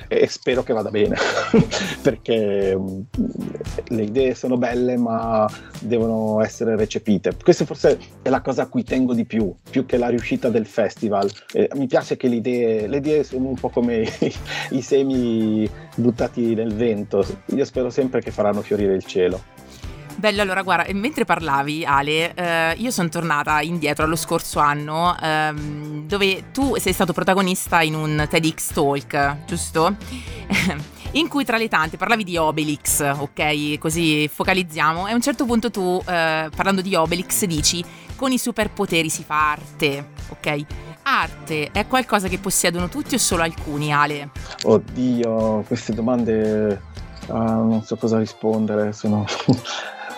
e 0.10 0.28
spero 0.28 0.64
che 0.64 0.72
vada 0.72 0.90
bene 0.90 1.18
perché 2.02 2.76
mm, 2.78 3.00
le 3.90 4.04
idee 4.04 4.36
sono 4.36 4.58
belle 4.58 4.98
ma 4.98 5.50
devono 5.82 6.42
essere 6.42 6.76
recepite. 6.76 7.36
Questa 7.42 7.66
forse 7.66 8.00
è 8.22 8.30
la 8.30 8.42
cosa 8.42 8.64
a 8.64 8.68
cui 8.68 8.84
tengo 8.84 9.14
di 9.14 9.26
più, 9.26 9.54
più 9.70 9.86
che 9.86 9.98
la 9.98 10.10
riuscita 10.10 10.50
del 10.50 10.66
festival. 10.66 11.30
Eh, 11.52 11.70
mi 11.76 11.88
piace 11.88 12.18
che 12.18 12.28
le 12.28 12.36
idee, 12.36 12.88
le 12.88 12.98
idee 12.98 13.24
sono 13.24 13.48
un 13.48 13.56
po' 13.56 13.70
come 13.70 14.08
i, 14.20 14.34
i 14.72 14.82
semi 14.82 15.70
buttati 15.96 16.56
nel 16.56 16.74
vento, 16.74 17.26
io 17.48 17.66
spero 17.66 17.90
sempre 17.90 18.22
che 18.22 18.32
faranno 18.32 18.62
fiorire 18.62 18.94
il 18.94 19.04
cielo. 19.04 19.57
Bello, 20.18 20.42
allora 20.42 20.64
guarda, 20.64 20.92
mentre 20.94 21.26
parlavi 21.26 21.86
Ale, 21.86 22.34
eh, 22.34 22.74
io 22.78 22.90
sono 22.90 23.08
tornata 23.08 23.62
indietro 23.62 24.04
allo 24.04 24.16
scorso 24.16 24.58
anno 24.58 25.16
ehm, 25.22 26.08
dove 26.08 26.50
tu 26.52 26.76
sei 26.78 26.92
stato 26.92 27.14
protagonista 27.14 27.84
in 27.84 27.94
un 27.94 28.26
TEDx 28.28 28.74
Talk, 28.74 29.46
giusto? 29.46 29.96
in 31.14 31.28
cui 31.28 31.46
tra 31.46 31.58
le 31.58 31.68
tante 31.68 31.98
parlavi 31.98 32.24
di 32.24 32.36
Obelix, 32.36 33.00
ok? 33.02 33.78
Così 33.78 34.28
focalizziamo 34.28 35.06
e 35.06 35.12
a 35.12 35.14
un 35.14 35.22
certo 35.22 35.46
punto 35.46 35.70
tu, 35.70 36.02
eh, 36.08 36.50
parlando 36.56 36.82
di 36.82 36.96
Obelix, 36.96 37.46
dici 37.46 37.86
con 38.16 38.32
i 38.32 38.40
superpoteri 38.40 39.10
si 39.12 39.24
fa 39.24 39.52
arte, 39.52 40.10
ok? 40.30 40.66
Arte 41.04 41.70
è 41.72 41.86
qualcosa 41.86 42.28
che 42.28 42.40
possiedono 42.40 42.90
tutti 42.90 43.14
o 43.14 43.20
solo 43.20 43.44
alcuni, 43.44 43.94
Ale? 43.94 44.32
Oddio, 44.64 45.64
queste 45.68 45.94
domande 45.94 46.82
uh, 47.28 47.36
non 47.36 47.84
so 47.84 47.96
cosa 47.98 48.18
rispondere, 48.18 48.94
sono 48.94 49.24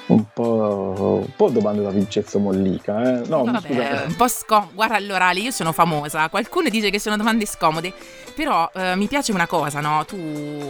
un 0.10 0.26
po', 0.34 1.24
un 1.26 1.36
po' 1.36 1.50
domande 1.50 1.82
da 1.82 1.90
Vincenzo 1.92 2.40
Mollica. 2.40 3.02
Eh? 3.22 3.28
No, 3.28 3.44
Vabbè, 3.44 3.60
scusa. 3.68 4.04
un 4.08 4.16
po' 4.16 4.28
scomodo. 4.28 4.72
Guarda, 4.74 4.96
allora 4.96 5.28
Ale, 5.28 5.40
io 5.40 5.52
sono 5.52 5.72
famosa. 5.72 6.30
Qualcuno 6.30 6.70
dice 6.70 6.90
che 6.90 7.00
sono 7.00 7.16
domande 7.18 7.46
scomode, 7.46 7.94
però 8.36 8.70
eh, 8.74 8.96
mi 8.96 9.08
piace 9.08 9.32
una 9.32 9.48
cosa, 9.48 9.80
no? 9.80 10.04
Tu 10.06 10.18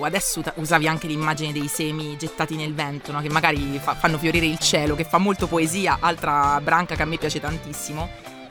adesso 0.04 0.42
usavi 0.56 0.88
anche 0.88 1.08
l'immagine 1.08 1.52
dei 1.52 1.68
semi 1.68 2.18
gettati 2.18 2.56
nel 2.56 2.74
vento, 2.74 3.12
no? 3.12 3.22
Che 3.22 3.30
magari 3.30 3.80
fa- 3.82 3.96
fanno 3.96 4.18
fiorire 4.18 4.46
il 4.46 4.60
cielo, 4.60 4.96
che 4.96 5.04
fa 5.06 5.18
molto 5.18 5.48
poesia, 5.48 5.98
altra 6.00 6.60
branca 6.62 6.96
che 6.96 7.02
a 7.02 7.06
me 7.06 7.18
piace 7.18 7.40
tantissimo. 7.40 8.08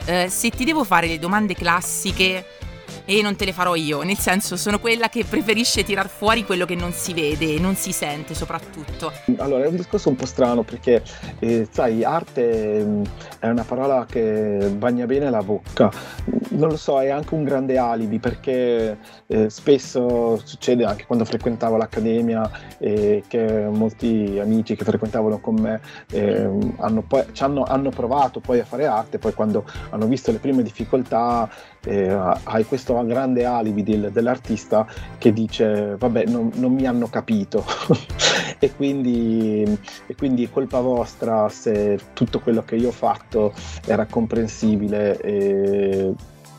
Eh, 0.07 0.29
se 0.31 0.49
ti 0.51 0.65
devo 0.65 0.85
fare 0.85 1.07
le 1.07 1.19
domande 1.19 1.55
classiche 1.55 2.45
e 3.05 3.23
non 3.23 3.37
te 3.37 3.45
le 3.45 3.53
farò 3.53 3.75
io, 3.75 4.03
nel 4.03 4.19
senso 4.19 4.57
sono 4.57 4.79
quella 4.79 5.09
che 5.09 5.25
preferisce 5.25 5.85
tirar 5.85 6.09
fuori 6.09 6.45
quello 6.45 6.65
che 6.65 6.75
non 6.75 6.93
si 6.93 7.13
vede 7.13 7.59
non 7.59 7.75
si 7.75 7.93
sente 7.93 8.35
soprattutto. 8.35 9.13
Allora 9.39 9.65
è 9.65 9.69
un 9.69 9.77
discorso 9.77 10.09
un 10.09 10.17
po' 10.17 10.27
strano 10.27 10.63
perché 10.63 11.03
eh, 11.39 11.67
sai, 11.71 12.05
arte 12.05 12.83
mm, 12.85 13.03
è 13.39 13.49
una 13.49 13.65
parola 13.65 14.07
che 14.09 14.71
bagna 14.77 15.07
bene 15.07 15.31
la 15.31 15.43
bocca, 15.43 15.91
non 16.51 16.71
lo 16.71 16.77
so, 16.77 17.01
è 17.01 17.09
anche 17.09 17.35
un 17.35 17.45
grande 17.45 17.79
alibi 17.79 18.19
perché 18.19 18.99
eh, 19.27 19.51
spesso 19.51 20.41
succede 20.45 20.85
anche 20.85 21.05
quando 21.07 21.25
frequentavo 21.25 21.77
l'accademia 21.77 22.51
eh, 22.79 23.23
che 23.27 23.69
molti 23.71 24.39
amici 24.41 24.77
che 24.77 24.85
frequentavano 24.85 25.39
con 25.39 25.55
me 25.57 25.81
ehm, 26.11 26.75
hanno, 26.79 27.03
poi, 27.03 27.25
hanno, 27.39 27.65
hanno 27.65 27.91
provato 27.91 28.41
poi 28.41 28.61
a 28.61 28.65
fare 28.65 28.87
arte, 28.87 29.19
poi 29.19 29.35
quando 29.35 29.65
hanno 29.91 30.07
visto 30.07 30.33
le 30.33 30.39
prime 30.39 30.63
difficoltà 30.63 31.49
eh, 31.85 32.09
hai 32.45 32.65
questo 32.65 33.05
grande 33.05 33.45
alibi 33.45 33.83
del, 33.83 34.11
dell'artista 34.13 34.87
che 35.19 35.33
dice 35.33 35.97
vabbè 35.97 36.25
non, 36.27 36.51
non 36.55 36.73
mi 36.73 36.87
hanno 36.87 37.09
capito 37.09 37.65
e, 38.59 38.75
quindi, 38.75 39.79
e 40.07 40.15
quindi 40.15 40.45
è 40.45 40.51
colpa 40.51 40.81
vostra 40.81 41.49
se 41.49 41.99
tutto 42.13 42.41
quello 42.41 42.63
che 42.65 42.77
io 42.77 42.89
ho 42.89 42.93
fatto 42.93 43.53
era 43.87 44.07
comprensibile 44.07 45.19
e 45.21 46.15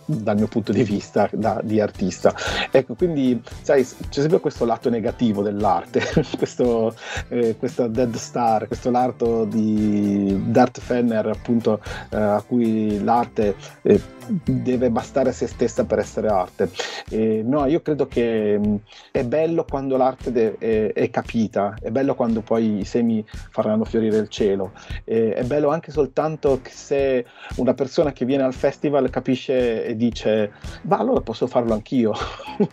dal 0.09 0.37
mio 0.37 0.47
punto 0.47 0.71
di 0.71 0.83
vista 0.83 1.29
da, 1.31 1.61
di 1.63 1.79
artista. 1.79 2.33
Ecco, 2.71 2.95
quindi 2.95 3.39
sai, 3.61 3.83
c'è 3.83 4.21
sempre 4.21 4.39
questo 4.39 4.65
lato 4.65 4.89
negativo 4.89 5.43
dell'arte, 5.43 6.01
questo, 6.37 6.95
eh, 7.27 7.55
questo 7.57 7.87
Dead 7.87 8.15
Star, 8.15 8.67
questo 8.67 8.89
lato 8.89 9.45
di 9.45 10.41
Dart 10.47 10.79
Fenner, 10.79 11.27
appunto, 11.27 11.79
eh, 12.09 12.17
a 12.17 12.43
cui 12.45 13.03
l'arte 13.03 13.55
eh, 13.83 14.01
deve 14.43 14.89
bastare 14.89 15.29
a 15.29 15.33
se 15.33 15.47
stessa 15.47 15.85
per 15.85 15.99
essere 15.99 16.27
arte. 16.27 16.69
E, 17.09 17.41
no, 17.43 17.65
io 17.65 17.81
credo 17.81 18.07
che 18.07 18.57
mh, 18.57 18.75
è 19.11 19.23
bello 19.23 19.65
quando 19.65 19.97
l'arte 19.97 20.31
de- 20.31 20.57
è, 20.57 20.93
è, 20.93 21.09
capita, 21.09 21.75
è 21.81 21.89
bello 21.89 22.15
quando 22.15 22.41
poi 22.41 22.79
i 22.79 22.85
semi 22.85 23.23
faranno 23.27 23.85
fiorire 23.85 24.17
il 24.17 24.29
cielo, 24.29 24.71
e, 25.03 25.33
è 25.33 25.43
bello 25.43 25.69
anche 25.69 25.91
soltanto 25.91 26.59
se 26.63 27.25
una 27.55 27.73
persona 27.73 28.11
che 28.11 28.25
viene 28.25 28.43
al 28.43 28.53
festival 28.53 29.09
capisce 29.09 29.85
e 29.85 29.95
dice 29.95 30.51
ma 30.83 30.97
allora 30.97 31.21
posso 31.21 31.47
farlo 31.47 31.73
anch'io, 31.73 32.13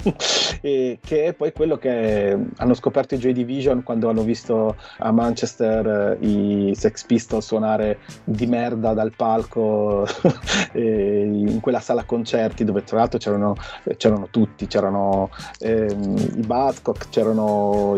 e, 0.61 0.99
che 1.03 1.25
è 1.25 1.33
poi 1.33 1.53
quello 1.53 1.77
che 1.79 2.37
hanno 2.57 2.75
scoperto 2.75 3.15
i 3.15 3.19
Joy 3.19 3.33
Division 3.33 3.83
quando 3.83 4.09
hanno 4.09 4.23
visto 4.23 4.77
a 4.99 5.11
Manchester 5.13 6.19
eh, 6.21 6.27
i 6.27 6.75
Sex 6.75 7.05
Pistols 7.05 7.47
suonare 7.47 7.99
di 8.25 8.47
merda 8.47 8.93
dal 8.93 9.13
palco 9.15 10.07
in 11.51 11.61
quella 11.61 11.81
sala 11.81 12.05
concerti 12.05 12.65
dove 12.65 12.85
tra 12.85 12.99
l'altro 12.99 13.19
c'erano, 13.19 13.55
c'erano 13.97 14.29
tutti, 14.31 14.67
c'erano 14.67 15.31
ehm, 15.59 16.17
i 16.37 16.47
Buzzcock, 16.47 17.09
c'erano, 17.09 17.95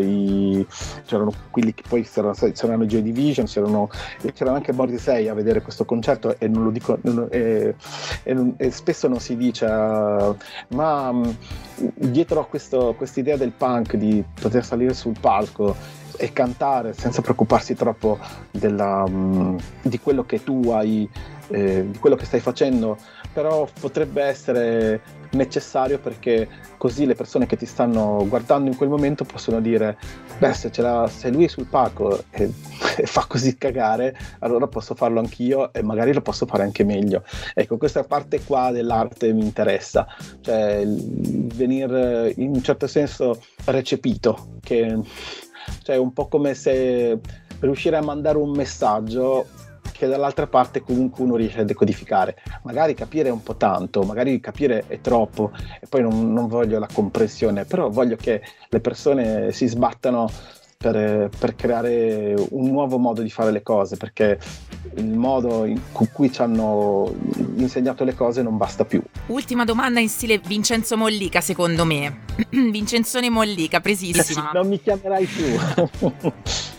c'erano 1.05 1.31
quelli 1.51 1.73
che 1.73 1.83
poi 1.87 2.03
c'erano, 2.03 2.33
c'erano 2.33 2.85
Joy 2.85 3.01
Division, 3.01 3.45
c'erano, 3.45 3.89
c'erano 4.33 4.55
anche 4.55 4.73
Morrissey 4.73 5.27
a 5.27 5.33
vedere 5.33 5.61
questo 5.61 5.85
concerto 5.85 6.35
e 6.37 6.47
non 6.47 6.63
lo 6.63 6.71
dico, 6.71 6.97
non, 7.01 7.27
e, 7.29 7.75
e, 8.23 8.33
non, 8.33 8.53
e, 8.57 8.71
spesso 8.71 9.07
non 9.07 9.19
si 9.19 9.35
dice 9.35 9.65
uh, 9.65 10.35
ma 10.69 11.09
um, 11.09 11.35
dietro 11.95 12.41
a 12.41 12.45
questa 12.45 13.19
idea 13.19 13.37
del 13.37 13.51
punk 13.51 13.95
di 13.95 14.23
poter 14.39 14.63
salire 14.63 14.93
sul 14.93 15.15
palco 15.19 15.75
e 16.17 16.33
cantare 16.33 16.93
senza 16.93 17.21
preoccuparsi 17.21 17.75
troppo 17.75 18.19
della, 18.51 19.03
um, 19.07 19.57
di 19.81 19.99
quello 19.99 20.25
che 20.25 20.43
tu 20.43 20.69
hai, 20.69 21.09
eh, 21.47 21.87
di 21.89 21.97
quello 21.97 22.17
che 22.17 22.25
stai 22.25 22.41
facendo, 22.41 22.97
però 23.33 23.67
potrebbe 23.79 24.23
essere 24.23 25.01
necessario 25.31 25.99
perché 25.99 26.47
così 26.77 27.05
le 27.05 27.13
persone 27.13 27.45
che 27.45 27.55
ti 27.55 27.65
stanno 27.65 28.25
guardando 28.27 28.69
in 28.69 28.75
quel 28.75 28.89
momento 28.89 29.25
possono 29.25 29.61
dire 29.61 29.97
beh 30.39 30.53
se, 30.53 30.71
se 30.71 31.29
lui 31.29 31.43
è 31.43 31.47
sul 31.47 31.65
palco 31.65 32.23
e, 32.31 32.51
e, 32.97 33.05
fa 33.05 33.25
così 33.27 33.57
cagare 33.57 34.17
allora 34.39 34.67
posso 34.67 34.95
farlo 34.95 35.19
anch'io 35.19 35.71
e 35.71 35.83
magari 35.83 36.13
lo 36.13 36.21
posso 36.21 36.45
fare 36.45 36.63
anche 36.63 36.83
meglio. 36.83 37.23
Ecco 37.53 37.77
questa 37.77 38.03
parte 38.03 38.41
qua 38.43 38.71
dell'arte 38.71 39.31
mi 39.33 39.41
interessa. 39.43 40.07
Cioè 40.41 40.83
venire 40.85 42.33
in 42.37 42.49
un 42.49 42.63
certo 42.63 42.87
senso 42.87 43.41
recepito 43.65 44.57
che 44.61 44.97
cioè 45.83 45.97
un 45.97 46.13
po' 46.13 46.27
come 46.27 46.53
se 46.55 47.19
riuscire 47.59 47.97
a 47.97 48.01
mandare 48.01 48.37
un 48.37 48.51
messaggio 48.51 49.47
che 49.99 50.07
dall'altra 50.07 50.47
parte 50.47 50.81
comunque 50.81 51.25
uno 51.25 51.35
riesce 51.35 51.59
a 51.59 51.65
decodificare. 51.65 52.37
Magari 52.63 52.93
capire 52.93 53.27
è 53.27 53.31
un 53.33 53.43
po' 53.43 53.57
tanto, 53.57 54.03
magari 54.03 54.39
capire 54.39 54.85
è 54.87 55.01
troppo 55.01 55.51
e 55.81 55.87
poi 55.87 56.01
non, 56.01 56.31
non 56.31 56.47
voglio 56.47 56.79
la 56.79 56.87
comprensione, 56.91 57.65
però 57.65 57.89
voglio 57.89 58.15
che 58.15 58.41
le 58.69 58.79
persone 58.79 59.51
si 59.51 59.67
sbattano 59.67 60.31
per, 60.77 61.29
per, 61.37 61.55
creare 61.55 62.33
un 62.51 62.69
nuovo 62.69 62.97
modo 62.97 63.21
di 63.21 63.29
fare 63.29 63.51
le 63.51 63.61
cose, 63.61 63.97
perché 63.97 64.39
il 64.95 65.09
modo 65.09 65.67
con 65.91 66.09
cui 66.13 66.31
ci 66.31 66.41
hanno 66.41 67.13
insegnato 67.57 68.05
le 68.05 68.15
cose 68.15 68.41
non 68.41 68.55
basta 68.55 68.85
più. 68.85 69.01
Ultima 69.27 69.65
domanda 69.65 69.99
in 69.99 70.07
stile 70.07 70.37
Vincenzo 70.37 70.95
Mollica, 70.95 71.41
secondo 71.41 71.83
me. 71.83 72.19
Vincenzone 72.49 73.29
Mollica, 73.29 73.81
presissima. 73.81 74.51
non 74.53 74.69
mi 74.69 74.81
chiamerai 74.81 75.25
più. 75.25 76.23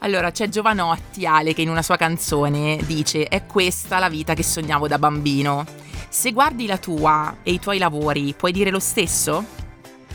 Allora, 0.00 0.30
c'è 0.30 0.48
Giovanotti, 0.48 1.26
Ale, 1.26 1.54
che 1.54 1.62
in 1.62 1.68
una 1.68 1.82
sua 1.82 1.96
canzone 1.96 2.78
dice: 2.86 3.24
È 3.24 3.46
questa 3.46 3.98
la 3.98 4.08
vita 4.08 4.34
che 4.34 4.44
sognavo 4.44 4.86
da 4.86 4.98
bambino. 4.98 5.64
Se 6.08 6.32
guardi 6.32 6.66
la 6.66 6.78
tua 6.78 7.38
e 7.42 7.52
i 7.52 7.58
tuoi 7.58 7.78
lavori, 7.78 8.32
puoi 8.36 8.52
dire 8.52 8.70
lo 8.70 8.78
stesso? 8.78 9.44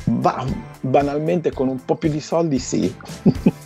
Bah, 0.05 0.45
banalmente 0.79 1.51
con 1.51 1.67
un 1.67 1.83
po' 1.83 1.95
più 1.95 2.09
di 2.09 2.21
soldi, 2.21 2.59
sì. 2.59 2.93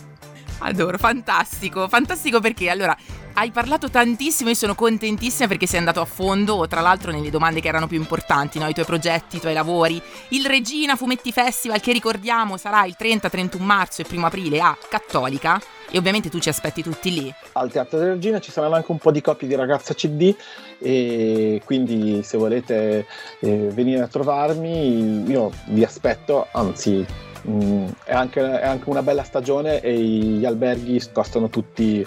Adoro, 0.60 0.98
fantastico, 0.98 1.86
fantastico 1.86 2.40
perché 2.40 2.68
allora 2.68 2.96
hai 3.34 3.52
parlato 3.52 3.88
tantissimo, 3.88 4.48
io 4.48 4.56
sono 4.56 4.74
contentissima 4.74 5.46
perché 5.46 5.68
sei 5.68 5.78
andato 5.78 6.00
a 6.00 6.04
fondo, 6.04 6.66
tra 6.66 6.80
l'altro 6.80 7.12
nelle 7.12 7.30
domande 7.30 7.60
che 7.60 7.68
erano 7.68 7.86
più 7.86 7.96
importanti, 7.96 8.58
no? 8.58 8.66
i 8.66 8.72
tuoi 8.72 8.84
progetti, 8.84 9.36
i 9.36 9.40
tuoi 9.40 9.52
lavori. 9.54 10.02
Il 10.30 10.46
Regina 10.46 10.96
Fumetti 10.96 11.30
Festival 11.30 11.80
che 11.80 11.92
ricordiamo 11.92 12.56
sarà 12.56 12.84
il 12.84 12.96
30-31 12.98 13.62
marzo 13.62 14.02
e 14.02 14.06
1 14.10 14.26
aprile 14.26 14.60
a 14.60 14.76
Cattolica 14.88 15.60
e 15.90 15.98
ovviamente 15.98 16.28
tu 16.28 16.38
ci 16.38 16.48
aspetti 16.48 16.82
tutti 16.82 17.12
lì. 17.12 17.34
Al 17.52 17.70
Teatro 17.70 17.98
della 17.98 18.12
Regina 18.12 18.40
ci 18.40 18.50
saranno 18.50 18.74
anche 18.74 18.90
un 18.90 18.98
po' 18.98 19.10
di 19.10 19.20
copie 19.20 19.48
di 19.48 19.54
Ragazza 19.54 19.94
CD 19.94 20.34
e 20.78 21.60
quindi 21.64 22.22
se 22.22 22.36
volete 22.36 23.06
eh, 23.40 23.68
venire 23.72 24.02
a 24.02 24.08
trovarmi 24.08 25.28
io 25.28 25.50
vi 25.66 25.84
aspetto, 25.84 26.46
anzi 26.52 27.04
mm, 27.48 27.86
è, 28.04 28.12
anche, 28.12 28.40
è 28.40 28.66
anche 28.66 28.88
una 28.88 29.02
bella 29.02 29.22
stagione 29.22 29.80
e 29.80 29.94
gli 29.94 30.44
alberghi 30.44 31.00
costano 31.12 31.48
tutti 31.48 32.06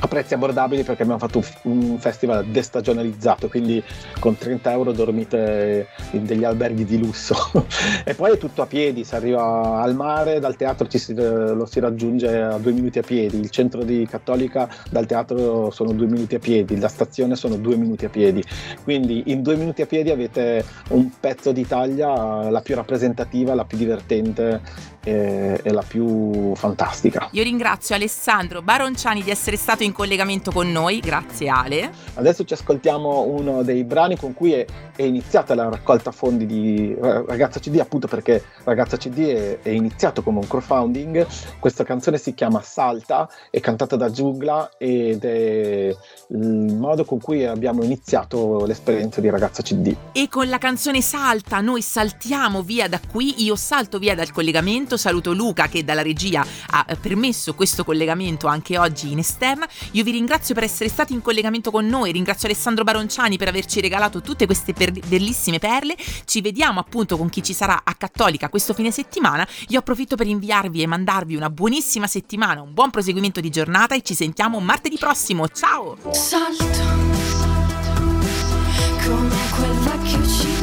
a 0.00 0.06
prezzi 0.06 0.34
abbordabili 0.34 0.84
perché 0.84 1.02
abbiamo 1.02 1.20
fatto 1.20 1.42
un 1.62 1.98
festival 1.98 2.46
destagionalizzato, 2.46 3.48
quindi 3.48 3.82
con 4.20 4.36
30 4.36 4.70
euro 4.70 4.92
dormite 4.92 5.88
in 6.12 6.24
degli 6.24 6.44
alberghi 6.44 6.84
di 6.84 6.98
lusso. 6.98 7.34
e 8.04 8.14
poi 8.14 8.32
è 8.32 8.38
tutto 8.38 8.62
a 8.62 8.66
piedi, 8.66 9.04
si 9.04 9.14
arriva 9.14 9.80
al 9.80 9.94
mare, 9.94 10.38
dal 10.38 10.56
teatro 10.56 10.86
si, 10.88 11.14
lo 11.14 11.66
si 11.66 11.80
raggiunge 11.80 12.40
a 12.40 12.58
due 12.58 12.72
minuti 12.72 12.98
a 12.98 13.02
piedi, 13.02 13.38
il 13.38 13.50
centro 13.50 13.82
di 13.82 14.06
Cattolica 14.08 14.68
dal 14.90 15.06
teatro 15.06 15.70
sono 15.70 15.92
due 15.92 16.06
minuti 16.06 16.36
a 16.36 16.38
piedi, 16.38 16.78
la 16.78 16.88
stazione 16.88 17.34
sono 17.34 17.56
due 17.56 17.76
minuti 17.76 18.04
a 18.04 18.08
piedi. 18.08 18.42
Quindi 18.84 19.24
in 19.26 19.42
due 19.42 19.56
minuti 19.56 19.82
a 19.82 19.86
piedi 19.86 20.10
avete 20.10 20.64
un 20.90 21.10
pezzo 21.18 21.50
d'Italia, 21.50 22.50
la 22.50 22.60
più 22.60 22.74
rappresentativa, 22.74 23.54
la 23.54 23.64
più 23.64 23.76
divertente 23.76 24.60
e, 25.08 25.60
e 25.62 25.72
la 25.72 25.82
più 25.82 26.54
fantastica. 26.54 27.28
Io 27.32 27.42
ringrazio 27.42 27.94
Alessandro 27.94 28.60
Baronciani 28.62 29.22
di 29.22 29.30
essere 29.30 29.56
stato 29.56 29.82
in 29.82 29.92
collegamento 29.92 30.50
con 30.50 30.70
noi, 30.70 31.00
grazie 31.00 31.48
Ale. 31.48 31.90
Adesso 32.14 32.44
ci 32.44 32.52
ascoltiamo 32.52 33.22
uno 33.22 33.62
dei 33.62 33.84
brani 33.84 34.16
con 34.16 34.34
cui 34.34 34.52
è, 34.52 34.66
è 34.94 35.02
iniziata 35.02 35.54
la 35.54 35.68
raccolta 35.68 36.12
fondi 36.12 36.44
di 36.46 36.94
Ragazza 36.98 37.60
CD, 37.60 37.78
appunto 37.78 38.06
perché 38.06 38.44
Ragazza 38.64 38.96
CD 38.96 39.28
è, 39.28 39.58
è 39.60 39.70
iniziato 39.70 40.22
come 40.22 40.38
un 40.38 40.46
crowdfunding. 40.46 41.26
Questa 41.58 41.84
canzone 41.84 42.18
si 42.18 42.34
chiama 42.34 42.60
Salta, 42.60 43.28
è 43.50 43.60
cantata 43.60 43.96
da 43.96 44.10
Giugla 44.10 44.72
ed 44.76 45.24
è 45.24 45.96
il 46.28 46.74
modo 46.74 47.04
con 47.04 47.18
cui 47.20 47.46
abbiamo 47.46 47.82
iniziato 47.82 48.66
l'esperienza 48.66 49.20
di 49.20 49.30
Ragazza 49.30 49.62
CD. 49.62 49.94
E 50.12 50.28
con 50.28 50.48
la 50.48 50.58
canzone 50.58 51.00
Salta 51.00 51.60
noi 51.60 51.80
saltiamo 51.80 52.62
via 52.62 52.88
da 52.88 53.00
qui, 53.00 53.44
io 53.44 53.56
salto 53.56 53.98
via 53.98 54.14
dal 54.14 54.30
collegamento, 54.32 54.96
saluto 54.98 55.32
Luca 55.32 55.68
che 55.68 55.84
dalla 55.84 56.02
regia 56.02 56.44
ha 56.70 56.84
permesso 57.00 57.54
questo 57.54 57.84
collegamento 57.84 58.46
anche 58.46 58.78
oggi 58.78 59.10
in 59.12 59.18
esterna. 59.18 59.66
Io 59.92 60.04
vi 60.04 60.10
ringrazio 60.10 60.54
per 60.54 60.64
essere 60.64 60.88
stati 60.88 61.12
in 61.12 61.22
collegamento 61.22 61.70
con 61.70 61.86
noi, 61.86 62.12
ringrazio 62.12 62.48
Alessandro 62.48 62.84
Baronciani 62.84 63.38
per 63.38 63.48
averci 63.48 63.80
regalato 63.80 64.20
tutte 64.20 64.46
queste 64.46 64.72
per- 64.72 64.92
bellissime 65.06 65.58
perle. 65.58 65.96
Ci 66.24 66.40
vediamo 66.40 66.80
appunto 66.80 67.16
con 67.16 67.28
chi 67.28 67.42
ci 67.42 67.54
sarà 67.54 67.80
a 67.84 67.94
Cattolica 67.94 68.48
questo 68.48 68.74
fine 68.74 68.90
settimana. 68.90 69.46
Io 69.68 69.78
approfitto 69.78 70.16
per 70.16 70.26
inviarvi 70.26 70.82
e 70.82 70.86
mandarvi 70.86 71.36
una 71.36 71.50
buonissima 71.50 72.06
settimana, 72.06 72.62
un 72.62 72.74
buon 72.74 72.90
proseguimento 72.90 73.40
di 73.40 73.50
giornata 73.50 73.94
e 73.94 74.02
ci 74.02 74.14
sentiamo 74.14 74.60
martedì 74.60 74.98
prossimo. 74.98 75.48
Ciao! 75.48 75.96
Salto 76.12 77.18
come 79.08 79.36
quel 79.56 79.72
vecchio 79.78 80.20
CD 80.20 80.57